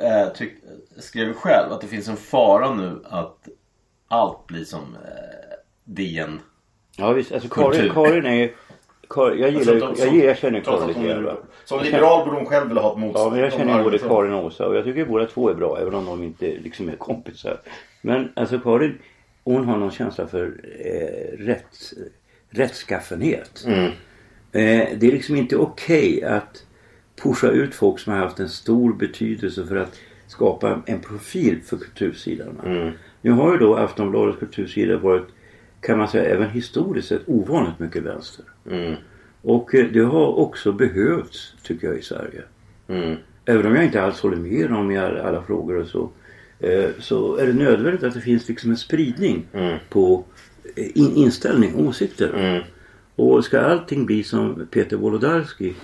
eh, 0.00 0.28
tyck, 0.34 0.52
skrev 0.98 1.28
ju 1.28 1.34
själv 1.34 1.72
att 1.72 1.80
det 1.80 1.86
finns 1.86 2.08
en 2.08 2.16
fara 2.16 2.74
nu 2.74 3.02
att 3.04 3.48
allt 4.08 4.46
blir 4.46 4.64
som 4.64 4.80
eh, 5.04 5.56
DN. 5.84 6.40
Ja 6.96 7.12
visst, 7.12 7.32
alltså. 7.32 7.48
Karin, 7.48 7.92
Karin 7.92 8.26
är 8.26 8.50
Jag 9.16 9.50
gillar 9.50 9.74
ju- 9.74 9.80
jag, 9.98 10.16
jag 10.16 10.38
känner 10.38 10.60
Karin 10.60 10.88
lite 10.88 11.00
grann. 11.02 11.36
Som 11.64 11.82
liberal 11.82 12.24
borde 12.24 12.36
hon 12.36 12.46
själv 12.46 12.68
vilja 12.68 12.82
ha 12.82 12.90
ett 12.92 12.96
Ja, 12.98 13.06
motstånd. 13.06 13.32
men 13.32 13.40
jag 13.40 13.52
känner 13.52 13.78
ju 13.78 13.84
både. 13.84 13.98
Karin 13.98 14.32
och 14.32 14.44
Åsa 14.44 14.66
och 14.66 14.76
jag 14.76 14.84
tycker 14.84 15.04
båda 15.04 15.26
två 15.26 15.48
är 15.50 15.54
bra 15.54 15.78
även 15.80 15.94
om 15.94 16.06
de 16.06 16.22
inte 16.22 16.46
liksom 16.46 16.88
är 16.88 16.96
kompisar. 16.96 17.60
Men 18.02 18.28
alltså 18.36 18.58
Karin, 18.58 18.98
hon 19.44 19.64
har 19.64 19.78
någon 19.78 19.90
känsla 19.90 20.26
för 20.26 20.46
eh, 20.84 21.44
rätt, 21.44 21.92
rättskaffenhet. 22.50 23.64
Eh, 23.66 24.88
det 24.96 25.02
är 25.06 25.12
liksom 25.12 25.36
inte 25.36 25.56
okej 25.56 26.24
att 26.24 26.64
pusha 27.22 27.48
ut 27.48 27.74
folk 27.74 27.98
som 27.98 28.12
har 28.12 28.20
haft 28.20 28.40
en 28.40 28.48
stor 28.48 28.92
betydelse 28.92 29.66
för 29.66 29.76
att 29.76 29.98
skapa 30.26 30.82
en 30.86 31.00
profil 31.00 31.60
för 31.66 31.76
kultursidan. 31.76 32.92
Nu 33.22 33.30
har 33.30 33.52
ju 33.52 33.58
då 33.58 33.74
Aftonbladets 33.76 34.38
kultursida 34.38 34.96
varit, 34.98 35.26
kan 35.80 35.98
man 35.98 36.08
säga, 36.08 36.24
även 36.34 36.50
historiskt 36.50 37.08
sett 37.08 37.22
ovanligt 37.26 37.78
mycket 37.78 38.02
vänster. 38.02 38.44
Och 39.42 39.74
eh, 39.74 39.86
det 39.92 40.00
har 40.00 40.38
också 40.38 40.72
behövts, 40.72 41.54
tycker 41.62 41.86
jag, 41.86 41.98
i 41.98 42.02
Sverige. 42.02 42.42
Även 43.44 43.66
om 43.66 43.74
jag 43.74 43.84
inte 43.84 44.02
alls 44.02 44.20
håller 44.20 44.36
med 44.36 44.70
dem 44.70 44.90
i 44.90 44.98
alla, 44.98 45.42
frågor 45.42 45.76
och 45.76 45.86
så. 45.86 46.10
Eh, 46.58 46.90
så 46.98 47.36
är 47.36 47.46
det 47.46 47.52
nödvändigt 47.52 48.02
att 48.02 48.14
det 48.14 48.20
finns 48.20 48.48
liksom 48.48 48.70
en 48.70 48.76
spridning 48.76 49.46
på 49.88 50.24
eh, 50.76 50.86
in, 50.94 51.16
inställning, 51.16 51.76
åsikter. 51.76 52.64
Och 53.16 53.44
ska 53.44 53.60
allting 53.60 54.06
bli 54.06 54.22
som 54.22 54.66
Peter 54.70 54.96
Wolodarski? 54.96 55.74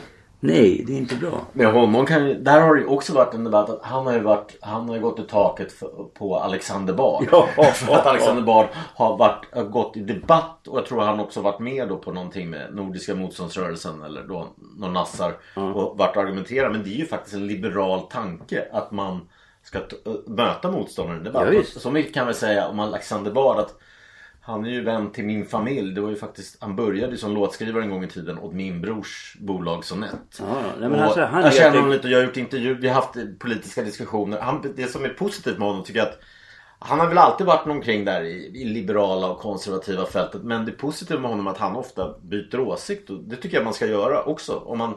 Nej, 0.40 0.85
det 0.87 0.92
är 0.92 0.96
inte 0.96 1.16
bra. 1.16 1.40
Med 1.53 1.72
honom 1.72 2.07
kan 2.07 2.29
ju, 2.29 2.35
där 2.35 2.61
har 2.61 2.75
det 2.75 2.81
ju 2.81 2.87
också 2.87 3.12
varit 3.12 3.35
en 3.35 3.44
debatt 3.44 3.70
att 3.70 3.83
han 3.83 4.07
har 4.07 4.12
ju 4.12 4.20
varit, 4.20 4.59
han 4.61 4.88
har 4.88 4.99
gått 4.99 5.18
i 5.18 5.22
taket 5.22 5.72
för, 5.72 5.88
på 6.14 6.37
Alexander 6.38 6.94
Bard. 6.94 7.29
Ja. 7.33 7.46
för 7.72 7.94
att 7.94 8.07
Alexander 8.07 8.42
Bard 8.42 8.66
har 8.94 9.16
varit, 9.16 9.55
har 9.55 9.64
gått 9.64 9.96
i 9.96 10.01
debatt 10.01 10.68
och 10.68 10.79
jag 10.79 10.87
tror 10.87 11.01
han 11.01 11.20
också 11.20 11.40
varit 11.40 11.59
med 11.59 11.88
då 11.88 11.96
på 11.96 12.12
någonting 12.12 12.51
med 12.51 12.75
Nordiska 12.75 13.14
motståndsrörelsen 13.14 14.03
eller 14.03 14.22
då 14.22 14.46
någon 14.77 14.92
nassar 14.92 15.37
och 15.55 15.99
varit 15.99 16.16
och 16.16 16.22
argumenterat. 16.22 16.72
Men 16.72 16.83
det 16.83 16.90
är 16.90 16.99
ju 16.99 17.07
faktiskt 17.07 17.35
en 17.35 17.46
liberal 17.46 18.01
tanke 18.01 18.68
att 18.72 18.90
man 18.90 19.29
ska 19.62 19.79
möta 20.27 20.70
motståndaren 20.70 21.20
i 21.20 21.25
debatt. 21.25 21.49
Ja, 21.53 21.62
så 21.64 21.90
mycket 21.90 22.14
kan 22.14 22.27
vi 22.27 22.35
säga 22.35 22.68
om 22.68 22.81
Alexander 22.81 23.31
Bard 23.31 23.59
att 23.59 23.75
han 24.46 24.64
är 24.64 24.70
ju 24.70 24.85
vän 24.85 25.11
till 25.12 25.24
min 25.24 25.46
familj. 25.46 25.94
Det 25.94 26.00
var 26.00 26.11
ju 26.11 26.16
faktiskt, 26.16 26.56
han 26.61 26.76
började 26.76 27.16
som 27.16 27.35
låtskrivare 27.35 27.82
en 27.82 27.90
gång 27.90 28.04
i 28.04 28.09
tiden 28.09 28.38
åt 28.38 28.52
min 28.52 28.80
brors 28.80 29.37
bolag 29.40 29.85
Sonett. 29.85 30.38
Ja, 30.38 30.46
nej, 30.80 30.88
men 30.88 31.00
alltså, 31.00 31.24
han 31.24 31.42
jag 31.42 31.54
känner 31.54 31.76
honom 31.76 31.90
lite 31.90 32.06
och 32.06 32.12
jag 32.12 32.18
har 32.18 32.24
gjort 32.24 32.37
intervju, 32.37 32.74
vi 32.74 32.88
har 32.88 32.94
haft 32.94 33.14
politiska 33.38 33.82
diskussioner. 33.82 34.40
Han, 34.40 34.72
det 34.76 34.87
som 34.87 35.04
är 35.04 35.09
positivt 35.09 35.59
med 35.59 35.68
honom 35.68 35.85
tycker 35.85 35.98
jag 35.98 36.09
att 36.09 36.18
han 36.78 37.00
har 37.00 37.06
väl 37.06 37.18
alltid 37.18 37.46
varit 37.46 37.66
omkring 37.66 38.04
där 38.04 38.22
i, 38.22 38.62
i 38.62 38.64
liberala 38.64 39.30
och 39.30 39.38
konservativa 39.38 40.06
fältet. 40.06 40.42
Men 40.42 40.64
det 40.66 40.72
positiva 40.72 41.20
med 41.20 41.30
honom 41.30 41.46
är 41.46 41.50
att 41.50 41.59
han 41.59 41.76
ofta 41.76 42.14
byter 42.22 42.61
åsikt. 42.61 43.11
Och 43.11 43.18
det 43.18 43.37
tycker 43.37 43.56
jag 43.56 43.64
man 43.64 43.74
ska 43.74 43.87
göra 43.87 44.22
också. 44.22 44.56
Om 44.56 44.78
man, 44.78 44.94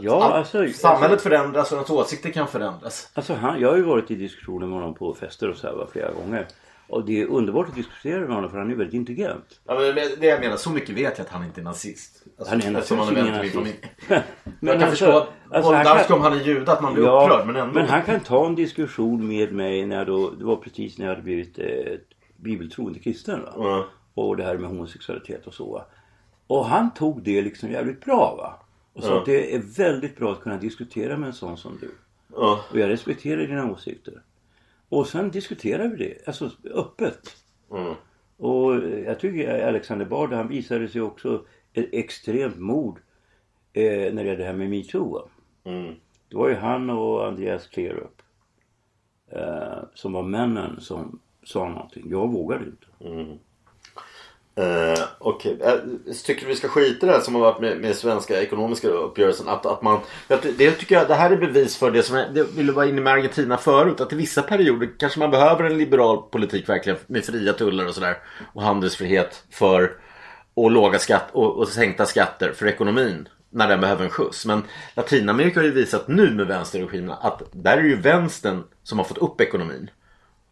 Ja, 0.00 0.24
all- 0.24 0.32
alltså- 0.32 0.66
samhället 0.68 1.12
alltså- 1.12 1.28
förändras 1.28 1.72
och 1.72 1.76
ens 1.76 1.90
åsikter 1.90 2.30
kan 2.30 2.48
förändras. 2.48 3.10
Alltså 3.14 3.34
han, 3.34 3.60
jag 3.60 3.68
har 3.68 3.76
ju 3.76 3.82
varit 3.82 4.10
i 4.10 4.14
diskussioner 4.14 4.66
med 4.66 4.78
honom 4.78 4.94
på 4.94 5.14
fester 5.14 5.50
och 5.50 5.56
så 5.56 5.66
här 5.66 5.86
flera 5.92 6.12
gånger. 6.12 6.46
Och 6.90 7.04
det 7.04 7.20
är 7.22 7.26
underbart 7.26 7.68
att 7.68 7.74
diskutera 7.74 8.20
med 8.20 8.34
honom 8.34 8.50
för 8.50 8.58
han 8.58 8.70
är 8.70 8.74
väldigt 8.74 8.94
intelligent. 8.94 9.60
Ja, 9.66 9.74
men 9.74 9.94
det 10.20 10.26
jag 10.26 10.40
menar, 10.40 10.56
så 10.56 10.70
mycket 10.70 10.90
vet 10.90 11.18
jag 11.18 11.24
att 11.24 11.32
han 11.32 11.44
inte 11.44 11.60
är 11.60 11.64
nazist. 11.64 12.24
Alltså, 12.38 12.54
Han 12.54 12.62
är 12.62 12.70
naturligtvis 12.70 13.18
ingen 13.18 13.34
nazist. 13.34 13.56
Men 14.08 14.22
jag 14.60 14.80
kan 14.80 14.88
alltså- 14.88 15.04
förstå 15.06 15.26
alltså, 15.50 15.72
han 15.72 15.84
kan- 15.84 16.16
om 16.16 16.22
han 16.22 16.32
är 16.32 16.40
jude 16.44 16.72
att 16.72 16.82
man 16.82 16.94
blir 16.94 17.02
upprörd. 17.04 17.46
Men 17.46 17.56
ändå. 17.56 17.74
men 17.74 17.88
han 17.88 18.02
kan 18.02 18.20
ta 18.20 18.46
en 18.46 18.54
diskussion 18.54 19.28
med 19.28 19.52
mig 19.52 19.86
när 19.86 20.04
då, 20.04 20.30
det 20.30 20.44
var 20.44 20.56
precis 20.56 20.98
när 20.98 21.06
jag 21.06 21.12
hade 21.12 21.22
blivit 21.24 21.58
eh, 21.58 21.66
bibeltroende 22.36 22.98
kristen. 22.98 23.42
Va? 23.42 23.52
Ja. 23.56 23.86
Och 24.14 24.36
det 24.36 24.42
här 24.44 24.58
med 24.58 24.68
homosexualitet 24.70 25.46
och 25.46 25.54
så. 25.54 25.72
Va? 25.72 25.84
Och 26.46 26.64
han 26.66 26.94
tog 26.94 27.22
det 27.22 27.42
liksom 27.42 27.70
jävligt 27.70 28.04
bra. 28.04 28.34
va. 28.38 28.54
Och 28.92 29.04
Ja. 29.14 29.18
att 29.18 29.26
det 29.26 29.54
är 29.54 29.62
väldigt 29.76 30.16
bra 30.16 30.32
att 30.32 30.40
kunna 30.40 30.56
diskutera 30.56 31.16
med 31.16 31.26
en 31.26 31.32
sån 31.32 31.56
som 31.56 31.78
du. 31.80 31.90
Ja. 32.36 32.60
Och 32.72 32.78
jag 32.78 32.88
respekterar 32.88 33.46
dina 33.46 33.70
åsikter. 33.72 34.14
Och 34.90 35.06
sen 35.06 35.30
diskuterar 35.30 35.88
vi 35.88 35.96
det, 35.96 36.28
alltså 36.28 36.50
öppet. 36.74 37.36
Mm. 37.70 37.94
Och 38.36 38.74
jag 39.06 39.20
tycker 39.20 39.68
Alexander 39.68 40.06
Bard, 40.06 40.32
han 40.32 40.48
visade 40.48 40.88
sig 40.88 41.00
också 41.00 41.44
ett 41.72 41.88
extremt 41.92 42.58
mod 42.58 42.98
eh, 43.72 44.14
när 44.14 44.24
det 44.24 44.28
gäller 44.28 44.36
det 44.36 44.44
här 44.44 44.52
med 44.52 44.70
metoo. 44.70 45.28
Mm. 45.64 45.94
Det 46.28 46.36
var 46.36 46.48
ju 46.48 46.54
han 46.54 46.90
och 46.90 47.26
Andreas 47.26 47.66
Klerup 47.66 48.22
eh, 49.32 49.78
som 49.94 50.12
var 50.12 50.22
männen 50.22 50.80
som 50.80 51.20
sa 51.42 51.68
någonting. 51.68 52.10
Jag 52.10 52.32
vågade 52.32 52.64
inte. 52.64 52.86
Eh, 54.60 55.04
Okej, 55.18 55.58
Eh, 55.60 55.74
tycker 56.24 56.42
du 56.42 56.48
vi 56.48 56.56
ska 56.56 56.68
skita 56.68 57.06
i 57.06 57.08
det 57.08 57.14
här 57.14 57.20
som 57.20 57.34
har 57.34 57.42
varit 57.42 57.60
med, 57.60 57.80
med 57.80 57.96
svenska 57.96 58.42
ekonomiska 58.42 58.88
uppgörelsen? 58.88 59.48
Att, 59.48 59.66
att 59.66 59.82
man, 59.82 60.00
jag 60.28 60.38
det 60.58 60.70
tycker 60.70 60.94
jag, 60.94 61.08
det 61.08 61.14
här 61.14 61.30
är 61.30 61.36
bevis 61.36 61.76
för 61.76 61.90
det 61.90 62.02
som 62.02 62.16
jag 62.16 62.34
det 62.34 62.42
ville 62.42 62.72
vara 62.72 62.86
inne 62.86 63.00
med 63.00 63.12
Argentina 63.12 63.56
förut. 63.56 64.00
Att 64.00 64.12
i 64.12 64.16
vissa 64.16 64.42
perioder 64.42 64.90
kanske 64.98 65.18
man 65.18 65.30
behöver 65.30 65.64
en 65.64 65.78
liberal 65.78 66.22
politik 66.22 66.68
verkligen 66.68 66.98
med 67.06 67.24
fria 67.24 67.52
tullar 67.52 67.86
och 67.86 67.94
sådär. 67.94 68.18
Och 68.52 68.62
handelsfrihet 68.62 69.44
för 69.50 69.92
och 70.54 70.70
låga 70.70 70.98
skatt 70.98 71.28
och, 71.32 71.58
och 71.58 71.68
sänkta 71.68 72.06
skatter 72.06 72.52
för 72.52 72.66
ekonomin. 72.66 73.28
När 73.52 73.68
den 73.68 73.80
behöver 73.80 74.04
en 74.04 74.10
skjuts. 74.10 74.46
Men 74.46 74.62
Latinamerika 74.94 75.60
har 75.60 75.64
ju 75.64 75.72
visat 75.72 76.08
nu 76.08 76.30
med 76.30 76.46
vänsterregimerna 76.46 77.14
att 77.14 77.42
där 77.52 77.78
är 77.78 77.82
det 77.82 77.88
ju 77.88 78.00
vänstern 78.00 78.62
som 78.82 78.98
har 78.98 79.04
fått 79.04 79.18
upp 79.18 79.40
ekonomin. 79.40 79.90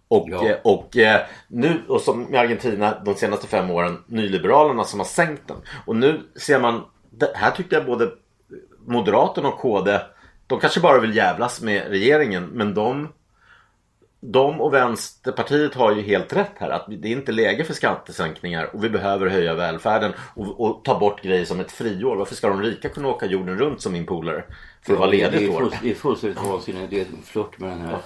Och, 0.09 0.29
Ja. 0.31 0.49
eh, 0.49 0.57
och 0.65 0.97
eh, 0.97 1.21
nu, 1.49 1.83
och 1.89 2.01
som 2.01 2.23
med 2.23 2.41
Argentina 2.41 3.03
de 3.05 3.15
senaste 3.15 3.47
fem 3.47 3.71
åren, 3.71 4.05
nyliberalerna 4.07 4.85
som 4.85 5.01
har 5.01 5.07
sänkt 5.07 5.49
den. 5.49 5.57
Och 5.87 5.97
nu 5.97 6.21
ser 6.37 6.61
man, 6.61 6.85
det 7.11 7.33
här 7.35 7.51
tyckte 7.51 7.75
jag 7.77 7.87
både 7.87 8.11
Moderaterna 8.87 9.49
och 9.49 9.59
KD, 9.59 9.99
de 10.47 10.61
kanske 10.61 10.81
bara 10.81 11.01
vill 11.01 11.17
jävlas 11.17 11.61
med 11.63 11.89
regeringen, 11.89 12.45
men 12.45 12.75
de 12.75 13.09
de 14.21 14.61
och 14.61 14.75
Vänsterpartiet 14.75 15.75
har 15.75 15.95
ju 15.95 16.03
helt 16.03 16.33
rätt 16.33 16.53
här 16.59 16.71
att 16.71 16.87
det 16.89 17.09
är 17.09 17.13
inte 17.13 17.33
läge 17.33 17.65
för 17.65 17.75
skattesänkningar 17.75 18.71
och 18.75 18.85
vi 18.85 18.91
behöver 18.91 19.27
höja 19.27 19.55
välfärden 19.55 20.13
och, 20.35 20.61
och 20.61 20.85
ta 20.85 20.99
bort 20.99 21.23
grejer 21.23 21.45
som 21.45 21.61
ett 21.61 21.73
friår. 21.73 22.17
Varför 22.17 22.35
ska 22.35 22.49
de 22.49 22.63
rika 22.63 22.89
kunna 22.89 23.09
åka 23.09 23.27
jorden 23.27 23.59
runt 23.59 23.81
som 23.81 23.93
min 23.93 24.07
polare? 24.07 24.45
För 24.83 24.93
att 24.93 24.99
vara 24.99 25.11
det, 25.11 25.31
ledig 25.31 25.49
är 25.49 25.53
full, 25.53 25.75
det 25.83 25.91
är 25.91 25.95
fullständigt 25.95 26.43
vansinnigt. 26.45 26.91
Det 26.91 27.01
är 27.01 27.05
en 27.05 27.23
flört 27.25 27.59
med 27.59 27.71
den 27.71 27.81
här, 27.81 27.99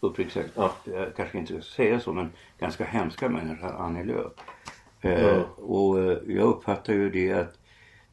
uppriktigt 0.00 0.34
sagt, 0.34 0.50
Ja. 0.54 0.74
jag 0.84 1.16
kanske 1.16 1.38
inte 1.38 1.52
ska 1.52 1.74
säga 1.76 2.00
så, 2.00 2.12
men 2.12 2.32
ganska 2.58 2.84
hemska 2.84 3.28
människan 3.28 3.76
Annie 3.76 4.04
Lööf. 4.04 4.32
Eh, 5.00 5.40
och 5.56 6.00
eh, 6.00 6.18
jag 6.26 6.48
uppfattar 6.48 6.92
ju 6.92 7.10
det 7.10 7.32
att 7.32 7.58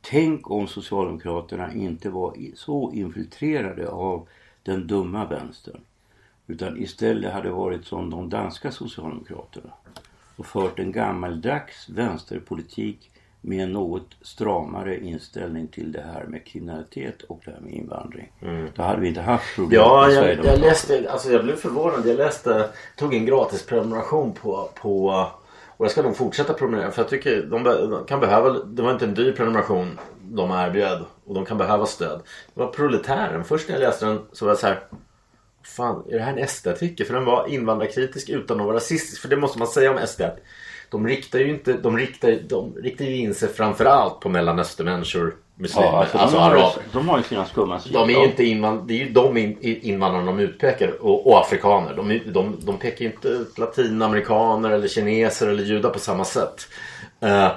Tänk 0.10 0.52
om 0.52 0.68
Socialdemokraterna 0.68 1.74
inte 1.74 2.10
var 2.10 2.36
så 2.56 2.92
infiltrerade 2.94 3.90
av 3.90 4.28
den 4.64 4.88
dumma 4.88 5.26
vänstern. 5.26 5.82
Utan 6.48 6.78
istället 6.78 7.34
hade 7.34 7.50
varit 7.50 7.86
som 7.86 8.10
de 8.10 8.30
danska 8.30 8.72
Socialdemokraterna. 8.72 9.74
Och 10.36 10.46
fört 10.46 10.80
en 10.80 10.92
gammaldags 10.92 11.90
vänsterpolitik 11.90 13.12
med 13.48 13.64
en 13.64 13.74
något 13.74 14.08
stramare 14.22 15.00
inställning 15.00 15.68
till 15.68 15.92
det 15.92 16.02
här 16.14 16.24
med 16.24 16.46
kriminalitet 16.46 17.22
och 17.22 17.42
det 17.46 17.52
här 17.52 17.60
med 17.60 17.74
invandring. 17.74 18.32
Då 18.76 18.84
hade 18.84 19.02
vi 19.02 19.08
inte 19.08 19.22
haft 19.22 19.56
problem 19.56 19.82
Ja, 19.82 20.12
jag, 20.12 20.46
jag 20.46 20.60
läste, 20.60 21.12
alltså 21.12 21.32
jag 21.32 21.44
blev 21.44 21.56
förvånad. 21.56 22.08
Jag 22.08 22.18
läste, 22.18 22.70
tog 22.96 23.14
en 23.14 23.26
gratis 23.26 23.66
prenumeration 23.66 24.34
på, 24.34 24.70
på 24.82 25.28
och 25.78 25.86
jag 25.86 25.92
ska 25.92 26.02
nog 26.02 26.18
fortsätta 26.18 26.54
prenumerera 26.54 26.92
för 26.92 27.02
jag 27.02 27.10
tycker 27.10 27.44
de 27.44 28.06
kan 28.08 28.20
behöva, 28.20 28.50
det 28.50 28.82
var 28.82 28.92
inte 28.92 29.06
en 29.06 29.14
dyr 29.14 29.32
prenumeration 29.32 30.00
de 30.22 30.52
erbjöd 30.52 31.06
och 31.26 31.34
de 31.36 31.46
kan 31.46 31.58
behöva 31.58 31.86
stöd. 31.86 32.22
Det 32.54 32.60
var 32.60 32.68
Proletären. 32.68 33.44
Först 33.44 33.68
när 33.68 33.76
jag 33.76 33.82
läste 33.82 34.06
den 34.06 34.22
så 34.32 34.46
var 34.46 34.52
jag 34.52 34.60
så 34.60 34.68
här 34.68 34.80
Fan, 35.64 36.04
är 36.10 36.18
det 36.18 36.24
här 36.24 36.38
en 36.38 36.48
SD-artikel? 36.48 37.06
För 37.06 37.14
den 37.14 37.26
var 37.26 37.48
invandrarkritisk 37.48 38.30
utan 38.30 38.60
att 38.60 38.66
vara 38.66 38.76
rasistisk. 38.76 39.22
För 39.22 39.30
det 39.30 39.38
måste 39.38 39.60
man 39.60 39.68
säga 39.68 39.92
om 39.92 40.08
SD. 40.08 40.22
De 40.90 41.08
riktar 41.08 41.40
ju 41.40 41.50
inte, 41.50 41.74
de 41.74 41.98
riktar, 41.98 42.38
de 42.48 42.76
riktar 42.84 43.06
ju 43.06 43.16
in 43.18 43.36
sig 43.36 43.50
framförallt 43.50 44.20
på 44.20 44.30
mellanöstermänniskor, 44.30 45.36
muslimer, 45.56 45.88
Ja, 45.88 46.00
alltså, 46.00 46.18
alltså 46.18 46.36
de, 46.38 46.42
har, 46.44 46.50
araber. 46.52 46.62
ju- 46.76 46.90
de 46.94 47.10
har 47.10 47.18
ju 47.18 47.24
sina 47.24 47.46
skumma. 47.46 47.80
De 47.94 48.10
är 48.10 48.14
ju 48.20 48.26
inte 48.26 48.44
invand- 48.44 48.88
det 48.88 48.94
är 48.94 49.06
ju 49.06 49.10
de 49.10 49.38
in- 49.38 49.58
invandrarna 49.62 50.26
de 50.26 50.40
utpekar 50.40 51.04
och, 51.06 51.28
och 51.28 51.40
afrikaner. 51.40 51.94
De, 51.96 52.22
de, 52.34 52.60
de 52.66 52.78
pekar 52.78 53.06
ju 53.06 53.12
inte 53.12 53.28
ut 53.28 53.58
latinamerikaner 53.58 54.70
eller 54.70 54.88
kineser 54.88 55.48
eller 55.48 55.64
judar 55.64 55.90
på 55.90 56.00
samma 56.00 56.26
sätt. 56.26 56.68
Eh, 57.22 57.52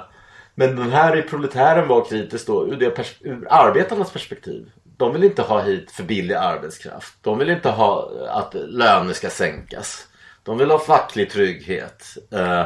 men 0.55 0.75
den 0.75 0.91
här 0.91 1.17
i 1.17 1.21
proletären 1.21 1.87
var 1.87 2.05
kritisk 2.05 2.47
då 2.47 2.67
ur, 2.67 2.75
det 2.75 2.89
pers- 2.97 3.17
ur 3.21 3.47
arbetarnas 3.49 4.11
perspektiv. 4.11 4.71
De 4.97 5.13
vill 5.13 5.23
inte 5.23 5.41
ha 5.41 5.61
hit 5.61 5.91
för 5.91 6.03
billig 6.03 6.35
arbetskraft. 6.35 7.13
De 7.21 7.37
vill 7.37 7.49
inte 7.49 7.69
ha 7.69 8.11
att 8.29 8.53
löner 8.53 9.13
ska 9.13 9.29
sänkas. 9.29 10.05
De 10.43 10.57
vill 10.57 10.71
ha 10.71 10.79
facklig 10.79 11.29
trygghet. 11.29 12.03
Eh, 12.33 12.65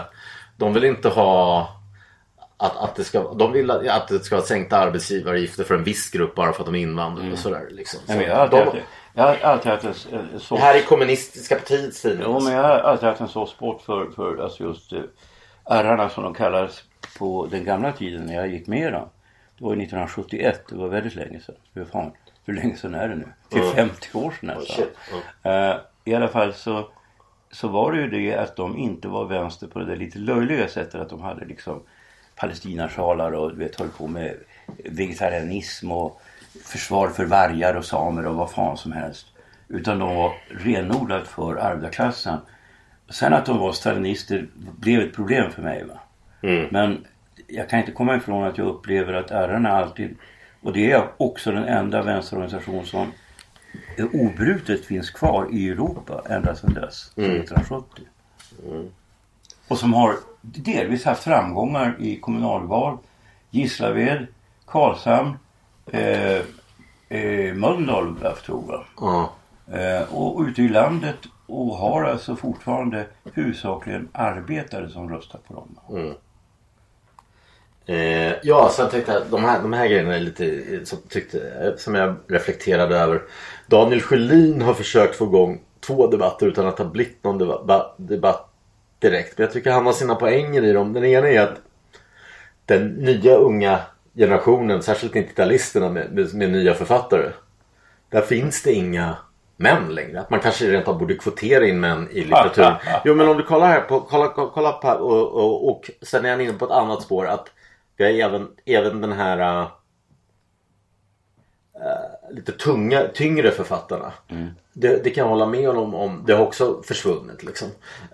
de 0.64 0.74
vill 0.74 0.84
inte 0.84 1.10
ha 1.10 1.68
att, 2.58 2.78
att, 2.78 2.96
det 2.96 3.04
ska, 3.04 3.34
de 3.34 3.52
vill 3.52 3.72
att, 3.72 4.08
det 4.08 4.20
ska 4.20 4.36
vara 4.36 4.46
sänkta 4.46 4.78
arbetsgivaravgifter 4.78 5.64
för 5.64 5.76
en 5.76 5.84
viss 5.84 6.12
grupp 6.12 6.36
bara 6.36 6.54
för 6.54 6.62
att 6.62 6.66
de 6.66 6.76
är 6.76 6.80
invandrare 6.80 7.32
och 7.32 7.40
sådär. 7.40 7.68
Liksom. 7.72 8.00
Nej, 8.08 8.16
Så 8.16 8.22
men 8.22 8.30
jag 8.30 8.36
har 8.36 8.44
alltid 8.44 8.60
de, 8.60 8.66
haft, 8.66 8.78
jag 9.14 9.24
har 9.24 9.38
alltid 9.52 9.72
haft 9.72 9.84
en, 9.84 10.40
så... 10.40 10.56
det 10.56 10.62
här 10.62 10.76
är 10.76 10.82
kommunistiska 10.82 11.56
partiets 11.56 12.02
tidning. 12.02 12.24
Jo, 12.24 12.40
men 12.40 12.54
jag 12.54 12.64
har 12.64 12.70
alltid 12.70 13.10
haft 13.10 13.22
en 13.22 13.28
så 13.28 13.46
sport 13.46 13.82
för, 13.82 14.12
för 14.16 14.44
alltså 14.44 14.64
just 14.64 14.94
eh, 14.94 15.00
ärrarna 15.66 16.10
som 16.10 16.24
de 16.24 16.34
kallades 16.34 16.84
på 17.18 17.48
den 17.52 17.66
gamla 17.66 17.92
tiden 17.92 18.26
när 18.26 18.36
jag 18.36 18.48
gick 18.48 18.68
med 18.68 18.94
dem. 18.94 19.10
Det 19.58 19.64
var 19.64 19.72
ju 19.72 19.82
1971, 19.82 20.64
det 20.70 20.76
var 20.76 20.88
väldigt 20.88 21.16
länge 21.16 21.40
sedan. 21.40 21.56
Hur 21.74 21.86
fan, 21.86 22.12
hur 22.46 22.54
länge 22.54 22.76
sedan 22.76 22.96
är 22.96 23.10
det 23.10 23.16
nu? 23.16 23.28
Det 23.50 23.60
är 23.60 23.72
50 23.72 24.18
år 24.18 24.34
sedan 24.40 24.50
nästan. 24.58 24.76
shit. 24.76 24.98
Eh, 25.44 25.76
I 26.06 26.16
alla 26.16 26.28
fall 26.28 26.54
så, 26.54 26.88
så 27.54 27.68
var 27.68 27.92
det 27.92 28.02
ju 28.02 28.10
det 28.10 28.36
att 28.36 28.56
de 28.56 28.78
inte 28.78 29.08
var 29.08 29.26
vänster 29.26 29.68
på 29.68 29.80
det 29.80 29.86
där 29.86 29.96
lite 29.96 30.20
löjliga 30.20 30.68
sättet 30.68 30.96
att 30.96 31.10
de 31.10 31.22
hade 31.22 31.46
liksom 31.46 31.82
palestinasjalar 32.36 33.32
och 33.32 33.52
du 33.52 33.56
vet 33.56 33.80
höll 33.80 33.90
på 33.90 34.08
med 34.08 34.36
vegetarianism 34.86 35.92
och 35.92 36.22
försvar 36.64 37.08
för 37.10 37.26
vargar 37.26 37.76
och 37.76 37.86
samer 37.86 38.28
och 38.28 38.36
vad 38.36 38.52
fan 38.52 38.78
som 38.78 38.92
helst. 38.92 39.28
Utan 39.68 40.00
de 40.00 40.16
var 40.16 40.34
renodlat 40.48 41.28
för 41.28 41.56
arbetarklassen. 41.56 42.38
Sen 43.10 43.34
att 43.34 43.46
de 43.46 43.58
var 43.58 43.72
stalinister 43.72 44.48
blev 44.80 45.02
ett 45.02 45.14
problem 45.16 45.52
för 45.52 45.62
mig. 45.62 45.84
Va? 45.84 46.00
Men 46.72 47.06
jag 47.48 47.70
kan 47.70 47.80
inte 47.80 47.92
komma 47.92 48.16
ifrån 48.16 48.44
att 48.44 48.58
jag 48.58 48.68
upplever 48.68 49.14
att 49.14 49.32
ärarna 49.32 49.70
alltid, 49.70 50.16
och 50.62 50.74
det 50.74 50.92
är 50.92 51.08
också 51.18 51.52
den 51.52 51.64
enda 51.64 52.02
vänsterorganisation 52.02 52.86
som 52.86 53.12
obrutet 54.00 54.86
finns 54.86 55.10
kvar 55.10 55.48
i 55.52 55.70
Europa 55.70 56.22
ända 56.30 56.56
sedan 56.56 56.74
dess, 56.74 57.12
sedan 57.16 57.26
1970. 57.26 58.04
Och 59.68 59.78
som 59.78 59.94
har 59.94 60.16
delvis 60.42 61.06
haft 61.06 61.24
framgångar 61.24 61.96
i 62.00 62.20
kommunalval, 62.20 62.98
Gislaved, 63.50 64.28
Karlshamn, 64.66 65.38
eh, 65.86 66.42
eh, 67.10 67.54
Mölndal 67.56 68.16
tror 68.46 68.64
jag. 68.68 68.86
Ja. 68.98 69.34
Eh, 69.78 70.14
och 70.14 70.42
ute 70.42 70.62
i 70.62 70.70
landet 70.70 71.18
och 71.46 71.76
har 71.76 72.04
alltså 72.04 72.36
fortfarande 72.36 73.08
huvudsakligen 73.34 74.10
arbetare 74.12 74.90
som 74.90 75.10
röstar 75.10 75.40
på 75.48 75.54
dem. 75.54 75.78
Eh, 77.86 78.34
ja, 78.44 78.70
sen 78.74 78.90
tänkte 78.90 79.12
jag 79.12 79.22
de 79.30 79.44
här, 79.44 79.62
de 79.62 79.74
här 79.74 79.88
grejerna 79.88 80.16
är 80.16 80.20
lite 80.20 80.62
som, 80.86 80.98
tyckte, 81.10 81.74
som 81.78 81.96
jag 81.96 82.16
reflekterade 82.28 82.98
över. 82.98 83.22
Daniel 83.68 84.02
Sjölin 84.02 84.62
har 84.62 84.74
försökt 84.74 85.16
få 85.16 85.26
igång 85.26 85.62
två 85.80 86.08
debatter 86.08 86.48
utan 86.48 86.68
att 86.68 86.80
har 86.80 86.86
blivit 86.86 87.24
någon 87.24 87.38
debatt, 87.38 87.96
debatt 87.98 88.50
direkt. 89.00 89.38
Men 89.38 89.46
jag 89.46 89.54
tycker 89.54 89.72
han 89.72 89.86
har 89.86 89.94
sina 89.94 90.16
poänger 90.16 90.64
i 90.64 90.74
dem. 90.74 90.94
Den 90.94 91.06
ena 91.06 91.30
är 91.30 91.42
att 91.42 91.62
den 92.66 92.88
nya 92.88 93.36
unga 93.36 93.80
generationen, 94.16 94.84
särskilt 94.84 95.14
90-talisterna 95.14 95.90
med, 95.90 96.14
med, 96.14 96.34
med 96.34 96.50
nya 96.50 96.74
författare. 96.74 97.30
Där 98.10 98.22
finns 98.22 98.64
det 98.64 98.74
inga 98.74 99.18
män 99.58 99.96
längre. 99.96 100.20
Att 100.20 100.30
man 100.30 100.40
kanske 100.40 100.72
rent 100.72 100.88
av 100.88 101.00
borde 101.00 101.16
kvotera 101.16 101.68
in 101.68 101.80
män 101.80 102.08
i 102.12 102.24
litteraturen. 102.24 102.74
Jo 103.06 103.16
men 103.16 103.28
om 103.28 103.38
du 103.38 103.44
kollar 103.44 103.68
här 103.68 103.82
på, 103.82 104.00
kolla, 104.00 104.28
kolla, 104.28 104.72
på 104.72 104.88
här 104.88 105.02
och, 105.02 105.32
och, 105.32 105.70
och 105.70 105.90
sen 106.02 106.26
är 106.26 106.30
han 106.30 106.42
inne 106.42 106.54
på 106.54 106.66
ett 106.66 106.72
annat 106.72 107.02
spår 107.02 107.28
att 107.28 107.50
vi 107.98 108.22
har 108.22 108.30
även, 108.30 108.48
även 108.66 109.02
den 109.02 109.12
här 109.12 109.38
äh, 109.40 109.68
äh, 111.76 112.36
lite 112.36 112.52
tunga, 112.52 113.08
tyngre 113.14 113.52
författarna. 113.52 114.14
Det, 114.74 115.04
det 115.04 115.10
kan 115.10 115.22
jag 115.22 115.30
hålla 115.30 115.46
med 115.46 115.68
honom 115.68 115.96
om. 115.96 116.24
Det 116.28 116.34
har 116.34 116.46
också 116.46 116.82
försvunnit 116.84 117.44
liksom. 117.44 117.68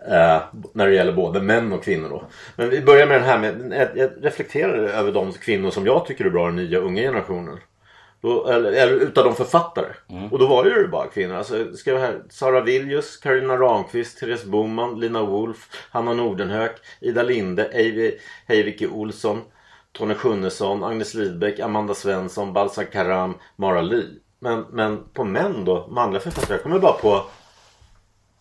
Äh, 0.08 0.42
när 0.74 0.88
det 0.88 0.94
gäller 0.94 1.14
både 1.14 1.42
män 1.42 1.74
och 1.74 1.84
kvinnor 1.84 2.10
då. 2.10 2.24
Men 2.56 2.70
vi 2.70 2.82
börjar 2.82 3.08
med 3.08 3.22
den 3.22 3.30
här 3.30 3.40
med, 3.40 3.74
jag, 3.80 3.98
jag 3.98 4.26
reflekterar 4.26 4.78
över 4.78 5.12
de 5.12 5.34
kvinnor 5.34 5.70
som 5.72 5.86
jag 5.86 6.06
tycker 6.06 6.26
är 6.26 6.30
bra, 6.30 6.46
den 6.46 6.56
nya 6.56 6.80
unga 6.80 7.02
generationen. 7.02 7.58
Då, 8.22 8.48
eller, 8.48 8.72
eller 8.72 8.94
utav 8.94 9.24
de 9.26 9.36
författare. 9.36 9.94
Och 10.32 10.40
då 10.40 10.48
var 10.48 10.64
det 10.64 10.70
ju 10.70 10.88
bara 10.88 11.08
kvinnor. 11.08 11.36
Alltså, 11.36 11.74
ska 11.74 11.94
vi 11.94 12.00
här, 12.00 12.22
Sara 12.30 12.62
Villius, 12.62 13.18
Carolina 13.18 13.58
Ramqvist, 13.58 14.20
Therese 14.20 14.46
Boman, 14.46 15.00
Lina 15.00 15.24
Wolf, 15.24 15.88
Hanna 15.92 16.14
Nordenhök, 16.14 16.72
Ida 17.02 17.24
Linde, 17.24 17.66
Eivi 17.66 18.20
Heivike 18.48 18.88
Olsson, 18.88 19.42
Tone 19.98 20.16
Schunnesson, 20.16 20.84
Agnes 20.84 21.14
Lidbeck, 21.14 21.60
Amanda 21.60 21.94
Svensson, 21.94 22.54
Balsa 22.54 22.84
Karam, 22.86 23.34
Mara 23.56 23.82
Li. 23.82 24.06
Men, 24.40 24.66
men 24.72 25.04
på 25.14 25.24
män 25.24 25.66
då, 25.66 25.88
manliga 25.90 26.20
författare. 26.22 26.54
Jag 26.54 26.64
kommer 26.64 26.80
bara 26.80 26.94
på 26.94 27.22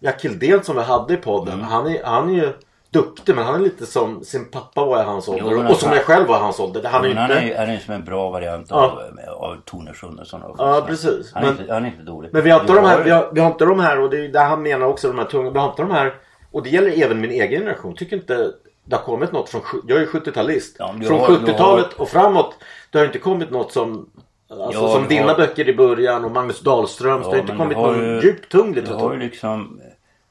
Jack 0.00 0.24
Hildén 0.24 0.64
som 0.64 0.76
vi 0.76 0.82
hade 0.82 1.14
i 1.14 1.16
podden. 1.16 1.62
Han, 1.62 1.86
är, 1.86 2.04
han 2.04 2.28
är 2.30 2.34
ju 2.34 2.52
duktig 2.90 3.34
men 3.34 3.44
han 3.44 3.54
är 3.54 3.58
lite 3.58 3.86
som 3.86 4.24
sin 4.24 4.50
pappa 4.50 4.84
var 4.84 5.00
i 5.02 5.04
hans 5.04 5.28
ålder. 5.28 5.44
men 5.44 5.58
och 5.58 5.64
alltså- 5.64 5.84
som 5.86 5.92
jag 5.94 6.04
själv 6.04 6.26
var 6.28 6.36
i 6.36 6.40
hans 6.40 6.60
ålder. 6.60 6.82
Han 6.84 7.04
är 7.04 7.08
Men 7.08 7.16
han 7.18 7.30
inte... 7.30 7.42
är, 7.54 7.58
han 7.58 7.70
är 7.74 7.78
som 7.78 7.94
en 7.94 8.04
bra 8.04 8.30
variant 8.30 8.66
Ja. 8.70 8.76
av, 8.76 9.34
av 9.50 9.56
Tone 9.64 9.92
Schunnesson. 9.94 10.42
Ja, 10.58 10.84
precis. 10.86 11.32
Han 11.34 11.42
är, 11.44 11.46
Men- 11.52 11.60
inte, 11.60 11.72
han 11.72 11.84
är 11.84 11.88
inte 11.88 12.02
dålig. 12.02 12.30
Men 12.32 12.42
vi 12.44 12.50
har 12.50 12.60
inte 12.60 12.72
de 12.72 12.84
här, 12.84 13.04
vi 13.04 13.10
har, 13.10 13.30
vi 13.32 13.40
har 13.40 13.46
inte 13.50 13.64
de 13.64 13.80
här 13.80 14.00
och 14.00 14.10
det 14.10 14.24
är 14.24 14.28
där 14.28 14.44
han 14.44 14.62
menar 14.62 14.86
också 14.86 15.08
de 15.08 15.18
här 15.18 15.24
tunga. 15.24 15.50
Vi 15.50 15.58
har 15.58 15.68
inte 15.70 15.82
de 15.82 15.90
här 15.90 16.14
och 16.52 16.62
det 16.62 16.70
gäller 16.70 17.02
även 17.04 17.20
min 17.20 17.30
egen 17.30 17.60
generation. 17.60 17.94
Tycker 17.96 18.16
inte 18.16 18.50
det 18.88 18.96
har 18.96 19.02
kommit 19.02 19.32
något 19.32 19.48
från, 19.48 19.62
jag 19.86 20.02
är 20.02 20.06
70-talist. 20.06 20.76
Ja, 20.78 20.94
från 21.06 21.20
har- 21.20 21.28
du 21.28 21.34
70-talet 21.36 21.92
och 21.92 22.08
framåt. 22.08 22.54
Det 22.90 22.98
har 22.98 23.04
inte 23.06 23.18
kommit 23.18 23.50
något 23.50 23.72
som 23.72 24.10
Alltså 24.50 24.80
Ja, 24.82 24.88
som 24.94 25.08
dina 25.08 25.26
har- 25.26 25.36
böcker 25.36 25.68
i 25.68 25.74
början 25.76 26.24
och 26.24 26.30
Magnus 26.30 26.60
Dahlströms. 26.60 27.24
det 27.26 27.30
har 27.32 27.38
inte 27.38 27.56
kommit 27.56 27.76
har 27.76 27.86
någon 27.92 28.04
ju- 28.04 28.20
djupt 28.22 28.52
tung 28.52 28.72
Du 28.72 28.80
har 28.80 28.86
ju 28.86 28.92
litteratur. 28.92 29.18
liksom 29.18 29.80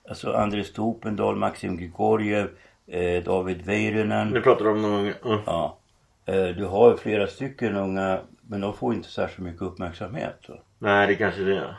alltså 0.10 0.32
Andres 0.34 0.74
Topendal, 0.74 1.36
Maxim 1.36 1.78
Grigoriev, 1.78 2.50
eh, 2.88 3.24
David 3.24 3.62
Väyrynen. 3.66 4.30
Nu 4.30 4.42
pratar 4.42 4.66
du 4.66 4.72
om 4.72 4.82
någon 4.82 5.00
mm. 5.26 5.40
Ja. 5.46 5.78
Eh, 6.26 6.44
du 6.46 6.66
har 6.66 6.92
ju 6.92 6.98
flera 6.98 7.28
stycken 7.28 7.76
unga 7.76 8.20
men 8.42 8.62
de 8.62 8.74
får 8.74 8.94
inte 8.94 9.10
särskilt 9.10 9.40
mycket 9.48 9.62
uppmärksamhet. 9.62 10.38
Så. 10.46 10.54
Nej, 10.80 11.08
det 11.08 11.16
kanske 11.16 11.42
det 11.42 11.58
är. 11.58 11.78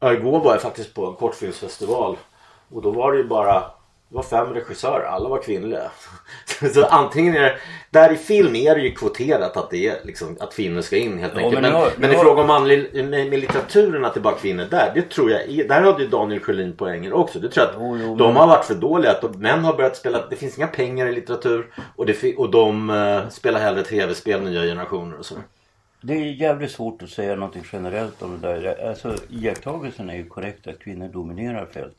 Ja, 0.00 0.12
igår 0.12 0.40
var 0.40 0.52
jag 0.52 0.62
faktiskt 0.62 0.94
på 0.94 1.06
en 1.06 1.14
kortfilmsfestival. 1.14 2.16
Och 2.70 2.82
då 2.82 2.90
var 2.90 3.12
det 3.12 3.18
ju 3.18 3.24
bara 3.24 3.62
det 4.10 4.16
var 4.16 4.22
fem 4.22 4.54
regissörer, 4.54 5.04
alla 5.04 5.28
var 5.28 5.42
kvinnliga. 5.42 5.82
Så 6.74 6.84
antingen 6.84 7.34
är 7.36 7.40
det, 7.40 7.56
där 7.90 8.12
i 8.12 8.16
film 8.16 8.56
är 8.56 8.74
det 8.74 8.80
ju 8.80 8.90
kvoterat 8.94 9.56
att 9.56 9.70
det 9.70 9.86
är 9.88 9.96
liksom 10.04 10.36
att 10.40 10.54
kvinnor 10.54 10.80
ska 10.80 10.96
in 10.96 11.18
helt 11.18 11.32
Ja, 11.36 11.38
enkelt. 11.40 11.62
men 11.62 11.62
Men, 11.62 11.72
nu 11.72 11.78
har- 11.78 11.92
men 11.96 12.10
i 12.12 12.14
har- 12.14 12.24
fråga 12.24 12.40
om 12.40 12.46
manlig, 12.46 12.90
med, 12.94 13.08
med 13.30 13.38
litteraturen 13.40 14.04
att 14.04 14.14
det 14.14 14.20
är 14.20 14.22
bara 14.22 14.34
kvinnor 14.34 14.64
där. 14.70 14.92
Det 14.94 15.02
tror 15.10 15.30
jag, 15.30 15.40
är- 15.50 15.68
där 15.68 15.82
hade 15.82 16.02
ju 16.02 16.08
Daniel 16.08 16.40
Sjölin 16.40 16.76
poänger 16.76 17.12
också. 17.12 17.38
Det 17.40 17.48
tror 17.48 17.66
jag 17.66 17.74
att 17.74 17.80
Jo, 17.80 17.98
jo, 18.00 18.16
de 18.16 18.26
men- 18.28 18.36
har 18.36 18.46
varit 18.46 18.64
för 18.64 18.74
dåliga. 18.74 19.10
Att 19.10 19.20
de, 19.20 19.38
män 19.40 19.64
har 19.64 19.74
börjat 19.76 19.96
spela, 19.96 20.26
det 20.30 20.36
finns 20.36 20.58
inga 20.58 20.66
pengar 20.66 21.06
i 21.06 21.12
litteratur. 21.12 21.66
Och, 21.96 22.06
det, 22.06 22.36
och 22.36 22.50
de 22.50 22.90
eh, 22.90 23.28
spelar 23.28 23.60
hellre 23.60 23.82
tv-spel, 23.82 24.42
nya 24.42 24.62
generationer 24.62 25.18
och 25.18 25.26
så. 25.26 25.34
Det 26.02 26.12
är 26.12 26.24
jävligt 26.40 26.70
svårt 26.70 27.02
att 27.02 27.10
säga 27.10 27.34
någonting 27.34 27.64
generellt 27.72 28.22
om 28.22 28.40
det 28.40 28.48
där. 28.60 28.88
Alltså 28.88 29.14
iakttagelsen 29.28 30.10
är 30.10 30.14
ju 30.16 30.26
korrekt 30.28 30.66
att 30.66 30.78
kvinnor 30.78 31.08
dominerar 31.08 31.66
fältet. 31.66 31.96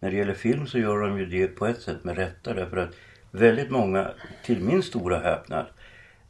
När 0.00 0.10
det 0.10 0.16
gäller 0.16 0.34
film 0.34 0.66
så 0.66 0.78
gör 0.78 0.98
de 1.00 1.18
ju 1.18 1.26
det 1.26 1.46
på 1.46 1.66
ett 1.66 1.80
sätt 1.80 2.04
med 2.04 2.16
rätta 2.16 2.54
därför 2.54 2.76
att 2.76 2.90
väldigt 3.30 3.70
många, 3.70 4.10
till 4.44 4.60
min 4.60 4.82
stora 4.82 5.18
häpnad, 5.18 5.66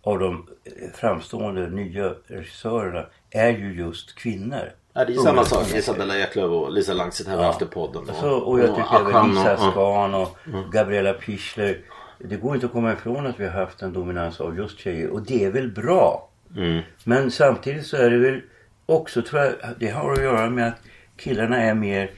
av 0.03 0.19
de 0.19 0.49
eh, 0.65 0.73
framstående 0.95 1.69
nya 1.69 2.15
regissörerna 2.27 3.07
är 3.31 3.51
ju 3.51 3.75
just 3.75 4.15
kvinnor. 4.15 4.73
Ja, 4.93 5.05
det 5.05 5.13
är 5.13 5.17
samma 5.17 5.45
sak. 5.45 5.75
Isabella 5.75 6.19
Eklöf 6.19 6.51
och 6.51 6.73
Lisa 6.73 6.93
Langset 6.93 7.27
har 7.27 7.37
vi 7.37 7.43
haft 7.45 7.63
i 7.63 7.67
podden. 7.67 8.03
Alltså, 8.09 8.31
och 8.31 8.61
jag 8.61 8.77
tycker 8.77 9.11
även 9.11 9.29
Lisa 9.31 9.53
och- 9.55 9.61
ja. 9.61 9.73
Skan 9.73 10.15
och 10.15 10.39
Gabriella 10.73 11.13
Pichler. 11.13 11.79
Det 12.19 12.37
går 12.37 12.55
inte 12.55 12.67
att 12.67 12.73
komma 12.73 12.93
ifrån 12.93 13.27
att 13.27 13.41
vi 13.41 13.45
har 13.47 13.53
haft 13.61 13.83
en 13.83 13.93
dominans 13.93 14.41
av 14.41 14.57
just 14.59 14.79
tjejer 14.79 15.09
och 15.11 15.23
det 15.23 15.45
är 15.45 15.51
väl 15.51 15.71
bra. 15.71 16.29
Mm. 16.57 16.83
Men 17.05 17.31
samtidigt 17.31 17.87
så 17.87 17.97
är 17.97 18.11
det 18.11 18.19
väl 18.19 18.41
också, 18.87 19.23
tror 19.23 19.43
jag, 19.43 19.53
det 19.79 19.89
har 19.89 20.13
att 20.13 20.23
göra 20.23 20.51
med 20.51 20.69
att 20.69 20.81
killarna 21.17 21.63
är 21.63 21.75
mer 21.75 22.11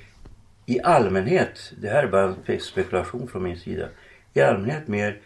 i 0.69 0.81
allmänhet, 0.83 1.73
det 1.81 1.89
här 1.89 2.03
är 2.03 2.09
bara 2.09 2.35
en 2.47 2.61
spekulation 2.61 3.29
från 3.29 3.43
min 3.43 3.59
sida, 3.59 3.89
i 4.35 4.41
allmänhet 4.41 4.89
mer 4.89 5.21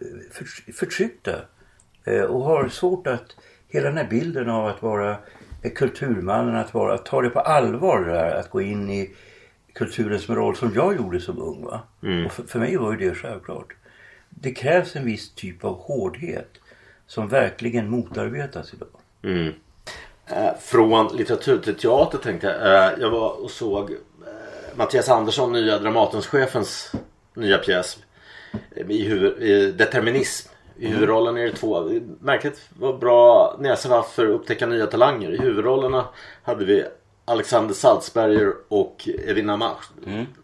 eh, 0.00 0.06
för, 0.32 0.72
förtryckta 0.72 1.40
eh, 2.04 2.22
och 2.22 2.42
har 2.42 2.68
svårt 2.68 3.06
att, 3.06 3.36
hela 3.68 3.88
den 3.88 3.96
här 3.96 4.06
bilden 4.10 4.50
av 4.50 4.66
att 4.66 4.82
vara 4.82 5.16
kulturmannen, 5.74 6.56
att, 6.56 6.74
vara, 6.74 6.94
att 6.94 7.06
ta 7.06 7.22
det 7.22 7.30
på 7.30 7.40
allvar 7.40 8.00
det 8.00 8.12
där, 8.12 8.34
att 8.34 8.50
gå 8.50 8.60
in 8.60 8.90
i 8.90 9.14
kulturens 9.72 10.28
roll 10.28 10.56
som 10.56 10.72
jag 10.74 10.96
gjorde 10.96 11.20
som 11.20 11.42
ung. 11.42 11.64
Va? 11.64 11.80
Och 12.26 12.32
för, 12.32 12.42
för 12.42 12.58
mig 12.58 12.76
var 12.76 12.92
ju 12.92 13.08
det 13.08 13.14
självklart. 13.14 13.74
Det 14.28 14.52
krävs 14.52 14.96
en 14.96 15.04
viss 15.04 15.34
typ 15.34 15.64
av 15.64 15.78
hårdhet 15.78 16.50
som 17.06 17.28
verkligen 17.28 17.90
motarbetas 17.90 18.74
idag. 18.74 18.88
Mm. 19.22 19.52
Eh, 20.26 20.54
Från 20.60 21.16
litteratur 21.16 21.58
till 21.58 21.74
teater 21.74 22.18
tänkte 22.18 22.46
jag. 22.46 23.00
Jag 23.00 23.10
var 23.10 23.42
och 23.44 23.50
såg 23.50 23.96
Mattias 24.78 25.08
Andersson, 25.08 25.52
nya 25.52 25.78
Dramatenschefens 25.78 26.92
nya 27.34 27.58
pjäs. 27.58 27.98
I 28.76 29.02
huvud, 29.04 29.42
i 29.42 29.72
Determinism. 29.72 30.48
I 30.76 30.88
huvudrollen 30.88 31.36
är 31.36 31.46
det 31.46 31.52
två. 31.52 31.90
Märkligt 32.20 32.68
vad 32.78 32.98
bra 32.98 33.56
näsa 33.58 33.88
haft 33.88 34.10
för 34.10 34.26
att 34.26 34.30
upptäcka 34.30 34.66
nya 34.66 34.86
talanger. 34.86 35.30
I 35.30 35.38
huvudrollerna 35.38 36.04
hade 36.42 36.64
vi 36.64 36.84
Alexander 37.24 37.74
Salzberger 37.74 38.52
och 38.68 39.08
Evin 39.26 39.50
Amach. 39.50 39.84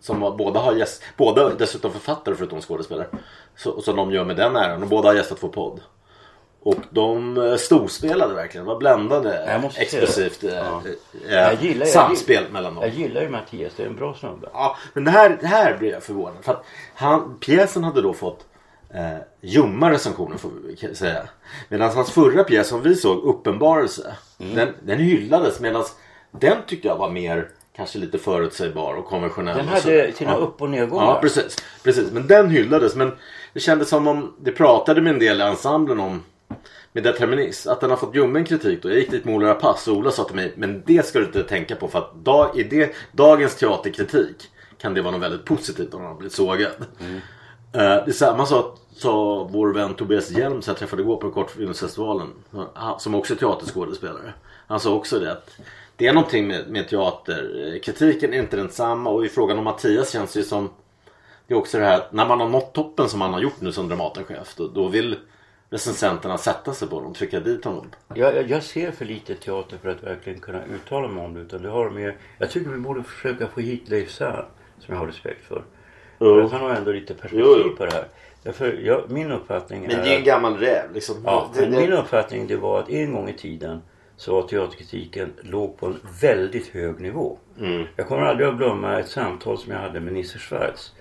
Som 0.01 0.21
var, 0.21 0.37
båda 0.37 0.61
har 0.61 0.75
gäst, 0.75 1.03
båda 1.17 1.55
dessutom 1.55 1.93
författare 1.93 2.35
förutom 2.35 2.61
skådespelare. 2.61 3.07
Så, 3.57 3.81
som 3.81 3.97
de 3.97 4.13
gör 4.13 4.25
med 4.25 4.37
den 4.37 4.57
äran. 4.57 4.83
Och 4.83 4.89
båda 4.89 5.09
har 5.09 5.15
gästat 5.15 5.39
vår 5.43 5.49
podd. 5.49 5.81
Och 6.65 6.77
de 6.91 7.37
eh, 7.37 7.57
storspelade 7.57 8.35
verkligen. 8.35 8.67
var 8.67 8.79
bländande. 8.79 9.61
Explosivt 9.77 10.45
eh, 10.45 10.55
Ja. 10.55 10.83
eh, 11.29 11.63
jag 11.79 11.89
samspel 11.89 12.45
mellan 12.53 12.75
dem. 12.75 12.83
Jag 12.85 12.95
gillar 12.95 13.23
ju 13.23 13.29
Mattias, 13.29 13.73
det 13.77 13.83
är 13.83 13.87
en 13.87 13.97
bra 13.97 14.15
snubbe. 14.15 14.49
Ja, 14.53 14.77
men 14.93 15.05
det 15.05 15.11
här, 15.11 15.39
det 15.41 15.47
här 15.47 15.77
blir 15.79 15.93
jag 15.93 16.03
förvånad. 16.03 16.37
För 16.43 16.53
att 16.53 16.65
han, 16.95 17.39
pjäsen 17.41 17.85
hade 17.85 18.03
då 18.03 18.13
fått 18.13 18.47
eh, 18.95 19.17
ljumma 19.41 19.91
recensioner 19.91 20.37
får 20.37 20.51
vi 20.89 20.95
säga. 20.95 21.23
Medan 21.69 21.91
hans 21.91 22.11
förra 22.11 22.45
pjäs 22.45 22.69
som 22.69 22.83
vi 22.83 22.95
såg, 22.95 23.25
Uppenbarelse. 23.25 24.17
Mm. 24.39 24.55
Den, 24.55 24.69
den 24.83 24.99
hyllades 24.99 25.61
medan 25.61 25.85
den 26.31 26.57
tyckte 26.67 26.89
jag 26.89 26.97
var 26.97 27.11
mer 27.11 27.49
kanske 27.77 27.99
lite 27.99 28.19
förutsägbar 28.19 28.95
och 28.95 29.05
konventionell. 29.07 29.57
Den 29.57 29.69
hade 29.69 30.13
sina 30.13 30.31
ja. 30.31 30.37
upp 30.37 30.63
och 30.63 30.71
nedgångar. 30.71 31.05
Ja 31.05 31.19
precis, 31.23 31.57
precis. 31.83 32.13
Men 32.13 32.27
den 32.27 32.51
hyllades. 32.51 32.95
Men 32.95 33.13
det 33.53 33.61
kändes 33.61 33.89
som 33.89 34.09
om 34.09 34.35
det 34.41 34.53
pratade 34.53 35.01
med 35.03 35.13
en 35.13 35.19
del 35.19 35.41
i 35.41 35.45
ensemblen 35.45 36.01
om 36.01 36.23
med 36.95 37.03
determinism. 37.03 37.71
Att 37.71 37.81
den 37.81 37.91
har 37.91 37.97
fått 37.97 38.15
ljummen 38.15 38.45
kritik 38.45 38.83
då. 38.83 38.89
Jag 38.89 38.99
gick 38.99 39.11
dit 39.11 39.25
med 39.25 39.35
Ola 39.35 39.49
Rapace 39.49 39.91
och 39.91 39.97
Ola 39.97 40.11
sa 40.11 40.25
till 40.25 40.37
mig 40.37 40.53
Men 40.57 40.83
det 40.87 41.07
ska 41.07 41.19
du 41.19 41.25
inte 41.25 41.43
tänka 41.43 41.77
på 41.77 41.89
för 41.89 41.99
att 41.99 42.15
dag, 42.15 42.59
i 42.59 42.63
det, 42.63 42.95
dagens 43.13 43.57
teaterkritik 43.57 44.51
kan 44.79 44.95
det 44.95 45.03
vara 45.03 45.13
något 45.13 45.23
väldigt 45.23 45.45
positivt 45.45 45.95
om 45.95 46.03
man 46.03 46.11
har 46.11 46.19
blivit 46.19 46.33
sågad. 46.33 46.73
Mm. 47.01 47.17
Eh, 47.73 48.05
det 48.05 48.09
är 48.09 48.13
samma 48.13 48.47
sak 48.47 48.79
sa 48.97 49.45
vår 49.45 49.73
vän 49.73 49.95
Tobias 49.95 50.31
Hjelm 50.31 50.63
som 50.63 50.71
jag 50.71 50.79
träffade 50.79 51.03
igår 51.03 51.17
på 51.17 51.31
Kortfilmsfestivalen. 51.31 52.29
Som 52.99 53.15
också 53.15 53.35
är 53.35 53.39
teaterskådespelare. 53.39 54.33
Han 54.67 54.81
sa 54.81 54.95
också 54.95 55.19
det 55.19 55.33
att 55.33 55.51
det 55.97 56.07
är 56.07 56.13
någonting 56.13 56.47
med, 56.47 56.71
med 56.71 56.89
teater. 56.89 57.79
Kritiken 57.83 58.35
är 58.35 58.39
inte 58.39 58.57
densamma 58.57 59.11
och 59.11 59.27
i 59.27 59.29
frågan 59.29 59.59
om 59.59 59.65
Mattias 59.65 60.13
känns 60.13 60.33
det 60.33 60.39
ju 60.41 60.45
som 60.45 60.71
det 61.47 61.55
är 61.55 61.59
också 61.59 61.79
det 61.79 61.85
här 61.85 61.97
att 61.97 62.13
när 62.13 62.27
man 62.27 62.41
har 62.41 62.49
nått 62.49 62.73
toppen 62.73 63.09
som 63.09 63.19
man 63.19 63.33
har 63.33 63.41
gjort 63.41 63.61
nu 63.61 63.73
som 63.73 63.89
Dramatenchef 63.89 64.55
då, 64.57 64.69
då 64.69 64.89
vill 64.89 65.17
recensenterna 65.75 66.39
sätta 66.39 66.73
sig 66.75 66.89
på 66.89 67.01
dem, 67.01 67.15
trycka 67.15 67.41
dit 67.41 67.65
honom. 67.65 67.87
Jag, 68.15 68.37
jag, 68.37 68.51
jag 68.51 68.63
ser 68.63 68.91
för 68.91 69.05
lite 69.05 69.35
teater 69.35 69.77
för 69.83 69.89
att 69.89 70.03
verkligen 70.03 70.41
kunna 70.41 70.65
uttala 70.75 71.09
mig 71.09 71.25
om 71.25 71.35
det. 71.35 71.41
Utan 71.41 71.63
det 71.63 71.69
har 71.69 71.91
mer, 71.91 72.17
jag 72.39 72.51
tycker 72.51 72.71
vi 72.71 72.79
borde 72.79 73.03
försöka 73.03 73.47
få 73.47 73.61
hit 73.61 73.89
Leif 73.89 74.11
Zahn, 74.11 74.45
som 74.79 74.95
jag 74.95 75.01
har 75.01 75.07
respekt 75.07 75.45
för. 75.45 75.63
För 76.19 76.41
att 76.41 76.53
han 76.53 76.61
har 76.61 76.71
ändå 76.75 76.93
lite 76.93 77.15
perspektiv 77.15 77.41
Jo, 77.45 77.57
jo. 77.67 77.77
på 77.77 77.85
det 77.87 77.93
här. 77.93 78.05
Därför, 78.43 78.73
jag, 78.73 79.11
min 79.11 79.31
uppfattning 79.33 79.83
Men 79.83 79.91
är... 79.91 80.03
det 80.05 80.15
är 80.15 80.19
en 80.19 80.25
gammal 80.25 80.57
räv 80.57 80.93
liksom. 80.95 81.17
Ja, 81.25 81.51
det, 81.55 81.61
men 81.61 81.71
det, 81.71 81.81
min 81.81 81.93
uppfattning 81.93 82.47
det 82.47 82.57
var 82.57 82.79
att 82.81 82.89
en 82.91 83.13
gång 83.13 83.29
i 83.29 83.33
tiden 83.33 83.83
så 84.17 84.35
var 84.35 84.49
teaterkritiken 84.49 85.33
låg 85.43 85.77
på 85.79 85.87
en 85.87 86.01
väldigt 86.21 86.67
hög 86.69 87.01
nivå. 87.01 87.39
Mm. 87.61 87.87
Jag 87.97 88.09
kommer 88.09 88.23
aldrig 88.23 88.49
att 88.49 88.57
glömma 88.57 89.01
ett 89.01 89.09
samtal 89.09 89.59
som 89.59 89.73
jag 89.73 89.79
hade 89.79 90.01
med 90.01 90.13
Nisse 90.13 90.39
Schwarz. 90.39 90.93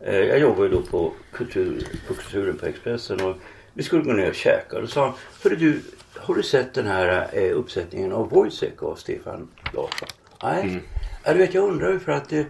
Eh, 0.00 0.16
Jag 0.18 0.38
jobbar 0.38 0.62
ju 0.64 0.70
då 0.70 0.82
på, 0.82 1.12
kultur, 1.32 1.86
på 2.08 2.14
Kulturen 2.14 2.58
på 2.58 2.66
Expressen 2.66 3.20
och 3.24 3.36
vi 3.74 3.82
skulle 3.82 4.02
gå 4.02 4.12
ner 4.12 4.28
och 4.28 4.34
käka. 4.34 4.76
Och 4.76 4.82
då 4.82 4.88
sa 4.88 5.04
han, 5.04 5.14
Hörru 5.42 5.56
du, 5.56 5.82
har 6.16 6.34
du 6.34 6.42
sett 6.42 6.74
den 6.74 6.86
här 6.86 7.30
eh, 7.32 7.58
uppsättningen 7.58 8.12
av 8.12 8.30
Wojciech 8.30 8.82
av 8.82 8.94
Stefan 8.94 9.48
Larsson? 9.74 10.08
Nej. 10.42 10.82
Ja, 11.24 11.32
du 11.32 11.38
vet, 11.38 11.54
jag 11.54 11.68
undrar 11.68 11.92
ju 11.92 11.98
för 11.98 12.12
att 12.12 12.32
eh, 12.32 12.44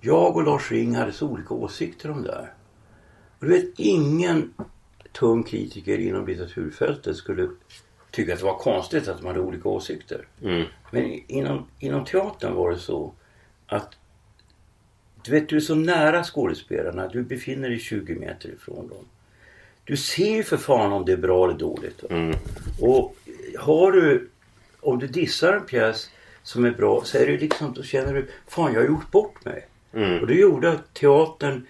jag 0.00 0.36
och 0.36 0.44
Lars 0.44 0.70
Ring 0.70 0.94
hade 0.94 1.12
så 1.12 1.28
olika 1.28 1.54
åsikter 1.54 2.10
om 2.10 2.22
det 2.22 2.28
där. 2.28 2.52
Och 3.38 3.46
du 3.46 3.52
vet, 3.52 3.64
ingen 3.76 4.54
tung 5.12 5.42
kritiker 5.42 5.98
inom 5.98 6.26
litteraturfältet 6.26 7.16
skulle 7.16 7.48
tycka 8.10 8.32
att 8.32 8.38
det 8.38 8.44
var 8.44 8.58
konstigt 8.58 9.08
att 9.08 9.18
de 9.18 9.26
hade 9.26 9.40
olika 9.40 9.68
åsikter. 9.68 10.28
Mm. 10.42 10.64
Men 10.90 11.04
inom, 11.26 11.66
inom 11.78 12.04
teatern 12.04 12.54
var 12.54 12.70
det 12.70 12.78
så 12.78 13.12
att 13.66 13.96
du 15.22 15.32
vet, 15.32 15.48
du 15.48 15.56
är 15.56 15.60
så 15.60 15.74
nära 15.74 16.24
skådespelarna. 16.24 17.08
Du 17.08 17.22
befinner 17.22 17.68
dig 17.68 17.78
20 17.78 18.14
meter 18.14 18.48
ifrån 18.48 18.88
dem. 18.88 19.04
Du 19.86 19.96
ser 19.96 20.30
ju 20.36 20.42
för 20.42 20.56
fan 20.56 20.92
om 20.92 21.04
det 21.04 21.12
är 21.12 21.16
bra 21.16 21.44
eller 21.44 21.58
dåligt. 21.58 22.02
va? 22.02 22.34
Och 22.80 23.16
har 23.58 23.92
du, 23.92 24.28
om 24.80 24.98
du 24.98 25.06
dissar 25.06 25.52
en 25.52 25.66
pjäs 25.66 26.10
som 26.42 26.64
är 26.64 26.70
bra 26.70 27.02
så 27.04 27.18
är 27.18 27.26
det 27.26 27.38
liksom, 27.38 27.74
då 27.74 27.82
känner 27.82 28.14
du, 28.14 28.28
fan 28.48 28.72
jag 28.72 28.80
har 28.80 28.86
gjort 28.88 29.10
bort 29.10 29.44
mig. 29.44 29.66
Och 30.20 30.26
det 30.26 30.34
gjorde 30.34 30.72
att 30.72 30.94
teatern, 30.94 31.66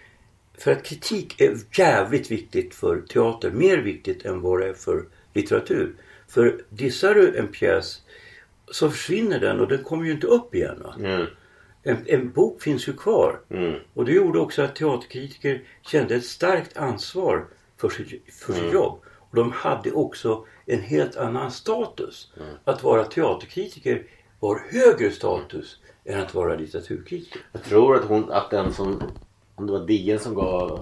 för 0.59 0.73
att 0.73 0.85
kritik 0.85 1.41
är 1.41 1.57
jävligt 1.79 2.31
viktigt 2.31 2.75
för 2.75 3.01
teater, 3.01 3.51
mer 3.51 3.79
viktigt 3.79 4.25
än 4.25 4.41
vad 4.41 4.61
det 4.61 4.69
är 4.69 4.75
för 4.75 5.05
litteratur. 5.35 5.95
För 6.29 6.61
dissar 6.69 7.15
du 7.15 7.37
en 7.39 7.49
pjäs 7.49 8.03
så 8.71 8.91
försvinner 8.91 9.41
den 9.41 9.61
och 9.61 9.69
den 9.69 9.85
kommer 9.85 10.05
ju 10.05 10.13
inte 10.13 10.27
upp 10.27 10.55
igen. 10.55 10.87
Mm. 10.99 11.27
En, 11.83 11.97
en 12.07 12.31
bok 12.31 12.63
finns 12.63 12.89
ju 12.89 12.93
kvar. 12.93 13.41
Mm. 13.51 13.75
Och 13.95 14.05
det 14.05 14.13
gjorde 14.13 14.39
också 14.39 14.63
att 14.63 14.77
teaterkritiker 14.77 15.63
kände 15.83 16.15
ett 16.15 16.25
starkt 16.25 16.77
ansvar 16.77 17.47
för 17.77 17.89
sitt, 17.89 18.35
för 18.35 18.53
sitt 18.53 18.73
jobb. 18.73 19.01
Och 19.31 19.37
de 19.37 19.53
hade 19.53 19.93
också 19.93 20.45
en 20.67 20.81
helt 20.81 21.17
annan 21.17 21.51
status. 21.51 22.33
Att 22.65 22.83
vara 22.83 23.05
teaterkritiker 23.05 24.03
var 24.41 24.63
högre 24.71 25.11
status 25.11 25.79
än 26.05 26.21
att 26.21 26.35
vara 26.35 26.55
litteraturkritiker. 26.57 27.41
Jag 27.53 27.63
tror 27.63 27.97
att, 27.97 28.05
hon, 28.05 28.33
att 28.33 28.51
den 28.51 28.73
som, 28.73 29.03
om 29.55 29.67
det 29.67 29.73
var 29.73 29.87
DN 29.87 30.19
som 30.19 30.35
gav 30.35 30.71
uh, 30.71 30.79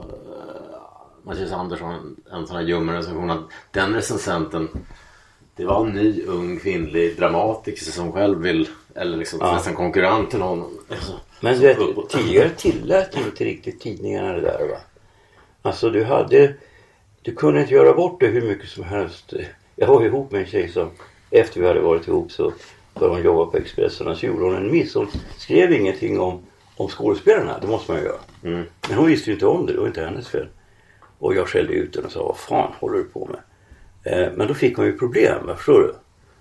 Mattias 1.23 1.53
Andersson 1.53 2.17
en, 2.33 2.47
sån 2.47 2.57
här 2.57 2.63
ljummen 2.63 2.95
recension. 2.97 3.31
Att 3.31 3.45
den 3.71 3.95
recensenten 3.95 4.69
det 5.57 5.65
var 5.65 5.87
en 5.87 5.93
ny 5.93 6.25
ung 6.27 6.59
kvinnlig 6.59 7.17
dramatiker 7.17 7.85
som 7.85 8.13
själv 8.13 8.39
vill, 8.39 8.69
eller 8.95 9.17
liksom 9.17 9.39
Ja. 9.43 9.53
nästan 9.53 9.75
konkurrent 9.75 10.31
till 10.31 10.41
honom. 10.41 10.79
Alltså, 10.89 11.13
Men 11.41 11.55
du 11.55 11.61
vet, 11.61 12.09
tidigare 12.09 12.51
tillät 12.51 13.17
inte 13.17 13.45
riktigt 13.45 13.81
tidningarna 13.81 14.33
det 14.33 14.41
där 14.41 14.69
va. 14.69 14.77
Alltså 15.63 15.91
du 15.91 16.05
hade, 16.05 16.55
du 17.25 17.35
kunde 17.35 17.61
inte 17.61 17.75
göra 17.75 17.95
bort 17.95 18.21
det 18.21 18.27
hur 18.27 18.49
mycket 18.49 18.69
som 18.69 18.85
helst. 18.85 19.33
Jag 19.77 19.87
var 19.87 20.05
ihop 20.05 20.31
med 20.31 20.41
en 20.41 20.47
tjej 20.47 20.69
som, 20.69 20.91
efter 21.31 21.61
vi 21.61 21.67
hade 21.67 21.81
varit 21.81 22.09
ihop 22.09 22.33
så 22.33 22.53
började 22.95 23.15
hon 23.15 23.25
jobba 23.25 23.51
på 23.51 23.57
Expressen 23.57 24.09
och 24.09 24.17
så 24.17 24.27
gjorde 24.27 24.45
hon 24.45 24.55
en 24.55 24.71
miss. 24.71 24.95
Hon 24.95 25.09
skrev 25.39 25.73
ingenting 25.73 26.21
om, 26.21 26.43
om 26.77 26.89
skådespelarna, 26.89 27.59
det 27.59 27.67
måste 27.67 27.93
man 27.93 28.01
ju 28.01 28.07
göra. 28.07 28.21
Men 28.89 28.99
hon 28.99 29.07
visste 29.07 29.31
ju 29.31 29.35
inte 29.35 29.47
om 29.47 29.67
det, 29.67 29.73
det 29.73 29.79
var 29.79 29.87
inte 29.87 30.05
hennes 30.05 30.29
fel. 30.29 30.49
Och 31.19 31.35
jag 31.35 31.49
skällde 31.49 31.73
ut 31.73 31.97
henne 31.97 32.07
och 32.07 32.13
sa, 32.13 32.25
vad 32.25 32.37
fan 32.37 32.73
håller 32.81 32.99
du 32.99 33.05
på 33.05 33.29
med? 33.33 33.41
Eh, 34.05 34.33
men 34.37 34.49
då 34.49 34.55
fick 34.55 34.77
hon 34.77 34.87
ju 34.87 34.99
problem, 34.99 35.51
förstår 35.57 35.81
du? 35.81 35.95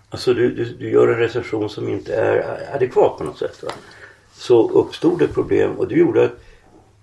Alltså 0.10 0.34
du, 0.34 0.56
du, 0.56 0.66
du 0.66 0.90
gör 0.92 1.08
en 1.08 1.20
recension 1.20 1.70
som 1.70 1.90
inte 1.90 2.16
är 2.16 2.76
adekvat 2.76 3.18
på 3.18 3.24
något 3.24 3.38
sätt. 3.38 3.64
Va? 3.64 3.72
Så 4.34 4.70
uppstod 4.70 5.20
det 5.20 5.28
problem 5.28 5.72
och 5.72 5.88
det 5.88 5.96
gjorde 5.96 6.24
att, 6.24 6.32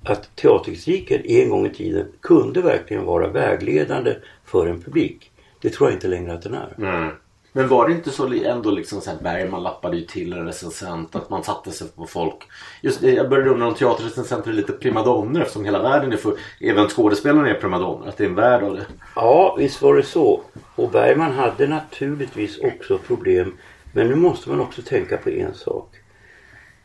att 0.05 0.37
teaterkritiken 0.37 1.23
en 1.25 1.51
gång 1.51 1.67
i 1.67 1.71
tiden 1.71 2.07
kunde 2.21 2.63
verkligen 2.63 3.05
vara 3.05 3.29
vägledande 3.29 4.17
för 4.45 4.67
en 4.67 4.83
publik. 4.83 5.31
Det 5.61 5.71
tror 5.71 5.91
jag 5.91 5.97
inte 5.97 6.09
längre 6.09 6.33
att 6.33 6.43
den 6.43 6.55
är. 6.55 6.75
nej. 6.77 7.11
Men 7.53 7.69
var 7.69 7.89
det 7.89 7.95
inte 7.95 8.11
så 8.11 8.33
ändå 8.45 8.71
liksom 8.71 9.01
så 9.01 9.11
här 9.11 9.19
Bergman 9.23 9.63
lappade 9.63 9.97
ju 9.97 10.05
till 10.05 10.33
en 10.33 10.47
recensent 10.47 11.17
att 11.17 11.31
man 11.31 11.45
satte 11.45 11.71
sig 11.71 11.89
på 11.89 12.07
folk. 12.07 12.37
Just 12.83 13.01
det, 13.01 13.11
jag 13.11 13.29
började 13.31 13.51
undra 13.51 13.67
om 13.67 13.75
teaterrecensenter 13.75 14.51
är 14.51 14.55
lite 14.55 14.73
primadonner 14.73 15.41
eftersom 15.41 15.65
hela 15.65 15.83
världen 15.83 16.13
är 16.13 16.17
för, 16.17 16.35
även 16.61 16.89
skådespelarna 16.89 17.51
är 17.51 17.55
primadonner. 17.55 18.09
Att 18.09 18.17
det 18.17 18.25
är 18.25 18.29
en 18.29 18.35
värld 18.35 18.63
av 18.63 18.77
det. 18.77 18.87
Ja, 19.15 19.57
visst 19.59 19.83
var 19.83 19.95
det 19.97 20.03
så. 20.03 20.41
Och 20.75 20.91
Bergman 20.91 21.33
hade 21.33 21.67
naturligtvis 21.67 22.59
också 22.59 22.99
problem. 22.99 23.57
Men 23.93 24.09
nu 24.09 24.15
måste 24.15 24.49
man 24.49 24.61
också 24.61 24.83
tänka 24.83 25.17
på 25.17 25.31
en 25.31 25.55
sak. 25.55 26.00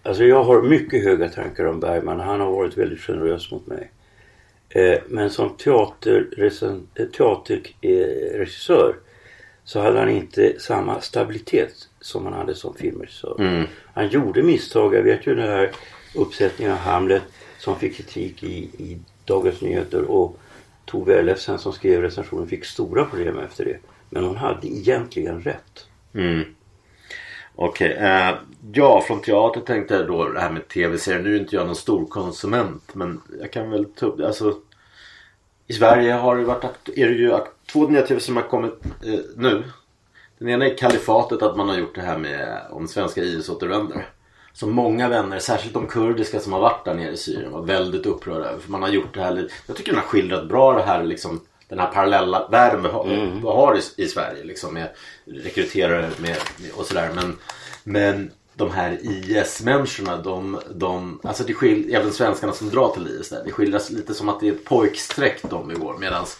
Alltså 0.05 0.23
jag 0.23 0.43
har 0.43 0.61
mycket 0.61 1.03
höga 1.03 1.29
tankar 1.29 1.65
om 1.65 1.79
Bergman. 1.79 2.19
Han 2.19 2.39
har 2.39 2.51
varit 2.51 2.77
väldigt 2.77 2.99
generös 2.99 3.51
mot 3.51 3.67
mig. 3.67 3.91
Eh, 4.69 4.97
men 5.07 5.29
som 5.29 5.45
eh, 5.45 5.51
teaterregissör 7.05 8.95
så 9.63 9.79
hade 9.79 9.99
han 9.99 10.09
inte 10.09 10.59
samma 10.59 11.01
stabilitet 11.01 11.89
som 11.99 12.25
han 12.25 12.33
hade 12.33 12.55
som 12.55 12.73
filmregissör. 12.75 13.35
Han 13.93 14.07
gjorde 14.07 14.43
misstag. 14.43 14.95
Jag 14.95 15.03
vet 15.03 15.27
ju 15.27 15.35
den 15.35 15.47
här 15.47 15.71
uppsättningen 16.15 16.73
av 16.73 16.79
Hamlet 16.79 17.23
som 17.57 17.79
fick 17.79 17.95
kritik 17.95 18.43
i, 18.43 18.57
i 18.77 18.99
Dagens 19.25 19.61
Nyheter 19.61 20.03
och 20.03 20.39
Tove 20.85 21.19
Ellefsen 21.19 21.59
som 21.59 21.73
skrev 21.73 22.01
recensionen 22.01 22.47
fick 22.47 22.65
stora 22.65 23.05
problem 23.05 23.39
efter 23.39 23.65
det. 23.65 23.77
Men 24.09 24.23
hon 24.23 24.35
hade 24.35 24.67
egentligen 24.67 25.41
rätt. 25.41 25.87
Okej, 27.55 27.91
eh, 27.93 28.35
ja 28.73 29.01
från 29.01 29.21
teater 29.21 29.61
tänkte 29.61 29.93
jag 29.95 30.07
då 30.07 30.29
det 30.29 30.39
här 30.39 30.51
med 30.51 30.67
tv-serier. 30.67 31.21
Nu 31.23 31.35
är 31.35 31.39
inte 31.39 31.55
jag 31.55 31.65
någon 31.65 31.75
stor 31.75 32.05
konsument 32.05 32.83
men 32.95 33.21
jag 33.39 33.51
kan 33.51 33.69
väl 33.69 33.85
ta 33.85 34.05
upp 34.05 34.17
det. 34.17 34.27
Alltså, 34.27 34.53
I 35.67 35.73
Sverige 35.73 36.13
har 36.13 36.35
det 36.37 36.43
varit 36.43 36.63
akt- 36.63 36.89
är 36.95 37.07
det 37.09 37.15
ju 37.15 37.33
akt- 37.33 37.51
två 37.71 37.87
nya 37.87 38.01
tv 38.01 38.19
som 38.19 38.35
har 38.35 38.43
kommit 38.43 38.73
eh, 39.05 39.19
nu. 39.35 39.63
Den 40.39 40.49
ena 40.49 40.65
är 40.65 40.77
Kalifatet 40.77 41.41
att 41.41 41.57
man 41.57 41.69
har 41.69 41.77
gjort 41.77 41.95
det 41.95 42.01
här 42.01 42.17
med 42.17 42.61
om 42.71 42.87
svenska 42.87 43.21
IS-återvändare. 43.23 44.05
Så 44.53 44.67
många 44.67 45.09
vänner, 45.09 45.39
särskilt 45.39 45.73
de 45.73 45.87
kurdiska 45.87 46.39
som 46.39 46.53
har 46.53 46.59
varit 46.59 46.85
där 46.85 46.93
nere 46.93 47.11
i 47.11 47.17
Syrien 47.17 47.51
var 47.51 47.61
väldigt 47.61 48.05
upprörda 48.05 48.45
över. 48.45 48.59
För 48.59 48.71
man 48.71 48.81
har 48.81 48.89
gjort 48.89 49.13
det 49.13 49.21
här 49.21 49.31
lite, 49.31 49.53
jag 49.67 49.75
tycker 49.75 49.91
den 49.91 50.01
har 50.01 50.07
skildrat 50.07 50.47
bra 50.49 50.73
det 50.73 50.83
här 50.83 51.03
liksom 51.03 51.41
den 51.69 51.79
här 51.79 51.91
parallella 51.91 52.47
världen 52.47 52.83
vi 52.83 52.89
har, 52.89 53.05
vi 53.05 53.47
har 53.47 53.77
i, 53.77 54.03
i 54.03 54.07
Sverige 54.07 54.43
liksom 54.43 54.73
med 54.73 54.89
rekryterare 55.25 56.09
med, 56.17 56.37
med, 56.57 56.71
och 56.75 56.85
sådär. 56.85 57.11
Men, 57.15 57.37
men 57.83 58.31
de 58.55 58.71
här 58.71 58.99
IS-människorna, 59.01 60.17
de, 60.17 60.59
de, 60.75 61.19
alltså 61.23 61.43
det 61.43 61.53
skil, 61.53 61.95
även 61.95 62.13
svenskarna 62.13 62.53
som 62.53 62.69
drar 62.69 62.89
till 62.89 63.07
IS 63.07 63.29
där, 63.29 63.41
det 63.45 63.51
skildras 63.51 63.89
lite 63.89 64.13
som 64.13 64.29
att 64.29 64.39
det 64.39 64.47
är 64.47 64.51
ett 64.51 64.65
pojkstreck 64.65 65.41
de 65.49 65.67
begår. 65.67 65.97
Medans 65.97 66.37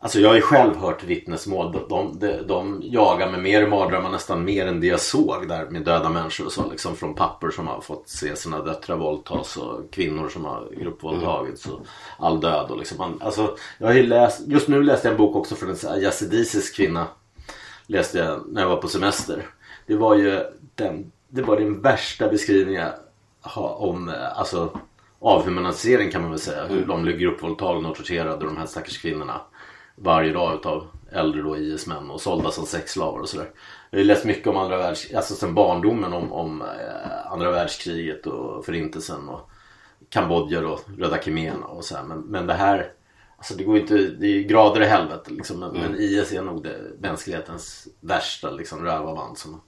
Alltså 0.00 0.20
jag 0.20 0.28
har 0.28 0.36
ju 0.36 0.40
själv 0.40 0.76
hört 0.76 1.04
vittnesmål. 1.04 1.72
De, 1.88 2.18
de, 2.18 2.46
de, 2.46 2.82
jagar 2.84 3.30
med 3.30 3.40
mer 3.42 3.66
mardrömmar 3.66 4.10
nästan 4.10 4.44
mer 4.44 4.66
än 4.66 4.80
det 4.80 4.86
jag 4.86 5.00
såg 5.00 5.48
där 5.48 5.66
med 5.70 5.82
döda 5.82 6.08
människor 6.08 6.46
och 6.46 6.52
så. 6.52 6.70
Liksom 6.70 6.96
från 6.96 7.14
pappor 7.14 7.50
som 7.50 7.66
har 7.66 7.80
fått 7.80 8.08
se 8.08 8.36
sina 8.36 8.62
döttrar 8.62 8.96
våldtas 8.96 9.56
och 9.56 9.90
kvinnor 9.90 10.28
som 10.28 10.44
har 10.44 10.68
gruppvåldtagits 10.80 11.66
och 11.66 11.80
all 12.18 12.40
död. 12.40 12.70
Och 12.70 12.78
liksom 12.78 12.98
man, 12.98 13.22
alltså, 13.22 13.56
jag 13.78 13.86
har 13.86 13.94
ju 13.94 14.02
läst, 14.02 14.40
just 14.46 14.68
nu 14.68 14.82
läste 14.82 15.08
jag 15.08 15.12
en 15.12 15.18
bok 15.18 15.36
också 15.36 15.54
från 15.54 15.70
en 15.70 16.02
yazidisisk 16.02 16.76
kvinna. 16.76 17.06
Läste 17.86 18.18
jag 18.18 18.42
när 18.48 18.62
jag 18.62 18.68
var 18.68 18.76
på 18.76 18.88
semester. 18.88 19.46
Det 19.86 19.96
var 19.96 20.14
ju 20.14 20.42
den, 20.74 21.12
det 21.28 21.42
var 21.42 21.56
den 21.56 21.82
värsta 21.82 22.28
beskrivningen 22.28 22.88
om 23.56 24.14
alltså, 24.34 24.78
avhumanisering 25.20 26.10
kan 26.10 26.22
man 26.22 26.30
väl 26.30 26.40
säga. 26.40 26.66
Hur 26.66 26.86
de 26.86 27.02
blev 27.02 27.16
gruppvåldtagna 27.16 27.88
och 27.88 27.96
torterade 27.96 28.46
de 28.46 28.56
här 28.56 28.66
stackars 28.66 29.02
kvinnorna 29.02 29.40
varje 30.00 30.32
dag 30.32 30.54
utav 30.54 30.86
äldre 31.12 31.42
då 31.42 31.56
IS-män 31.56 32.10
och 32.10 32.20
sålda 32.20 32.50
som 32.50 32.66
sexslavar 32.66 33.20
och 33.20 33.28
sådär. 33.28 33.50
Jag 33.90 33.98
har 33.98 34.04
läst 34.04 34.24
mycket 34.24 34.46
om 34.46 34.56
andra 34.56 34.78
världskriget, 34.78 35.16
alltså 35.16 35.34
sen 35.34 35.54
barndomen 35.54 36.12
om, 36.12 36.32
om 36.32 36.62
eh, 36.62 37.32
andra 37.32 37.50
världskriget 37.50 38.26
och 38.26 38.64
förintelsen 38.64 39.28
och 39.28 39.50
Kambodja 40.10 40.68
och 40.68 40.80
Röda 40.98 41.18
khmererna 41.18 41.66
och 41.66 41.84
så 41.84 41.96
här. 41.96 42.04
Men, 42.04 42.20
men 42.20 42.46
det 42.46 42.54
här, 42.54 42.92
alltså 43.36 43.54
det 43.54 43.64
går 43.64 43.78
inte, 43.78 43.96
det 43.96 44.26
är 44.26 44.42
grader 44.42 44.80
i 44.80 44.86
helvetet 44.86 45.32
liksom. 45.32 45.60
Men, 45.60 45.70
men 45.72 45.96
IS 45.98 46.32
är 46.32 46.42
nog 46.42 46.62
det 46.62 46.78
mänsklighetens 46.98 47.88
värsta 48.00 48.50
liksom 48.50 48.84
rövavant 48.84 49.38
som 49.38 49.60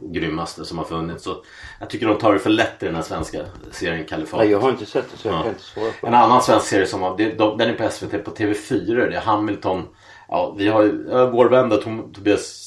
grymmaste 0.00 0.64
som 0.64 0.78
har 0.78 0.84
funnits. 0.84 1.24
Så 1.24 1.36
jag 1.80 1.90
tycker 1.90 2.06
de 2.06 2.18
tar 2.18 2.32
det 2.32 2.38
för 2.38 2.50
lätt 2.50 2.82
i 2.82 2.86
den 2.86 2.94
här 2.94 3.02
svenska 3.02 3.38
serien 3.70 4.04
Kalifat. 4.04 4.40
Nej, 4.40 4.50
jag 4.50 4.60
har 4.60 4.70
inte 4.70 4.86
sett 4.86 5.10
det 5.12 5.18
så 5.18 5.28
jag 5.28 5.34
Ja. 5.34 5.40
kan 5.42 5.48
inte 5.50 5.62
svara 5.62 5.90
på 6.00 6.06
En 6.06 6.12
det. 6.12 6.18
annan 6.18 6.42
svensk 6.42 6.66
serie 6.66 6.86
som 6.86 7.14
det, 7.18 7.38
de, 7.38 7.58
den 7.58 7.70
är 7.70 7.74
på 7.74 7.88
SVT 7.90 8.24
på 8.24 8.30
TV4. 8.30 8.94
Det 9.10 9.16
är 9.16 9.20
Hamilton. 9.20 9.82
Ja, 10.28 10.54
vi 10.58 10.68
har 10.68 10.82
ju 10.82 11.04
vår 11.30 11.48
vän 11.48 11.68
där, 11.68 11.76
Tom, 11.76 12.12
Tobias 12.12 12.62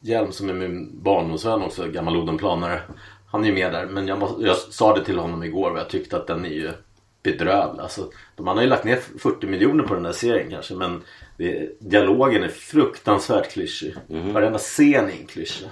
Hjelm 0.00 0.32
som 0.32 0.48
är 0.48 0.54
min 0.54 1.02
barndomsvän 1.02 1.62
också, 1.62 1.86
gammal 1.88 2.16
Odenplanare. 2.16 2.80
Han 3.30 3.42
är 3.44 3.48
ju 3.48 3.54
med 3.54 3.72
där. 3.72 3.86
Men 3.86 4.08
jag, 4.08 4.18
måste, 4.18 4.42
jag 4.42 4.56
sa 4.56 4.96
det 4.96 5.04
till 5.04 5.18
honom 5.18 5.42
igår 5.42 5.70
och 5.70 5.78
jag 5.78 5.90
tyckte 5.90 6.16
att 6.16 6.26
den 6.26 6.44
är 6.44 6.48
ju 6.50 6.70
bedrövlig. 7.22 7.82
Alltså, 7.82 8.10
de, 8.36 8.46
har 8.46 8.60
ju 8.60 8.66
lagt 8.68 8.84
ner 8.84 9.00
40 9.18 9.46
miljoner 9.46 9.84
på 9.84 9.94
den 9.94 10.02
där 10.02 10.12
serien 10.12 10.50
kanske 10.50 10.74
men 10.74 11.02
det, 11.36 11.80
dialogen 11.80 12.42
är 12.42 12.48
fruktansvärt 12.48 13.52
klyschig. 13.52 13.94
Varenda 14.08 14.58
scen 14.58 15.04
är 15.04 15.20
en 15.20 15.26
klyscha. 15.26 15.66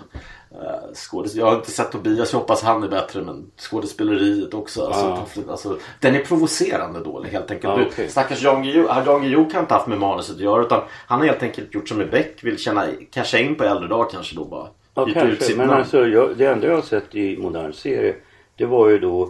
Uh, 0.63 0.93
skådes, 0.93 1.35
jag 1.35 1.47
har 1.47 1.55
inte 1.57 1.71
sett 1.71 1.93
Tobias, 1.93 2.33
jag 2.33 2.41
hoppas 2.41 2.63
han 2.63 2.83
är 2.83 2.89
bättre 2.89 3.23
men 3.23 3.51
skådespeleriet 3.59 4.55
också. 4.55 4.87
Alltså, 4.87 5.41
alltså, 5.51 5.79
den 6.01 6.15
är 6.15 6.21
provocerande 6.25 7.01
dålig 7.01 7.31
helt 7.31 7.51
enkelt. 7.51 7.65
Ja, 7.73 7.77
Du, 7.79 7.85
okej. 7.87 8.09
Stackars 8.09 8.43
Jan 8.43 8.63
Guillou 8.63 9.51
kan 9.51 9.61
inte 9.61 9.75
haft 9.75 9.87
med 9.87 9.99
manuset 9.99 10.35
att 10.37 10.43
göra 10.43 10.63
utan 10.63 10.81
han 11.07 11.19
har 11.21 11.27
helt 11.27 11.43
enkelt 11.43 11.75
gjort 11.75 11.89
som 11.89 11.99
med 11.99 12.11
Beck, 12.11 12.39
vill 12.45 12.59
tjäna, 12.59 12.85
casha 13.11 13.39
in 13.39 13.55
på 13.55 13.65
äldre 13.65 13.89
dag 13.89 14.11
kanske 14.11 14.37
då 14.37 14.45
bara. 14.45 14.69
Ja, 14.95 15.05
Byta 15.05 15.21
ut 15.21 15.27
kanske. 15.29 15.45
sitt 15.45 15.57
Men 15.57 15.67
namn. 15.67 15.79
alltså, 15.81 16.07
jag, 16.07 16.37
det 16.37 16.47
enda 16.47 16.67
jag 16.67 16.75
har 16.75 16.83
sett 16.83 17.15
i 17.15 17.37
modern 17.37 17.73
serie 17.73 18.15
det 18.57 18.65
var 18.67 18.89
ju 18.89 18.99
då 18.99 19.23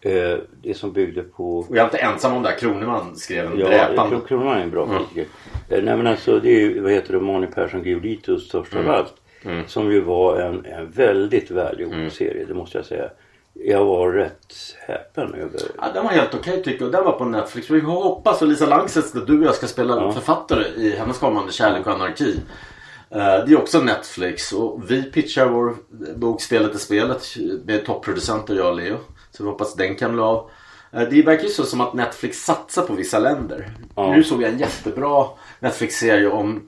eh, 0.00 0.38
det 0.62 0.74
som 0.76 0.92
byggde 0.92 1.22
på 1.22 1.58
Och 1.58 1.66
jag 1.70 1.78
är 1.78 1.84
inte 1.84 1.98
ensam 1.98 2.34
om 2.36 2.42
det 2.42 2.48
här. 2.48 2.58
Kroneman 2.58 3.16
skrev 3.16 3.46
en 3.52 3.58
Ja, 3.58 3.66
dräpande. 3.68 4.16
Kron- 4.16 4.26
Kronan 4.28 4.56
är 4.58 4.62
en 4.62 4.70
bra 4.70 4.84
Mm. 4.84 4.98
kritiker. 4.98 5.26
Eh, 5.68 5.82
Nej 5.84 5.96
men 5.96 6.06
alltså 6.06 6.40
det 6.40 6.48
är 6.50 6.60
ju, 6.60 6.80
vad 6.80 6.92
heter 6.92 7.12
det, 7.12 7.20
Mani 7.20 7.46
Persson 7.46 7.82
Giolitos 7.84 8.44
största 8.48 8.78
Mm. 8.78 8.90
allt. 8.90 9.14
Som 9.66 9.92
ju 9.92 10.00
var 10.00 10.36
en, 10.40 10.64
en 10.64 10.90
väldigt 10.90 11.50
välgjord 11.50 11.92
Mm. 11.92 12.10
serie, 12.10 12.44
det 12.44 12.54
måste 12.54 12.78
jag 12.78 12.84
säga. 12.86 13.10
Jag 13.52 13.84
var 13.84 14.12
rätt 14.12 14.54
häpen 14.86 15.34
över... 15.34 15.60
Ja, 15.78 15.84
den 15.94 16.04
var 16.04 16.10
helt 16.10 16.34
okej 16.34 16.62
tycker 16.62 16.84
jag. 16.84 16.92
Den 16.92 17.04
var 17.04 17.12
på 17.12 17.24
Netflix. 17.24 17.70
Vi 17.70 17.80
hoppas 17.80 18.42
att 18.42 18.48
Lisa 18.48 18.66
Langset, 18.66 19.16
att 19.16 19.26
du 19.26 19.38
och 19.38 19.44
jag 19.46 19.54
ska 19.54 19.66
spela 19.66 20.12
författare 20.12 20.64
i 20.76 20.96
hennes 20.96 21.18
kommande 21.18 21.52
Kärlek 21.52 21.86
och 21.86 21.92
anarki. 21.92 22.40
Eh, 23.10 23.16
Det 23.18 23.52
är 23.52 23.58
också 23.58 23.78
Netflix 23.80 24.52
och 24.52 24.90
vi 24.90 25.02
pitchar 25.02 25.46
vår 25.48 25.74
bok 26.16 26.40
Spelet 26.42 26.74
är 26.74 26.78
spelet 26.78 27.24
med 27.64 27.86
topproducenter 27.86 28.54
jag 28.54 28.68
och 28.68 28.76
Leo. 28.76 28.96
Så 29.30 29.42
vi 29.44 29.48
hoppas 29.50 29.74
den 29.74 29.94
kan 29.96 30.12
bli 30.12 30.20
av. 30.22 30.50
Eh, 30.92 31.02
Det 31.10 31.22
verkar 31.22 31.42
ju 31.42 31.48
så 31.48 31.62
som 31.64 31.80
att 31.80 31.94
Netflix 31.94 32.44
satsar 32.44 32.82
på 32.82 32.92
vissa 32.92 33.18
länder. 33.18 33.70
Ja. 33.96 34.12
Nu 34.14 34.24
såg 34.24 34.42
jag 34.42 34.50
en 34.52 34.58
jättebra 34.58 35.24
Netflix-serie 35.60 36.28
om 36.30 36.62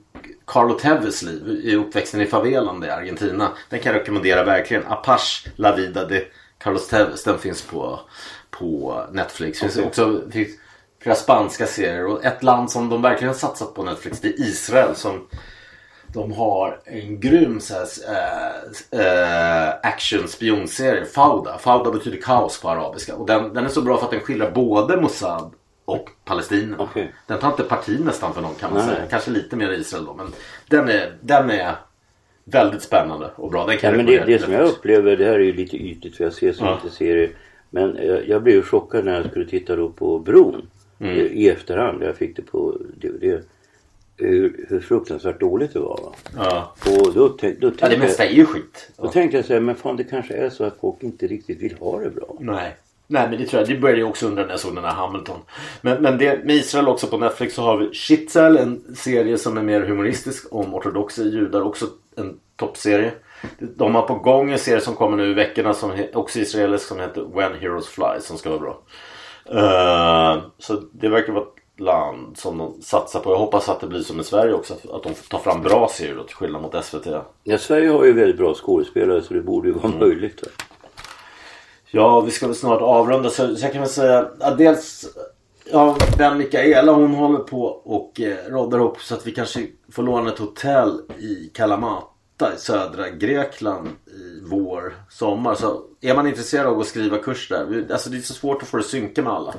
Carlo 0.51 0.73
Tevez 0.79 1.21
liv 1.21 1.61
i 1.63 1.75
uppväxten 1.75 2.21
i 2.21 2.25
favelan 2.25 2.83
i 2.83 2.89
Argentina. 2.89 3.51
Den 3.69 3.79
kan 3.79 3.93
jag 3.93 4.01
rekommendera 4.01 4.43
verkligen. 4.43 4.83
Apache 4.87 5.49
La 5.55 5.75
Vida 5.75 6.05
de 6.05 6.25
Carlos 6.57 6.87
Tevez. 6.87 7.23
Den 7.23 7.39
finns 7.39 7.61
på, 7.61 7.99
på 8.49 9.03
Netflix. 9.11 9.59
Finns 9.59 9.77
Okej. 9.77 9.87
också 9.87 10.21
finns 10.31 10.49
flera 11.01 11.15
spanska 11.15 11.67
serier. 11.67 12.05
Och 12.05 12.25
ett 12.25 12.43
land 12.43 12.71
som 12.71 12.89
de 12.89 13.01
verkligen 13.01 13.27
har 13.27 13.39
satsat 13.39 13.73
på 13.73 13.83
Netflix 13.83 14.19
det 14.19 14.27
är 14.27 14.41
Israel. 14.41 14.95
som 14.95 15.27
de 16.07 16.31
har 16.31 16.79
en 16.85 17.19
grym 17.19 17.59
så 17.59 17.73
här, 17.73 17.87
äh, 18.91 19.73
action 19.83 20.27
spionserie, 20.27 21.05
Fauda. 21.05 21.57
Fauda 21.57 21.91
betyder 21.91 22.21
kaos 22.21 22.61
på 22.61 22.69
arabiska. 22.69 23.15
Och 23.15 23.27
den, 23.27 23.53
den 23.53 23.65
är 23.65 23.69
så 23.69 23.81
bra 23.81 23.97
för 23.97 24.05
att 24.05 24.11
den 24.11 24.19
skildrar 24.19 24.51
både 24.51 25.01
Mossad 25.01 25.53
och 25.91 26.09
Palestina. 26.25 26.75
Okej. 26.79 27.11
Den 27.27 27.39
tar 27.39 27.47
inte 27.47 27.63
parti 27.63 27.99
nästan 28.05 28.33
för 28.33 28.41
någon 28.41 28.55
kan 28.55 28.73
man 28.73 28.85
Nej. 28.87 28.95
säga. 28.95 29.07
Kanske 29.09 29.31
lite 29.31 29.55
mer 29.55 29.71
Israel 29.71 30.05
då. 30.05 30.13
Men 30.13 30.27
den 30.69 30.89
är, 30.89 31.13
den 31.21 31.49
är 31.49 31.75
väldigt 32.43 32.81
spännande 32.81 33.31
och 33.35 33.51
bra. 33.51 33.65
Den 33.65 33.77
kan 33.77 33.91
Ja, 33.91 33.97
men 33.97 34.13
jag 34.13 34.27
det, 34.27 34.33
det 34.33 34.39
som 34.39 34.53
jag 34.53 34.65
upplever, 34.67 35.17
det 35.17 35.25
här 35.25 35.33
är 35.33 35.39
ju 35.39 35.53
lite 35.53 35.77
ytligt 35.77 36.17
för 36.17 36.23
jag 36.23 36.33
ser 36.33 36.53
så 36.53 36.65
Ja. 36.65 36.79
lite 36.83 36.95
serier. 36.95 37.29
Men 37.69 37.97
eh, 37.97 38.05
jag 38.05 38.43
blev 38.43 38.55
ju 38.55 38.61
chockad 38.61 39.05
när 39.05 39.15
jag 39.15 39.29
skulle 39.29 39.45
titta 39.45 39.75
då 39.75 39.89
på 39.89 40.19
Bron. 40.19 40.67
Mm. 40.99 41.17
I, 41.17 41.19
I 41.19 41.49
efterhand. 41.49 42.03
Jag 42.03 42.15
fick 42.15 42.35
det 42.35 42.41
på 42.41 42.77
DVD. 42.95 43.43
Hur, 44.17 44.65
hur 44.69 44.79
fruktansvärt 44.79 45.39
dåligt 45.39 45.73
det 45.73 45.79
var. 45.79 45.99
Va? 46.03 46.13
Ja. 46.35 46.75
Och 46.85 47.13
då, 47.13 47.29
tänk, 47.29 47.59
då 47.59 47.71
ja, 47.79 47.89
det 47.89 47.97
mesta 47.97 48.23
är 48.23 48.27
jag, 48.27 48.35
ju 48.37 48.45
skit. 48.45 48.91
då 48.97 49.07
tänkte 49.07 49.37
jag 49.37 49.45
så 49.45 49.53
här, 49.53 49.59
men 49.59 49.75
fan 49.75 49.95
det 49.97 50.03
kanske 50.03 50.33
är 50.33 50.49
så 50.49 50.63
att 50.63 50.77
folk 50.81 51.03
inte 51.03 51.27
riktigt 51.27 51.59
vill 51.61 51.75
ha 51.79 51.99
det 51.99 52.09
bra. 52.09 52.35
Nej. 52.39 52.75
Nej 53.11 53.29
men 53.29 53.39
det 53.39 53.45
tror 53.45 53.61
jag, 53.61 53.69
det 53.69 53.75
började 53.81 53.99
jag 53.99 54.09
också 54.09 54.27
undra 54.27 54.43
när 54.43 54.49
jag 54.49 54.59
såg 54.59 54.75
den 54.75 54.83
här 54.83 54.91
Hamilton. 54.91 55.39
Men, 55.81 56.01
men 56.01 56.17
det, 56.17 56.45
med 56.45 56.55
Israel 56.55 56.87
också 56.87 57.07
på 57.07 57.17
Netflix 57.17 57.55
så 57.55 57.61
har 57.61 57.77
vi 57.77 57.93
Shitzel, 57.93 58.57
en 58.57 58.95
serie 58.95 59.37
som 59.37 59.57
är 59.57 59.61
mer 59.61 59.81
humoristisk 59.81 60.47
om 60.51 60.73
ortodoxa 60.75 61.23
judar. 61.23 61.61
Också 61.61 61.85
en 62.15 62.39
toppserie. 62.55 63.11
De 63.59 63.95
har 63.95 64.01
på 64.01 64.15
gång 64.15 64.51
en 64.51 64.59
serie 64.59 64.81
som 64.81 64.95
kommer 64.95 65.17
nu 65.17 65.31
i 65.31 65.33
veckorna 65.33 65.73
som 65.73 65.91
också 66.13 66.39
israelisk 66.39 66.87
som 66.87 66.99
heter 66.99 67.21
When 67.35 67.53
Heroes 67.59 67.87
Fly 67.87 68.19
som 68.21 68.37
ska 68.37 68.49
vara 68.49 68.59
bra. 68.59 68.79
Eh, 69.45 70.43
så 70.59 70.81
det 70.91 71.09
verkar 71.09 71.33
vara 71.33 71.43
ett 71.43 71.79
land 71.79 72.37
som 72.37 72.57
de 72.57 72.81
satsar 72.81 73.19
på. 73.19 73.31
Jag 73.31 73.37
hoppas 73.37 73.69
att 73.69 73.79
det 73.79 73.87
blir 73.87 73.99
som 73.99 74.19
i 74.19 74.23
Sverige 74.23 74.53
också. 74.53 74.73
Att, 74.73 74.89
att 74.91 75.03
de 75.03 75.13
tar 75.13 75.39
fram 75.39 75.61
bra 75.61 75.87
serier 75.91 76.15
då, 76.15 76.23
till 76.23 76.35
skillnad 76.35 76.61
mot 76.61 76.85
SVT. 76.85 77.07
Ja, 77.43 77.57
Sverige 77.57 77.89
har 77.89 78.05
ju 78.05 78.13
väldigt 78.13 78.37
bra 78.37 78.53
skådespelare 78.53 79.21
så 79.21 79.33
det 79.33 79.41
borde 79.41 79.67
ju 79.67 79.73
vara 79.73 79.87
Mm. 79.87 79.99
möjligt. 79.99 80.41
Va? 80.43 80.49
Ja, 81.91 82.21
vi 82.21 82.31
ska 82.31 82.47
väl 82.47 82.55
snart 82.55 82.81
avrunda. 82.81 83.29
Så, 83.29 83.55
så 83.55 83.65
jag 83.65 83.71
kan 83.71 83.81
väl 83.81 83.89
säga 83.89 84.29
att 84.39 84.57
dels 84.57 85.05
Ja, 85.71 85.97
den 86.17 86.37
Mikaela 86.37 86.91
hon 86.91 87.13
håller 87.13 87.39
på 87.39 87.63
och 87.65 88.21
eh, 88.21 88.37
roddar 88.51 88.77
ihop 88.77 89.01
så 89.01 89.15
att 89.15 89.27
vi 89.27 89.31
kanske 89.31 89.67
får 89.91 90.03
låna 90.03 90.31
ett 90.31 90.39
hotell 90.39 91.01
i 91.19 91.51
Kalamata 91.53 92.53
i 92.55 92.59
södra 92.59 93.09
Grekland 93.09 93.87
i 93.87 94.41
vår, 94.49 94.93
sommar. 95.09 95.55
Så 95.55 95.81
är 96.01 96.15
man 96.15 96.27
intresserad 96.27 96.65
av 96.65 96.71
att 96.71 96.75
gå 96.75 96.81
och 96.81 96.87
skriva 96.87 97.17
kurs 97.17 97.49
där. 97.49 97.65
vi- 97.65 97.93
Alltså 97.93 98.09
det 98.09 98.17
är 98.17 98.21
så 98.21 98.33
svårt 98.33 98.61
att 98.63 98.67
få 98.67 98.77
det 98.77 98.83
synka 98.83 99.21
med 99.23 99.33
alla. 99.33 99.53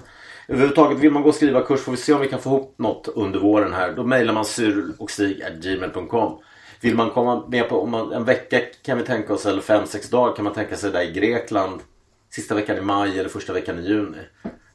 Överhuvudtaget 0.48 0.98
vill 0.98 1.12
man 1.12 1.22
gå 1.22 1.28
och 1.28 1.34
skriva 1.34 1.60
kurs 1.62 1.80
får 1.80 1.92
vi 1.92 1.98
se 1.98 2.12
om 2.12 2.20
vi 2.20 2.28
kan 2.28 2.38
få 2.40 2.48
ihop 2.50 2.74
något 2.78 3.08
under 3.08 3.38
våren 3.38 3.72
här. 3.72 3.92
Då 3.92 4.04
mejlar 4.04 4.34
man 4.34 4.44
cyrilochstig.gmail.com 4.44 6.38
Vill 6.80 6.96
man 6.96 7.10
komma 7.10 7.44
med 7.48 7.68
på 7.68 7.80
om 7.82 7.90
man, 7.90 8.12
en 8.12 8.24
vecka 8.24 8.60
kan 8.84 8.98
vi 8.98 9.04
tänka 9.04 9.34
oss 9.34 9.46
eller 9.46 9.60
fem, 9.62 9.86
sex 9.86 10.10
dagar 10.10 10.36
kan 10.36 10.44
man 10.44 10.54
tänka 10.54 10.76
sig 10.76 10.90
där 10.90 11.02
i 11.02 11.12
Grekland 11.12 11.80
sista 12.34 12.54
veckan 12.54 12.76
i 12.78 12.80
maj 12.80 13.18
eller 13.18 13.28
första 13.28 13.52
veckan 13.52 13.78
i 13.78 13.82
juni. 13.88 14.18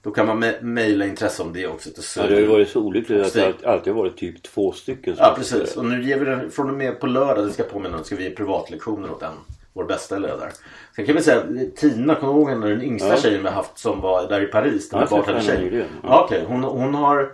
Då 0.01 0.11
kan 0.11 0.27
man 0.27 0.43
me- 0.43 0.61
mejla 0.61 1.05
intresse 1.05 1.43
om 1.43 1.53
det 1.53 1.67
också 1.67 1.89
till 1.89 2.03
Ja, 2.17 2.23
det 2.27 2.33
har 2.33 2.41
ju 2.41 2.47
varit 2.47 2.69
så 2.69 2.81
olyckligt 2.81 3.25
att 3.25 3.33
det 3.33 3.65
alltid- 3.65 3.93
har 3.93 3.99
varit 4.01 4.17
typ 4.17 4.43
två 4.43 4.71
stycken. 4.71 5.15
Ja 5.17 5.33
precis. 5.37 5.77
Och 5.77 5.85
nu 5.85 6.03
ger 6.03 6.19
vi 6.19 6.25
den 6.25 6.51
från 6.51 6.69
och 6.69 6.75
med 6.75 6.99
på 6.99 7.07
lördag, 7.07 7.45
det 7.45 7.51
ska 7.51 7.63
jag 7.63 7.71
påminna 7.71 7.97
om, 7.97 8.03
ska 8.03 8.15
vi 8.15 8.23
ge 8.23 8.29
privatlektioner 8.29 9.11
åt 9.11 9.21
en. 9.23 9.33
Vår 9.73 9.83
bästa 9.83 10.17
ledare. 10.17 10.51
Sen 10.95 11.05
kan 11.05 11.15
vi 11.15 11.21
säga 11.21 11.43
Tina, 11.75 12.15
kommer 12.15 12.33
du 12.33 12.39
ihåg? 12.39 12.61
Den 12.61 12.81
yngsta 12.81 13.07
Ja. 13.09 13.17
tjejen 13.17 13.41
vi 13.41 13.47
har 13.47 13.55
haft 13.55 13.77
som 13.77 14.01
var 14.01 14.29
där 14.29 14.41
i 14.41 14.45
Paris. 14.45 14.89
Den 14.89 14.99
Ja, 14.99 15.05
där 15.05 15.17
bartendertjejen. 15.17 15.73
Ja. 16.03 16.09
Ja, 16.09 16.23
okej. 16.25 16.43
Hon, 16.47 16.63
hon 16.63 16.95
har 16.95 17.31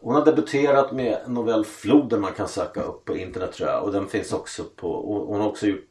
hon 0.00 0.14
har 0.14 0.24
debuterat 0.24 0.92
med 0.92 1.18
novell 1.26 1.64
Floden 1.64 2.20
man 2.20 2.32
kan 2.32 2.48
söka 2.48 2.82
upp 2.82 3.04
på 3.04 3.16
internet 3.16 3.52
tror 3.52 3.68
jag. 3.68 3.82
Och 3.84 3.92
den 3.92 4.08
finns 4.08 4.32
också 4.32 4.64
på, 4.76 5.24
hon 5.28 5.40
har 5.40 5.48
också 5.48 5.66
gjort 5.66 5.84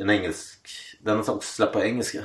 en 0.00 0.10
engelsk, 0.10 0.58
den 1.00 1.16
har 1.16 1.20
också 1.34 1.40
släppt 1.40 1.72
på 1.72 1.82
engelska. 1.82 2.18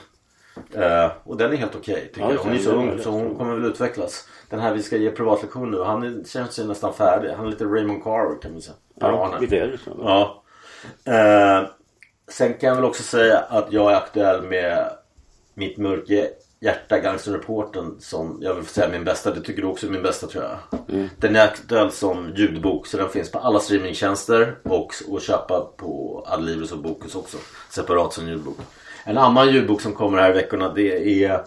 Eh, 0.73 1.11
och 1.23 1.37
den 1.37 1.51
är 1.51 1.57
helt 1.57 1.75
okej 1.75 2.07
tycker 2.07 2.21
Ja, 2.21 2.33
jag. 2.33 2.39
Hon 2.39 2.53
är 2.53 2.57
så 2.57 2.71
ung 2.71 2.99
så 2.99 3.09
hon 3.09 3.35
kommer 3.35 3.55
väl 3.55 3.65
utvecklas. 3.65 4.27
Den 4.49 4.59
här 4.59 4.73
vi 4.73 4.83
ska 4.83 4.97
ge 4.97 5.11
privatlektion 5.11 5.71
nu. 5.71 5.81
Han 5.81 6.03
är, 6.03 6.23
känns 6.23 6.59
ju 6.59 6.63
nästan 6.63 6.93
färdig. 6.93 7.29
Han 7.29 7.45
är 7.45 7.49
lite 7.49 7.65
Raymond 7.65 8.03
Carver 8.03 8.41
kan 8.41 8.51
man 8.51 8.61
säga. 8.61 8.75
Ja, 8.99 9.37
lite 9.41 9.57
äldre 9.57 9.77
så. 9.77 9.91
Ja. 10.03 10.43
Eh, 11.13 11.67
sen 12.27 12.53
kan 12.53 12.67
jag 12.69 12.75
väl 12.75 12.85
också 12.85 13.03
säga 13.03 13.39
att 13.39 13.71
jag 13.73 13.91
är 13.91 13.95
aktuell 13.95 14.41
med 14.41 14.89
Mitt 15.53 15.77
mörka 15.77 16.27
hjärta, 16.59 16.99
Gangsterreporten 16.99 17.95
som 17.99 18.37
jag 18.41 18.53
vill 18.53 18.65
säga 18.65 18.89
min 18.89 19.03
bästa. 19.03 19.33
Det 19.33 19.41
tycker 19.41 19.61
du 19.61 19.67
också 19.67 19.87
är 19.87 19.91
min 19.91 20.01
bästa 20.03 20.27
tror 20.27 20.43
jag. 20.43 20.57
Den 21.17 21.35
är 21.35 21.43
aktuell 21.43 21.91
som 21.91 22.33
ljudbok 22.35 22.87
så 22.87 22.97
den 22.97 23.09
finns 23.09 23.31
på 23.31 23.39
alla 23.39 23.59
streamingtjänster 23.59 24.55
och 24.63 24.93
att 25.15 25.23
köpa 25.23 25.61
på 25.77 26.23
Adlibris 26.27 26.71
och 26.71 26.77
Bokus 26.77 27.15
också. 27.15 27.37
Separat 27.69 28.13
som 28.13 28.27
ljudbok. 28.27 28.57
En 29.03 29.17
annan 29.17 29.53
ljudbok 29.53 29.81
som 29.81 29.93
kommer 29.93 30.17
här 30.17 30.29
i 30.29 30.33
veckorna 30.33 30.73
det 30.73 31.23
är 31.23 31.43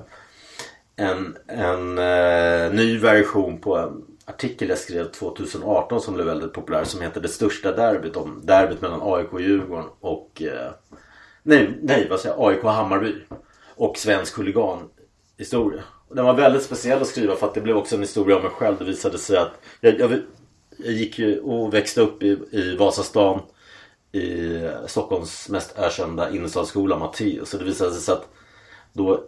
en, 0.96 1.36
en 1.46 1.98
eh, 1.98 2.72
ny 2.72 2.98
version 2.98 3.58
på 3.60 3.76
en 3.76 4.04
artikel 4.24 4.68
jag 4.68 4.78
skrev 4.78 5.04
2018 5.04 6.00
som 6.00 6.14
blev 6.14 6.26
väldigt 6.26 6.52
populär 6.52 6.84
som 6.84 7.00
heter 7.00 7.20
Det 7.20 7.28
största 7.28 7.72
derbyt 7.72 8.16
om 8.16 8.40
derbyt 8.44 8.80
mellan 8.80 9.00
AIK 9.02 9.32
och 9.32 9.40
Djurgården 9.40 9.88
och 10.00 10.42
eh, 10.42 10.70
nej, 11.42 11.78
nej 11.82 12.06
vad 12.10 12.20
säger 12.20 12.36
jag, 12.36 12.48
AIK 12.48 12.64
och 12.64 12.72
Hammarby 12.72 13.14
och 13.74 13.98
svensk 13.98 14.38
huliganhistoria. 14.38 15.82
Den 16.10 16.24
var 16.24 16.34
väldigt 16.34 16.62
speciell 16.62 17.02
att 17.02 17.08
skriva 17.08 17.36
för 17.36 17.46
att 17.46 17.54
det 17.54 17.60
blev 17.60 17.76
också 17.76 17.94
en 17.94 18.00
historia 18.00 18.36
om 18.36 18.42
mig 18.42 18.50
själv. 18.50 18.76
Det 18.78 18.84
visade 18.84 19.18
sig 19.18 19.36
att 19.36 19.52
jag, 19.80 20.00
jag, 20.00 20.20
jag 20.76 20.92
gick 20.92 21.18
ju 21.18 21.40
och 21.40 21.74
växte 21.74 22.00
upp 22.00 22.22
i, 22.22 22.38
i 22.50 22.76
Vasastan 22.76 23.40
i 24.14 24.70
Stockholms 24.86 25.48
mest 25.48 25.78
ökända 25.78 26.30
innerstadsskola 26.30 26.98
Matteus. 26.98 27.50
Så 27.50 27.58
det 27.58 27.64
visade 27.64 27.92
sig 27.92 28.12
att 28.12 28.28
då 28.92 29.24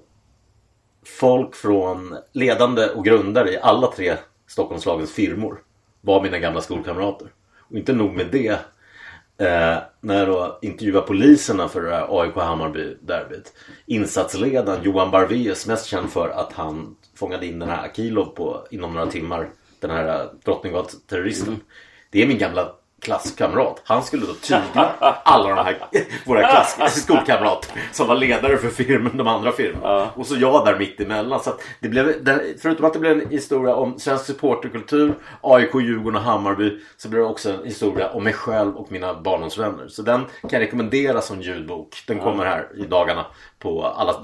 folk 1.05 1.55
från 1.55 2.17
ledande 2.33 2.87
och 2.87 3.05
grundare 3.05 3.53
i 3.53 3.59
alla 3.59 3.87
tre 3.87 4.17
Stockholmslagens 4.47 5.13
firmor 5.13 5.63
var 6.01 6.23
mina 6.23 6.39
gamla 6.39 6.61
skolkamrater. 6.61 7.29
Och 7.59 7.77
inte 7.77 7.93
nog 7.93 8.15
med 8.15 8.27
det. 8.33 8.49
Eh, 9.39 9.79
när 10.01 10.19
jag 10.19 10.29
då 10.29 10.59
intervjuade 10.63 11.07
poliserna 11.07 11.69
för 11.69 11.83
det 11.83 11.91
här 11.91 12.21
AIK 12.21 12.35
Hammarby-derbyt. 12.35 13.53
Insatsledaren 13.87 14.83
Johan 14.83 15.11
Barveus, 15.11 15.67
mest 15.67 15.87
känd 15.87 16.11
för 16.11 16.29
att 16.29 16.53
han 16.53 16.97
fångade 17.15 17.47
in 17.47 17.59
den 17.59 17.69
här 17.69 17.85
Akilov 17.85 18.25
på, 18.25 18.67
inom 18.71 18.95
några 18.95 19.07
timmar. 19.07 19.49
Den 19.81 19.91
här 19.91 20.21
eh, 20.21 20.27
Drottninggatan-terroristen. 20.45 21.61
Det 22.11 22.23
är 22.23 22.27
min 22.27 22.39
gamla 22.39 22.73
klasskamrat. 23.03 23.83
Han 23.85 24.03
skulle 24.03 24.27
då 24.27 24.33
tygla 24.33 24.93
alla 25.25 25.49
de 25.49 25.65
här 25.65 25.77
våra 26.27 26.41
klass, 26.49 27.03
skolkamrater 27.03 27.71
som 27.93 28.07
var 28.09 28.15
ledare 28.15 28.57
för 28.57 28.69
firmen, 28.69 29.17
de 29.17 29.27
andra 29.29 29.53
firmorna. 29.53 30.11
Och 30.15 30.27
så 30.27 30.37
jag 30.37 30.65
där 30.67 30.79
mitt 30.79 31.01
emellan. 31.01 31.41
Så 31.41 31.55
det 31.81 31.89
blev, 31.89 32.13
förutom 32.63 32.87
att 32.87 32.93
det 32.93 32.99
blev 32.99 33.13
en 33.23 33.31
historia 33.31 33.75
om 33.75 33.99
svensk 33.99 34.25
supporterkultur, 34.25 35.15
AIK, 35.41 35.75
Djurgården 35.75 36.17
och 36.17 36.23
Hammarby 36.23 36.79
så 36.97 37.09
blev 37.09 37.23
det 37.23 37.29
också 37.29 37.51
en 37.53 37.65
historia 37.65 38.11
om 38.11 38.25
mig 38.25 38.33
själv 38.33 38.77
och 38.77 38.93
mina 38.93 39.21
barndomsvänner. 39.21 39.89
Så 39.89 40.03
den 40.03 40.21
kan 40.21 40.51
jag 40.51 40.61
rekommendera 40.61 41.21
som 41.21 41.41
ljudbok. 41.43 41.97
Den 42.07 42.19
kommer 42.19 42.45
här 42.45 42.69
i 42.77 42.83
dagarna 42.87 43.27
på 43.59 43.85
alla, 43.85 44.15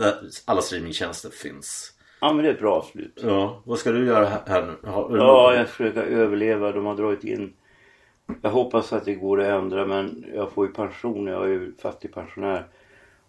alla 0.45 0.63
streamingtjänster 0.63 1.31
finns. 1.31 1.93
Ja 2.21 2.33
men 2.33 2.45
det 2.45 2.51
är 2.51 2.55
ett 2.55 2.61
bra 2.61 2.75
avslut. 2.75 3.21
Ja, 3.23 3.63
vad 3.65 3.79
ska 3.79 3.93
du 3.93 4.07
göra 4.07 4.29
här- 4.47 4.63
nu? 4.83 4.91
Har, 4.91 5.17
Ja, 5.17 5.55
jag 5.55 5.69
försöker 5.69 6.03
överleva. 6.03 6.73
De 6.73 6.87
har 6.87 6.95
dragit 6.95 7.25
in. 7.25 7.53
Jag 8.43 8.51
hoppas 8.51 8.93
att 8.93 9.05
det 9.05 9.15
går 9.15 9.41
att 9.41 9.63
ändra 9.63 9.87
men 9.87 10.25
jag 10.35 10.53
får 10.53 10.67
ju 10.67 10.73
pension. 10.73 11.27
Jag 11.27 11.45
är 11.45 11.49
ju 11.49 11.73
fattigpensionär. 11.79 12.67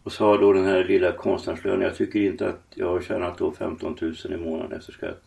Och 0.03 0.11
så 0.11 0.25
har 0.25 0.37
då 0.37 0.53
den 0.53 0.65
här 0.65 0.83
lilla 0.83 1.11
konstnärslönen. 1.11 1.81
Jag 1.81 1.95
tycker 1.95 2.19
inte 2.19 2.49
att 2.49 2.61
jag 2.73 2.87
har 2.87 3.01
tjänat 3.01 3.37
då 3.37 3.51
15 3.51 3.97
000 4.01 4.15
i 4.29 4.37
månaden 4.37 4.77
efter 4.77 4.93
skatt. 4.93 5.21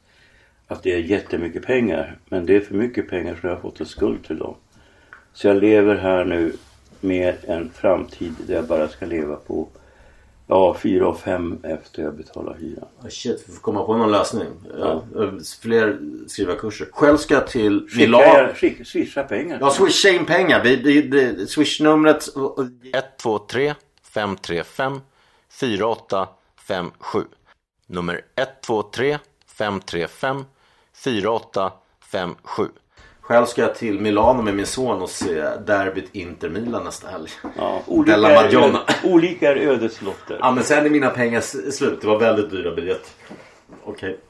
Att 0.67 0.83
det 0.83 0.93
är 0.93 0.99
jättemycket 0.99 1.67
pengar. 1.67 2.19
Men 2.29 2.47
det 2.47 2.57
är 2.57 2.61
för 2.61 2.75
mycket 2.75 3.09
pengar 3.09 3.39
så 3.41 3.47
jag 3.47 3.55
har 3.55 3.61
fått 3.61 3.81
en 3.81 3.87
skuld 3.87 4.25
till 4.25 4.39
dem. 4.39 4.55
Så 5.33 5.49
jag 5.49 5.57
lever 5.57 5.95
här 5.95 6.25
nu 6.25 6.53
med 7.01 7.35
en 7.47 7.71
framtid 7.71 8.33
där 8.47 8.55
jag 8.55 8.67
bara 8.67 8.89
ska 8.89 9.07
leva 9.07 9.37
på 9.37 9.69
ja, 10.47 10.77
fyra 10.83 11.09
och 11.09 11.21
fem 11.21 11.59
efter 11.63 12.03
jag 12.03 12.17
betalar 12.17 12.57
hyran. 12.61 12.89
Shit, 13.11 13.45
vi 13.47 13.53
får 13.53 13.61
komma 13.61 13.85
på 13.85 13.97
någon 13.97 14.11
lösning. 14.11 14.49
Ja. 14.79 15.05
Fler 15.61 15.99
skrivarkurser. 16.27 16.89
Själv 16.93 17.17
ska 17.17 17.35
jag 17.35 17.47
till 17.47 17.89
Milano. 17.97 18.55
swisha 18.85 19.23
pengar. 19.23 19.59
Ja, 19.61 19.71
swisha 19.71 20.09
in 20.09 20.27
pengar. 20.27 20.65
Vi, 20.65 20.77
vi, 20.77 21.03
det, 21.03 21.47
swishnumret 21.47 22.29
123 22.95 23.75
535 24.03 25.01
4857. 25.51 27.25
Nummer 27.87 28.21
123 28.37 29.19
535 29.47 30.45
4857. 30.95 32.69
Själv 33.27 33.47
ska 33.47 33.63
jag 33.63 33.75
till 33.75 34.01
Milano 34.01 34.43
med 34.43 34.55
min 34.55 34.67
son 34.67 35.03
och 35.03 35.11
se 35.11 35.35
derbyt 35.67 36.15
Inter 36.15 36.49
Milan 36.49 36.85
nästa 36.85 37.09
helg. 37.09 37.29
Ja, 37.57 37.83
olika, 37.87 38.13
Della 38.13 38.29
Madonna. 38.43 38.85
är, 38.87 39.11
olika 39.13 39.51
är 39.51 39.57
ödeslotter. 39.57 40.39
Ja 40.41 40.51
men 40.51 40.65
sen 40.65 40.87
är 40.87 40.91
mina 40.91 41.11
pengar 41.11 41.41
slut. 41.71 42.01
Det 42.01 42.07
var 42.07 42.19
väldigt 42.19 42.51
dyra 42.51 42.75
biljetter. 42.75 43.11
Okej. 43.85 44.21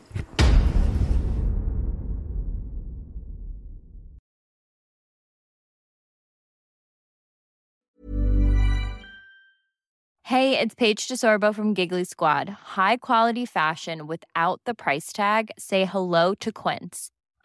Hey, 10.22 10.58
it's 10.58 10.74
Paige 10.74 11.08
DeSorbo 11.08 11.54
from 11.54 11.74
Giggly 11.74 12.04
Squad. 12.04 12.48
High 12.76 12.96
quality 12.96 13.46
fashion 13.46 14.06
without 14.06 14.60
the 14.64 14.74
price 14.74 15.12
tag. 15.12 15.50
Say 15.58 15.84
hello 15.84 16.34
to 16.40 16.50
Quince. 16.50 17.10